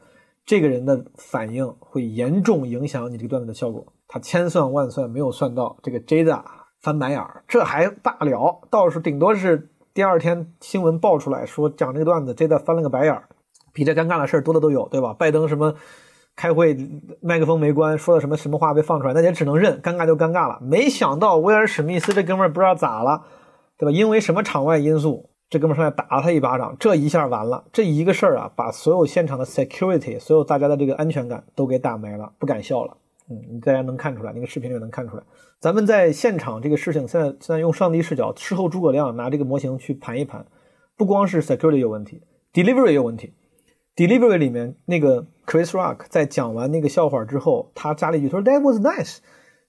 [0.46, 3.92] 这个人的反应会严重影响你这个段子的效果。
[4.08, 6.42] 他千算万算没有算到这个 Jada
[6.80, 13.28] 翻白眼儿，这还罢了，倒是顶多是第二天新闻爆出来说讲这个段子，Jada 翻了个白眼儿，
[13.74, 15.12] 比这尴尬的事儿多的都有，对吧？
[15.12, 15.74] 拜登什么
[16.34, 16.74] 开会
[17.20, 20.58] 麦克风没关，说了什么什么话被放出来，那也只能认，尴尬就尴尬了。
[20.62, 23.24] 没想到威尔史密斯这哥们儿不知道咋了，
[23.76, 23.92] 对吧？
[23.92, 25.28] 因为什么场外因素？
[25.50, 32.96] 这哥们儿上来打了他一巴掌，这一下完了，这一个事儿啊，把所有现场的 security，所有大家的这个安全感都给打没了，不敢笑了。
[33.30, 35.22] 嗯，大家能看出来，那个视频里能看出来。
[35.60, 40.44] 咱们在现场这个事情，现在现在用上帝视角，事后诸葛亮拿这个模型去盘一盘，
[40.96, 42.22] 不光是 security 有问题
[42.52, 43.32] ，delivery 有问题。
[43.96, 49.18] Delivery 里面那个 Chris Rock 在讲完那个笑话之后，他加了一句，他说 That was nice。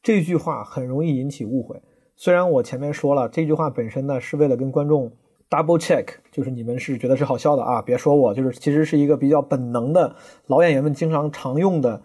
[0.02, 1.82] 这句话很容易引起误会。
[2.16, 5.12] 虽然我前面说了，这句话本身呢是为了跟观众。
[5.48, 10.16] Double check，就是你们是觉得是好笑的啊，别说我，就是其实是一个比较本能的，
[10.48, 12.02] 老演员们经常常用的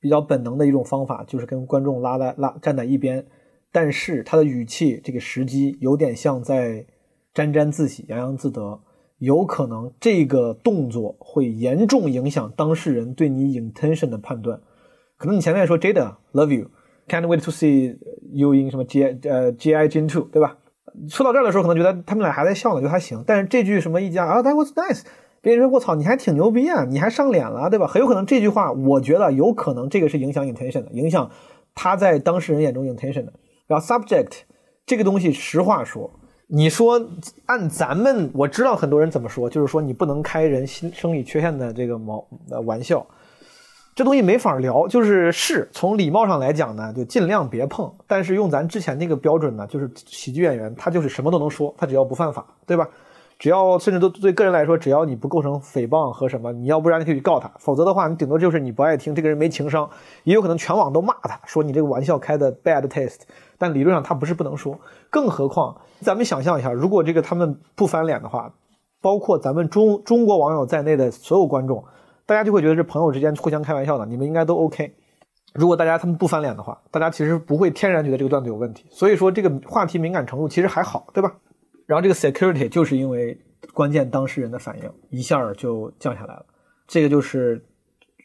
[0.00, 3.24] 比较本能的一种方法，就是跟观众拉在拉站在一边，
[3.70, 6.84] 但是他的语气这个时机有点像在
[7.32, 8.80] 沾沾自喜、洋洋自得，
[9.22, 14.60] 有可能这个动作会严重影响当事人对你 intention 的判断。
[15.16, 17.96] 可能你前面说 Jada love you，can't wait to see
[18.32, 20.58] you in 什么 G 呃 G I Jin Two，对吧？
[21.08, 23.22] 说到这儿的时候，可能觉得他们俩还在笑呢，就还行。
[23.24, 25.02] 但是这句什么一加啊，That was nice，
[25.40, 27.86] 别人说我操，你还挺牛逼啊，你还上脸了，对吧？
[27.86, 31.30] 很有可能这句话，我觉得有可能这个是影响 intention 的，影响
[31.76, 33.32] 他在当事人眼中 intention 的。
[33.68, 34.40] 然后 subject
[34.84, 36.10] 这个东西，实话说，
[36.54, 37.00] 你说
[37.46, 43.06] 按咱们我知道很多人怎么说，就是说你不能开人心生理缺陷的这个毛呃玩笑。
[43.94, 47.90] 这东西没法聊，就是是从礼貌上来讲呢，就尽量别碰。
[48.06, 52.86] 但是用咱之前那个标准呢，就是喜剧演员他就是什么都能说，他只要不犯法，对吧？
[53.38, 59.88] 只要甚至都对个人来说，只要你不构成诽谤和什么，你要不然你可以去告他，否则的话，你顶多就是你不爱听，这个人没情商，
[60.24, 63.22] 也有可能全网都骂他，说你这个玩笑开的 bad taste。
[63.62, 64.76] 但理论上他不是不能说，
[65.08, 68.52] 更何况咱们想象一下，如果这个他们不翻脸的话，
[69.00, 71.84] 包括咱们中中国网友在内的所有观众，
[72.26, 74.92] 大家就会觉得是朋友之间互相开玩笑的，你们应该都 OK。
[75.54, 78.84] 如果大家他们不翻脸的话，大家其实不会天然觉得这个段子有问题。
[78.90, 81.32] 所以说这个话题敏感程度其实还好，对吧？
[81.86, 83.40] 然后这个 security 就是因为
[83.72, 86.44] 关键当事人的反应一下就降下来了。
[86.88, 87.64] 这个就是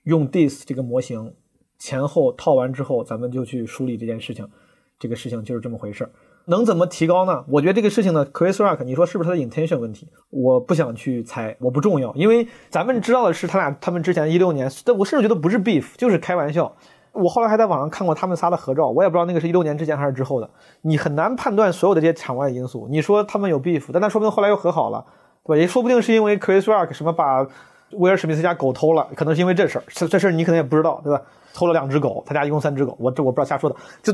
[0.05, 1.31] 用 dis 这个模型
[1.77, 4.49] 前后套完之后，咱们就去梳理这件事情。
[4.99, 6.09] 这个事情就是这么回事儿。
[6.49, 7.43] 能怎么提高呢？
[7.49, 10.07] 我觉得这个事情呢，Chris Rock，你说是不是他的 intention 问题？
[10.29, 16.73] 我不想去猜，我不重要，因为咱们知道的是他俩，他们之前一六年，但我甚至觉得不是 beef，就是开玩笑。
[17.11, 20.49] 我后来还在网上看过他们仨的合照，我也不知道那个是一六年之前还是之后的。
[20.83, 22.87] 你很难判断所有的这些场外因素。
[22.89, 25.03] 你说他们有 beef，但那说不定后来又和好了，
[25.43, 25.61] 对吧？
[25.61, 27.45] 也说不定是因为 Chris Rock 什么把
[27.91, 29.83] 威尔史密斯家狗偷了，可能是因为这事儿。
[29.87, 31.21] 这这事儿你可能也不知道，对吧？
[31.53, 34.13] 偷了两只狗，他家一共三只狗，我这我不知道瞎说的，就。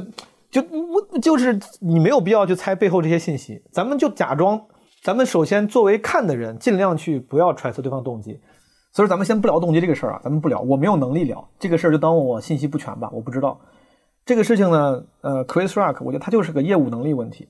[0.53, 4.61] 就我就是你没有必要去猜背后这些信息，咱们就假装，
[5.01, 8.39] 咱们首先作为看的人，尽量去不要揣测对方动机。
[8.91, 13.59] 所以咱们先不聊动机这个事儿啊，咱们不聊，我没有能力聊这个事儿，就当我信息不全吧，我不知道
[14.23, 15.03] 这个事情呢。
[15.21, 17.47] 呃，Chris Rock，我觉得他就是个业务能力问题，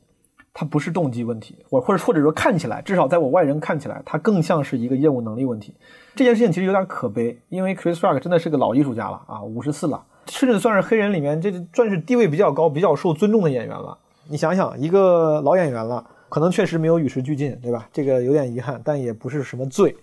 [0.53, 5.75] 他不是动机问题，或或者或者说看起来，至少在我外人看起来，他更像是一个业务能力问题。
[6.15, 10.01] 这件事情其实有点可悲，因为 Chris Rock 真的是个老艺术家了啊，五十四了。
[10.27, 13.97] 甚至算是黑人里面，这算是地位比较高、比较受尊重的演员了。
[14.29, 17.87] 你想想，一个老演员了，可能确实没有与时俱进，对吧？
[17.91, 19.95] 这个有点遗憾，但也不是什么罪。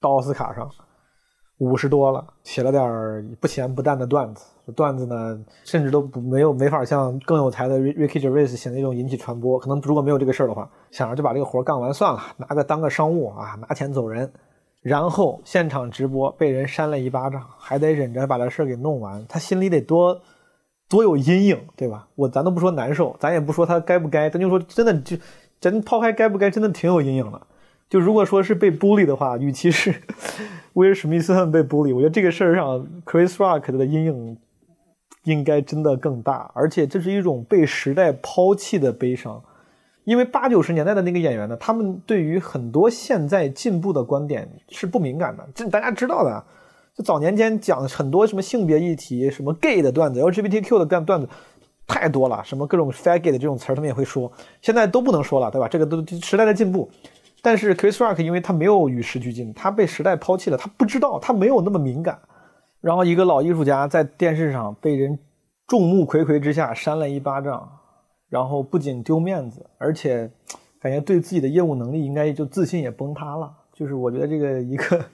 [0.00, 0.68] 到奥斯卡上，
[1.58, 4.46] 五十多了，写了点不咸不淡的段子。
[4.74, 9.58] 段子呢，甚至都不没有没法像更有才的 Ricky Gervais 写那种引起传播。
[9.58, 14.32] 可能如果没有这个事儿的话，想着就把这个活干完算了，拿个当个商务啊，拿钱走人。
[14.82, 20.20] 然后现场直播被人扇了一巴掌，还得忍着把这事儿给弄完，他心里得多
[20.88, 22.08] 多有阴影，对吧？
[22.14, 25.16] 我咱都不说难受，咱也不说他该不该，咱就说真的就
[25.60, 27.40] 真抛开该不该，真的挺有阴影的。
[27.90, 29.94] 就如果说是被孤立的话，与其是
[30.74, 34.38] 威尔史密斯他们被孤立我觉得这个事儿上 Chris Rock 的阴影
[35.24, 39.42] 应该真的更大，而且这是一种被时代抛弃的悲伤。
[40.04, 46.42] 因为八九十年代的那个演员呢，他们对于很多现在进步的观点是不敏感的，这大家知道的。
[46.96, 51.28] 就早年间讲很多什么性别议题、什么 gay 的段子、LGBTQ 的段段子
[51.86, 54.30] 太多了，什么各种 faggot 的这种词儿，他们也会说。
[54.60, 55.68] 现在都不能说了，对吧？
[55.68, 56.90] 这个都时代的进步。
[57.42, 62.18] 但是 Chris Rock 因为他没有与时俱进，他被时代抛弃了，他不知道，他没有那么敏感。
[62.80, 65.18] 然后一个老艺术家在电视上被人
[65.66, 67.79] 众目睽睽之下扇了一巴掌。
[68.30, 70.30] 然后不仅丢面子，而且
[70.80, 73.52] 感觉对自己的业务能力应该就自信也崩塌了。
[73.74, 75.04] 就是我觉得这个一个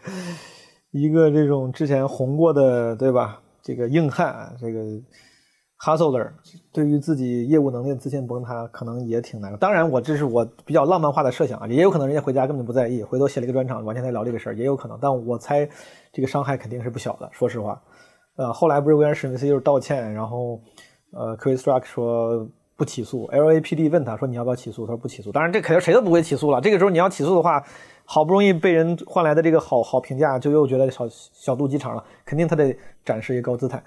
[0.91, 3.41] 一个这种之前红过的，对吧？
[3.63, 4.81] 这个硬汉，这个
[5.79, 6.31] hustler，
[6.73, 9.57] 对于自己业务能力的自信崩塌，可能也挺难。
[9.57, 14.99] 当然，我这是我比较浪漫化的设想啊，也有可能人家回家根本就不在意，回头写了一个专场，完全在聊这个事儿，也有可能。
[15.01, 15.67] 但我猜
[16.13, 17.29] 这个伤害肯定是不小的。
[17.33, 17.83] 说实话，
[18.37, 20.61] 呃，后来不是威尔史密斯又是道歉，然后
[21.13, 22.47] 呃，Chris Rock 说。
[22.77, 26.61] 不起诉，LAPD 问他说：“你要不要起诉？”他说：“不起诉。”当然，这肯定谁都不会起诉了。
[26.61, 27.65] 这个时候你要起诉的话，
[28.05, 32.05] 好不容易被人换来的这个好好评价，就又觉得小小肚鸡肠了。
[32.27, 33.83] 肯定他得展示一个高姿态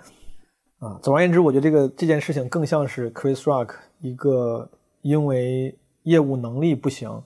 [0.80, 1.00] 啊。
[1.04, 4.68] 总而言之，我觉得这个这件事情更像是 Chris Rock 一个
[5.02, 7.22] 因为业务能力不行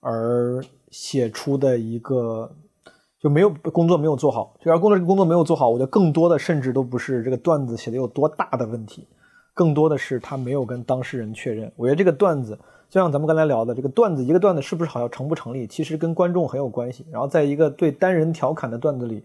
[0.00, 2.50] 而写出的一个
[3.20, 4.56] 就没有工作没有做好。
[4.64, 9.06] 就要工作工作没有做好，我觉得更多的甚至都不是这个段子写的有多大的问题。
[9.54, 11.72] 更多的是他没有跟当事人确认。
[11.76, 12.58] 我觉得这个段子，
[12.90, 17.06] 就像咱们刚才聊的，这个段子一个段子是不是好像成不成立，其实跟观众很有关系。
[17.10, 19.24] 然后在一个对单人调侃的段子里，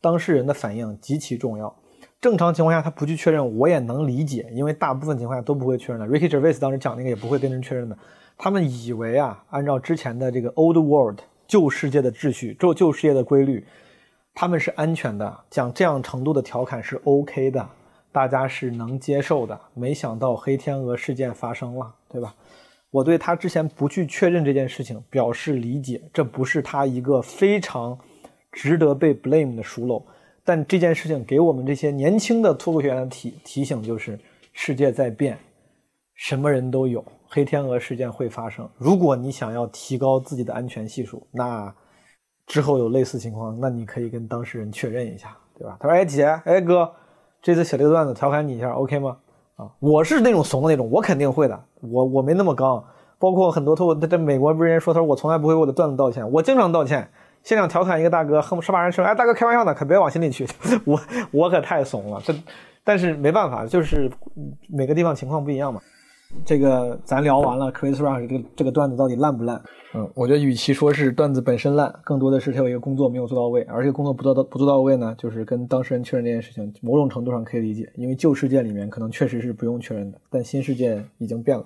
[0.00, 1.74] 当事人的反应极其重要。
[2.20, 6.06] 正常情况下他不去确认，我也能理解，因为大部分情况下都不会确认的。
[6.06, 7.96] Ricky Gervais 当时讲那个也不会跟人确认的。
[8.36, 13.66] 他们以为啊，按照之前的这个 Old World 旧世界的秩序、旧旧世界的规律，
[14.34, 17.66] 他们是安全的，讲这样程度的调侃是 OK 的。
[18.12, 22.34] 大家是能接受的，没想到黑天鹅事件发生了，对吧？
[22.90, 27.96] 我对他之前不去确认这件事情表示理解，这不是他一个非常
[28.50, 30.04] 值得被 blame 的疏漏。
[30.42, 34.18] 但这件事情给我们这些年轻的脱口秀演员提提醒就是：
[34.52, 35.38] 世界在变，
[36.16, 38.68] 什么人都有，黑天鹅事件会发生。
[38.76, 41.72] 如果你想要提高自己的安全系数，那
[42.48, 45.76] 之后有类似情况，那你可以跟当事人确认一下，对吧？
[45.78, 46.92] 他说：“哎姐，哎哥。”
[47.42, 49.16] 这次写这个段子调侃你一下，OK 吗？
[49.56, 51.58] 啊，我是那种怂的那种，我肯定会的。
[51.80, 52.82] 我我没那么刚，
[53.18, 57.10] 包括很多脱口，在美国不是人说，他说我从来不会为我的段子道歉，我经常道歉。
[57.42, 60.46] 现场调侃一个大哥，恨不是把人说，哎，大哥开玩笑呢，可别往心里去。
[60.84, 61.00] 我
[61.30, 62.34] 我可太怂了，这
[62.84, 64.10] 但是没办法，就是
[64.68, 65.80] 每个地方情况不一样嘛。
[66.44, 69.60] 这个咱聊完了，Chris Rock 这个这个段子到底烂不烂？
[69.92, 81.64] 嗯，我觉得与其说是段子本身烂，更多的是他有一个工作没有做到位，而且工作不做到不做到位呢，就是跟当事人确认这件事情，某种程度上可以理解，因为旧事件里面可能确实是不用确认的，但新事件已经变了。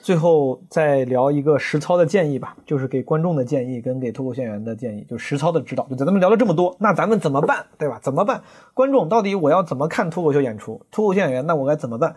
[0.00, 5.84] 最后再聊一个实操的建议吧，就是给观众的建议跟给脱口秀演员的建议，就实操的指导。
[5.88, 7.98] 就咱们聊了这么多，那咱们怎么办，对吧？
[8.00, 8.42] 怎么办？
[8.74, 10.80] 观众到底我要怎么看脱口秀演出？
[10.92, 12.14] 脱口秀演员那我该怎么办？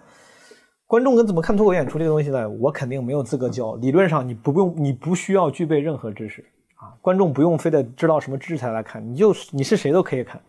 [0.91, 2.49] 观众跟怎么看脱口秀演出这个东西呢？
[2.49, 3.75] 我肯定没有资格教。
[3.75, 6.43] 理论上你不用，你不需要具备任何知识
[6.75, 6.91] 啊。
[6.99, 10.41] 观众不用非得知道什么知识才来看，你就你是谁都可以看。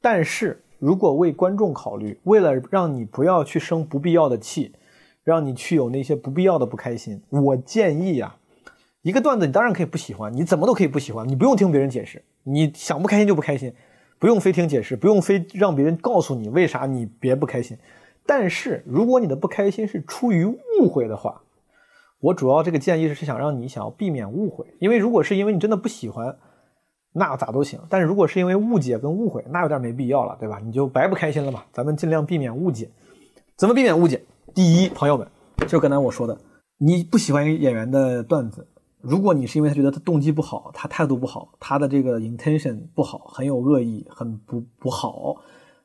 [0.00, 4.72] 但是如果为观众考虑，为了让你不要去生不必要的气。
[5.22, 8.34] 让你去有那些不必要的不开心，我建议呀，
[9.02, 13.72] 一个段子你当然可以不喜欢，你怎么都可以不喜欢，你不用听别人解释，你想不开心就不开心，
[14.18, 17.78] 不用非听解释，不用非让别人告诉你为啥你别不开心。
[18.26, 21.42] 但是如果你的不开心是出于误会的话，
[22.20, 26.38] 我主要这个建议是想让你想要避免误会，因为如果是因为你真的不喜欢，
[27.12, 27.78] 那咋都行。
[27.90, 30.58] 但是如果是因为误解跟误会，那有点没必要了，对吧？
[30.64, 31.64] 你就白不开心了嘛。
[31.72, 32.90] 咱们尽量避免误解，
[33.56, 34.22] 怎么避免误解？
[34.54, 35.28] 第一，朋友们，
[35.68, 36.38] 就刚才我说的，
[36.78, 38.66] 你不喜欢演员的段子，
[39.02, 45.36] 如果你是因为他觉得他动机不好，他态度不好，他的这个 intention 不好，很有恶意，很不不好，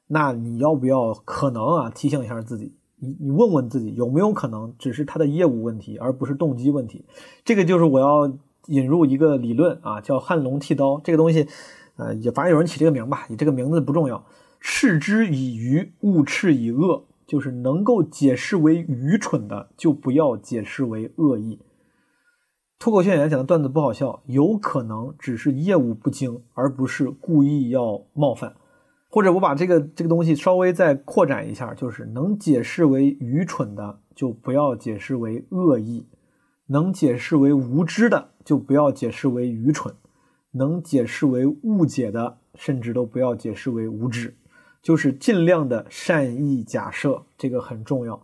[0.10, 1.90] 那你要不要可能啊？
[1.90, 7.06] 提醒一下自己，你你问问自己有没有可能只是他的业务问题，而不是动机问题？
[7.46, 8.30] 这个就是我要
[8.66, 11.00] 引入一个理论啊，叫汉龙剃刀。
[11.04, 11.48] 这个东西，
[11.96, 14.26] 呃，也反正有人起这个名吧，你这个名字不重要。
[14.60, 17.06] 嗤之以愚，勿斥以恶。
[17.30, 21.60] 就是能够解释为愚蠢的，就不要解释为恶意。
[22.80, 28.56] 脱口秀演员讲的段子不好笑，有可能只是业务不精，而不是故意要冒犯。
[29.10, 36.06] 或者我把这个这个东西稍微再扩展一下，就是能解释为愚蠢的，就不要解释为恶意；
[36.68, 39.94] 能解释为无知的，就不要解释为愚蠢；
[40.52, 44.36] 能解释为误解的，甚至都不要解释为无知。
[44.82, 48.22] 就是尽量的善意假设，这个很重要。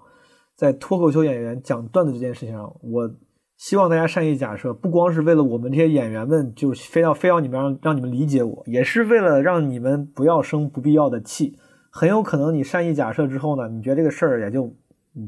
[0.56, 3.12] 在脱口秀演员讲段子这件事情上，我
[3.58, 11.58] 希望大家善意假设，不光是为了我们这些演员们，就非要非要你们让让你们理解我，也是为了让你们不要生不必要的气。
[11.90, 14.76] 很有可能你善意假设之后呢，你觉得这个事儿也就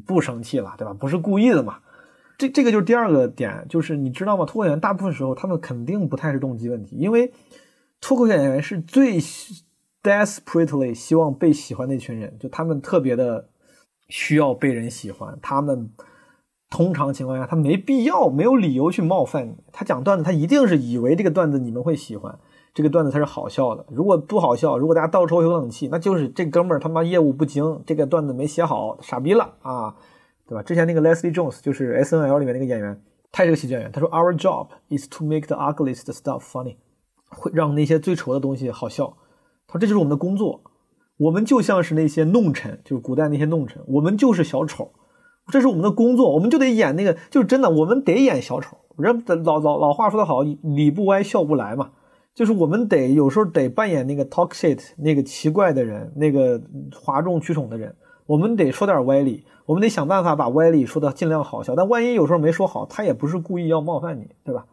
[0.06, 0.94] 不生气了，对吧？
[0.94, 1.80] 不是故意的嘛。
[2.38, 4.46] 这这个就是第二个点，就是你知道吗？
[4.46, 7.32] 脱口演员大部分时候他们肯定不太是动机问题，因为
[8.02, 9.20] 脱口演员是最。
[10.04, 13.50] desperately 希望被喜欢的一群人，就他们特别的
[14.08, 15.38] 需要被人喜欢。
[15.42, 15.90] 他们
[16.70, 19.56] 通常情况下，他没必要、没有理由去冒犯你。
[19.72, 22.38] 他讲段子，他一定是以为这个段子你们会喜欢，
[22.74, 23.86] 这个段子他是好笑的。
[23.90, 29.96] 如果不好笑，如果大家倒抽有冷气，那就是这哥们儿他妈业务不精，这个段子没写好，傻逼了啊，
[30.46, 30.62] 对吧？
[30.62, 33.92] 之前那个 Leslie Jones 就是 S N L 里面那个演员，他也是个喜剧演员。
[33.92, 36.76] 他说：“Our job is to make the ugliest stuff funny，
[37.30, 39.16] 会让那些最丑的东西好笑。”
[39.68, 40.62] 他说：“这就是我们的工作，
[41.18, 44.92] 我们就像是那些弄臣，就是古代那些弄臣，我们就是小丑，
[45.50, 48.78] 这是我们的工作，我们就得演那个，就是真的，我们得演小丑。
[48.98, 51.92] 人老老老话说得好，理不歪，笑不来嘛，
[52.34, 56.62] 就是我们得有时候得扮演那个 talk shit，那个奇怪的人，那个
[56.94, 57.96] 哗众取宠的人，
[58.26, 61.76] 我们得说点歪理，我们得想办法把歪理说的尽量好笑。
[61.76, 64.66] 但万一有时候没说好，他也不是故意要冒犯你，对吧？”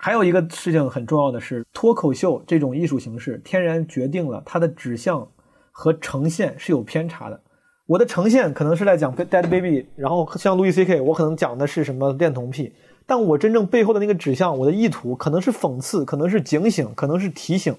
[0.00, 5.28] 还有一个事情很重要的是，脱口秀这种艺术形式天然决定了它的指向
[5.72, 7.40] 和呈现是有偏差的。
[7.88, 12.70] 我的呈现可能是在讲 Dead Baby，然后像 Louis C.K.，我可能讲的是什么恋童癖，
[13.06, 17.74] 但我真正背后的那个指向，我的意图可能是讽刺，可能是警醒，可能是提醒。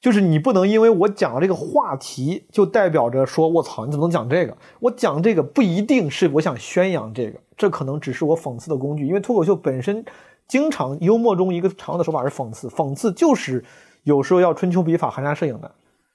[0.00, 4.56] 就是你不能因为我讲了这个话题，就代表着说我操，你怎么能讲这个？
[4.78, 10.04] 我讲这个不一定是我想宣扬这个，这可能只是我讽刺的工具，因为脱口秀本身。
[10.48, 13.64] 经常幽默中一个常用的手法是讽刺，讽刺就是
[14.04, 15.68] 有时候要春秋笔法、含沙射影的，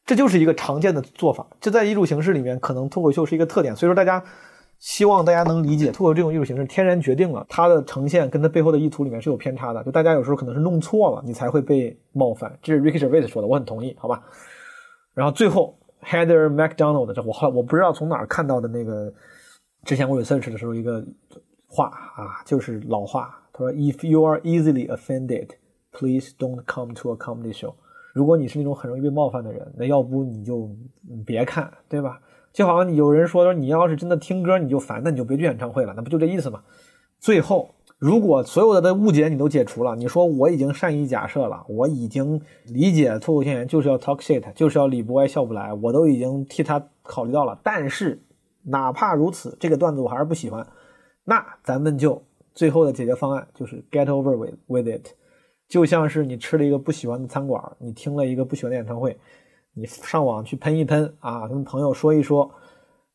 [0.05, 1.45] 这就是一个常见的做法。
[1.59, 3.75] 这在艺术形式里面，可能脱口秀是一个特点。
[3.75, 4.23] 所以说，大家
[4.79, 9.83] 希望大家能理解，脱口秀这种艺术形式天然决定了它的呈现跟它背后的意图里面是有偏差的。
[9.83, 12.57] 就大家有时候可能是弄错了，你才会被冒犯。
[12.61, 14.23] 这是 Ricky Gervais 说的，我很同意，好吧？
[15.13, 19.13] 然后最后 Heather McDonald 这我后我不知道从哪儿看到的那个，
[19.85, 21.05] 之前我 research 的时候一个
[21.67, 23.37] 话啊，就是老话。
[23.53, 25.49] 他说：“If you are easily offended,
[25.91, 27.75] please don't come to a comedy show。
[28.13, 30.69] 如果你是那种很容易被冒犯的人，那要不你就
[31.25, 32.19] 别看，对吧？
[32.51, 36.61] 就好像有人说说你要是真的听歌你就烦，那你就别去演唱会了，那不就这意思吗？
[37.19, 47.57] 最后如果所有的误解你都解除了，你说我已经善意假设了，我已经理解脱口秀演员就是要 talk shit，就是要理不歪笑不来，我都已经替他考虑到了。
[47.63, 48.21] 但是
[48.63, 50.65] 哪怕如此，这个段子我还是不喜欢，
[51.23, 52.21] 那咱们就
[52.53, 55.13] 最后的解决方案就是 get over with with it，
[55.71, 59.17] 就像是你吃了一个不喜欢的餐馆，你听了一个不喜欢的演唱会，
[59.73, 62.51] 你上网去喷一喷啊，跟朋友说一说。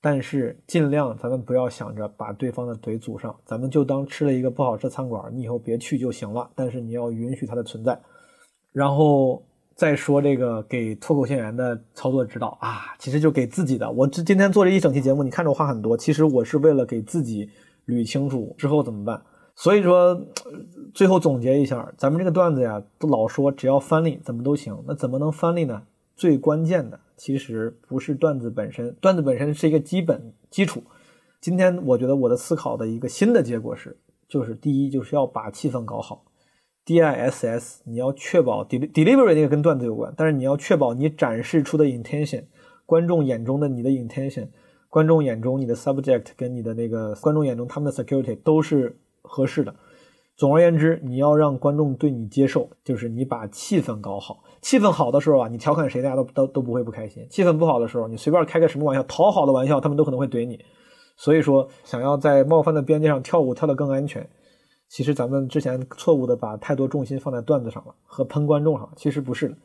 [0.00, 6.48] 但是尽量咱们不要想着把对方的嘴堵上，咱们就当吃了一个不好吃的餐馆，你以后别去就行了。
[6.54, 8.00] 但是你要允许它的存在，
[8.72, 13.90] 然后再说这个给脱口秀演员的操作指导啊，其实就给自己的。
[13.90, 17.50] 我这今天做这一整期节目，你看着我话很多，其实我是为了给自己
[17.86, 19.20] 捋清楚之后怎么办。
[19.56, 20.20] 所以说，
[20.94, 25.82] 最后总结一下，咱们这个段子呀，都老说只要翻例怎么都行，那怎么能翻例呢？
[26.14, 27.00] 最关键的。
[27.16, 30.82] 其实不是段子本身，段子本身是一个基本基础。
[31.40, 33.96] 今天我觉得我的思考的一个新的结果是，
[34.28, 36.26] 就是第一就是要把气氛搞好
[36.84, 42.44] ，D I S S，你要确保 delivery 那个跟段子有关，但是你要确保你展示出的 intention，
[42.84, 44.48] 观众眼中的你的 intention，
[44.90, 48.94] 观众眼中你的 subject 跟你的那个观众眼中他们的 security 都是
[49.26, 49.74] 合适的。
[50.36, 54.44] 总而言之，你要让观众对你接受，就是你把气氛搞好。
[54.60, 60.62] 气氛好的时候啊，你调侃谁，大家都都都不会不开心；气氛不好的时候，你随便开个什么玩笑，讨好的玩笑，他们都可能会怼你。
[61.16, 64.28] 所以说，想要在冒犯的边界上跳舞跳得更安全，
[64.90, 69.56] 其实咱们之前错误的把太多重心放在段子上了和喷观众上，其实不是的，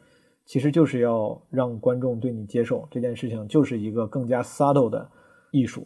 [0.45, 5.09] 其实就是要让观众对你接受这件事情，就是一个更加 subtle 的
[5.51, 5.85] 艺术。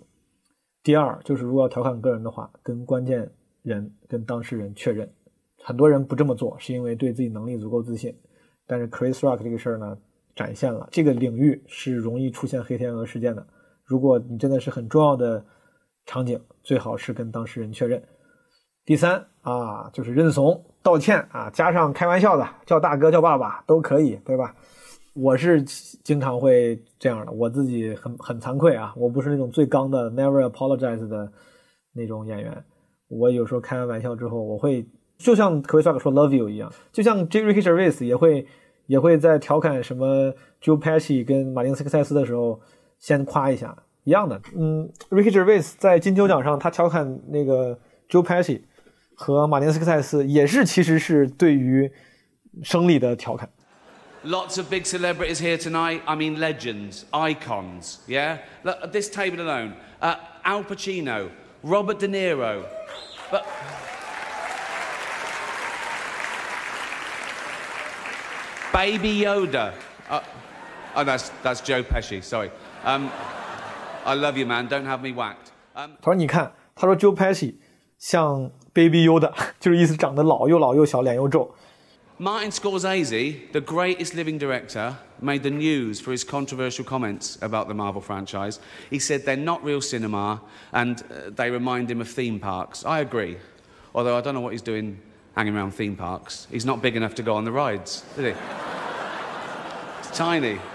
[0.84, 3.32] 第二，就是如果要调侃个人的话，跟关键。
[3.66, 5.12] 人跟当事人确认，
[5.64, 8.16] 很多人不这么做，是因为对自己能力足够自信。
[8.68, 9.98] 但是 Chris Rock 这个事儿呢，
[10.36, 13.46] 展现了这个领域是容易出现黑天鹅事件的。
[13.84, 15.44] 如果你真的是很重要的
[16.06, 18.02] 场景，最好是跟当事人确认。
[18.86, 24.56] 第三啊，就是认怂道歉啊，加上开玩笑的叫大哥叫爸爸都可以，对吧？
[25.14, 31.32] 我是经常会这样的，我自己很很惭愧啊，我不是那种最刚的 Never Apologize 的
[31.94, 32.64] 那种演员。
[33.18, 34.86] 我有时候开完玩笑之后，我会
[35.18, 37.44] 就像 Chris 说 “love you” 一样，就像 J.
[37.44, 38.46] Ricky Gervais 也会
[38.88, 42.60] 也会在调侃什么 Joe Pesci 跟马丁斯科塞斯的时候，
[43.00, 44.42] 先夸一下一样的。
[44.56, 47.78] 嗯，Ricky Gervais 在金球奖上他调侃那个
[48.10, 48.62] Joe Pesci
[49.16, 51.92] 和马丁斯科塞斯，也是其实是对于
[52.64, 53.50] 生理的调侃。
[54.26, 56.02] Lots of big celebrities here tonight.
[56.06, 58.00] I mean, legends, icons.
[58.08, 59.74] Yeah, look at this table alone.
[60.02, 61.30] Uh, Al Pacino,
[61.65, 62.63] Robert De Niro.
[63.31, 63.45] But
[68.73, 69.73] Baby Yoda.
[70.09, 70.21] Uh,
[70.97, 72.23] oh, that's that's Joe Pesci.
[72.23, 72.51] Sorry.
[72.85, 73.11] Um,
[74.05, 74.69] I love you, man.
[74.69, 75.53] Don't have me whacked.
[75.75, 77.57] Um, 他说：“你看，他说 Joe Pesci
[77.99, 81.55] 像 Baby Yoda，就是意思长得老又老又小，脸又皱。”
[82.19, 87.75] Martin Scorsese, the greatest living director, made the news for his controversial comments about the
[87.75, 88.59] Marvel franchise.
[88.91, 90.41] He said they're not real cinema
[90.73, 92.85] and uh, they remind him of theme parks.
[92.85, 93.37] I agree.
[93.95, 94.99] Although I don't know what he's doing
[95.35, 96.47] hanging around theme parks.
[96.51, 98.35] He's not big enough to go on the rides, is he?
[100.01, 100.59] it's tiny.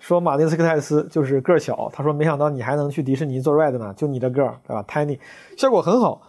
[0.00, 4.82] 说马丁斯科塞斯就是个儿小，他说没想到你还能去迪士尼做 ride 呢，就你的个儿，对吧？
[4.88, 5.18] tiny，
[5.56, 6.22] 效果很好。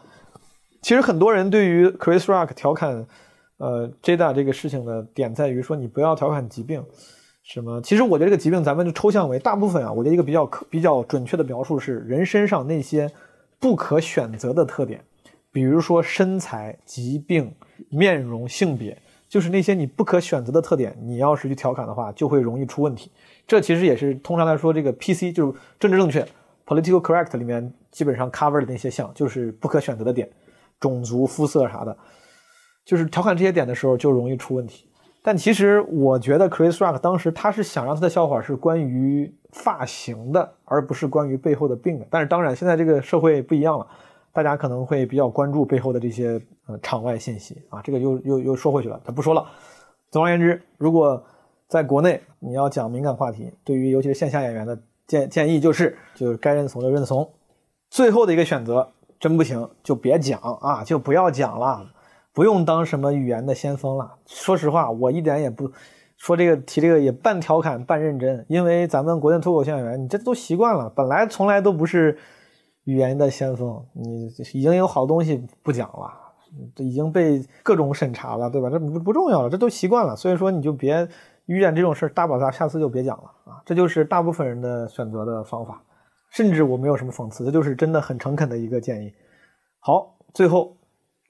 [0.81, 3.05] 其实很多人对于 Chris Rock 调侃，
[3.58, 6.84] 呃，Jada 这个事情的点在于说你不要调侃疾病，
[7.42, 7.80] 什么？
[7.82, 13.10] 其实我觉得这个疾病咱们就抽象为大部分啊，我觉得一个比较可比较准确的描述是人身上那些
[13.60, 15.02] 不可选择的特点，
[15.52, 17.54] 比如说身材、疾病、
[17.88, 18.96] 面容、性别，
[19.28, 23.10] 就是那些你不可选择的特点，你要是去调侃的话，就会容易出问题。
[23.46, 26.26] 这其实也是通常来说，这个 PC 就是政治正确
[26.66, 30.28] （political correct） 里面基本上 cover 的那些项，就是不可选择的点。
[30.80, 31.96] 种族、肤色啥的，
[32.84, 34.88] 就是调侃这些点的时候就容易出问题。
[35.22, 42.06] 但其实我觉得 Chris Rock 当时他是想让他的笑话是关于发型的，而不是关于背后的病的。
[42.10, 43.86] 但是当然，现在这个社会不一样了，
[44.32, 47.80] 大家可能会比较关注背后的这些呃场外信息啊。
[47.82, 49.46] 这个又又又说回去了，他不说了。
[50.10, 51.24] 总而言之，如果
[51.68, 57.30] 在国内你要讲敏感话题，对于尤其是线下演员的建建议就是，就是该认怂就认怂。
[57.88, 58.90] 最后的一个选择。
[59.20, 61.86] 真不行就别讲啊，就不要讲了，
[62.34, 64.18] 不用当什么语言的先锋了。
[64.26, 65.70] 说实话，我一点也不
[66.16, 72.18] 说这个提这个也半调侃半认真，因为咱们国内脱口秀演员，你这都习惯了，本来从来都不是
[72.84, 76.12] 语言的先锋，你已经有好东西不讲了，
[76.78, 78.68] 已经被各种审查了，对吧？
[78.68, 81.08] 这不不重要了，这都习惯了，所以说你就别
[81.46, 83.62] 遇见这种事儿大宝大，下次就别讲了啊。
[83.64, 85.80] 这就是大部分人的选择的方法。
[86.30, 89.12] 甚至我没有什么讽刺，这就是真的很诚恳的一个建议。
[89.78, 90.76] 好，最后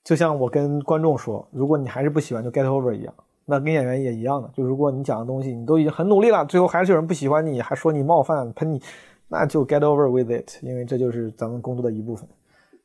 [0.05, 3.15] 就像我跟观众说，如果你还是不喜欢，就 get over 一样。
[3.47, 8.81] 那跟演员也一样的，就如果你讲的东西你都已经很努力了，最后还是有人不喜欢你，还说你冒犯、喷你，
[9.29, 12.29] 那就 get over with it，因为这就是咱们工作的一部分。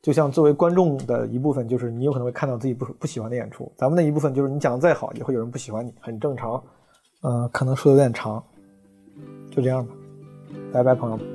[0.02, 6.62] 就像作为观众的一部分，就是你有可能会看到自己不不喜欢的演出，咱们的一部分就是你讲的再好，也会有人不喜欢你，很正常。
[7.22, 8.42] 嗯、可能说的有点长，
[9.50, 9.92] 就这样吧，
[10.72, 11.26] 拜拜，朋友们。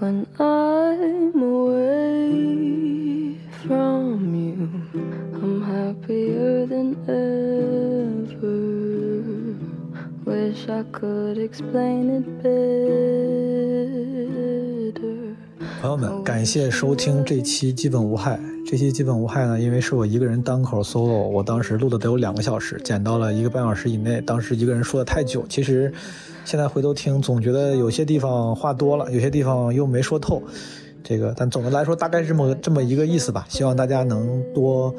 [0.00, 3.03] When I'm away
[3.66, 4.68] from you,
[5.40, 8.60] I'm happier than ever.
[10.24, 13.24] Wish I could explain it better.
[15.80, 18.38] 朋友们，感谢收听这期基本无害。
[18.66, 24.20] 这期基本无害呢，因为是我一个人单口 solo，我当时录的得有两个小时，剪到了一个半小时以内。
[24.20, 25.92] 当时一个人说的太久，其实
[26.44, 30.42] 现在回头听，总觉得有些地方话多了，有些地方又没说透。
[31.04, 33.44] 这个，但总的来说大概是这么这么一个意思吧。
[33.48, 34.92] 希望大家能多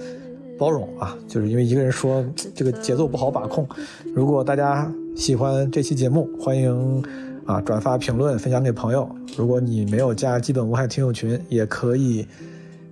[0.58, 2.24] 包容啊，就是因为一个人说
[2.54, 3.68] 这个节奏不好把控。
[4.14, 7.04] 如果大家喜欢这期节目，欢迎
[7.46, 9.10] 啊转发、评论、分享给朋友。
[9.36, 12.26] 如果你没有加基本无害听友群，也可以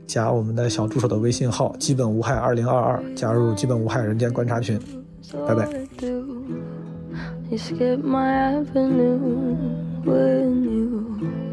[0.08, 4.80] 加我们的小助手的微信号“基本无害二零二二”，加入基本无害人间观察群。
[5.48, 5.70] 拜拜。
[7.50, 9.20] You skip my avenue
[10.04, 11.53] when you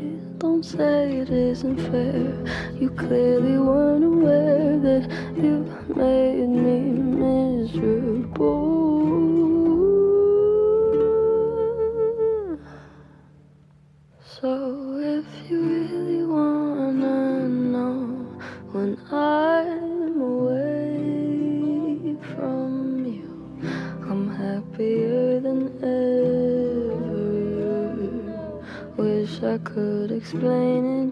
[0.41, 2.33] Don't say it isn't fair.
[2.79, 5.07] You clearly weren't aware that
[5.37, 6.79] you made me
[7.59, 8.57] miserable.
[14.41, 16.00] So if you
[30.21, 31.10] explain it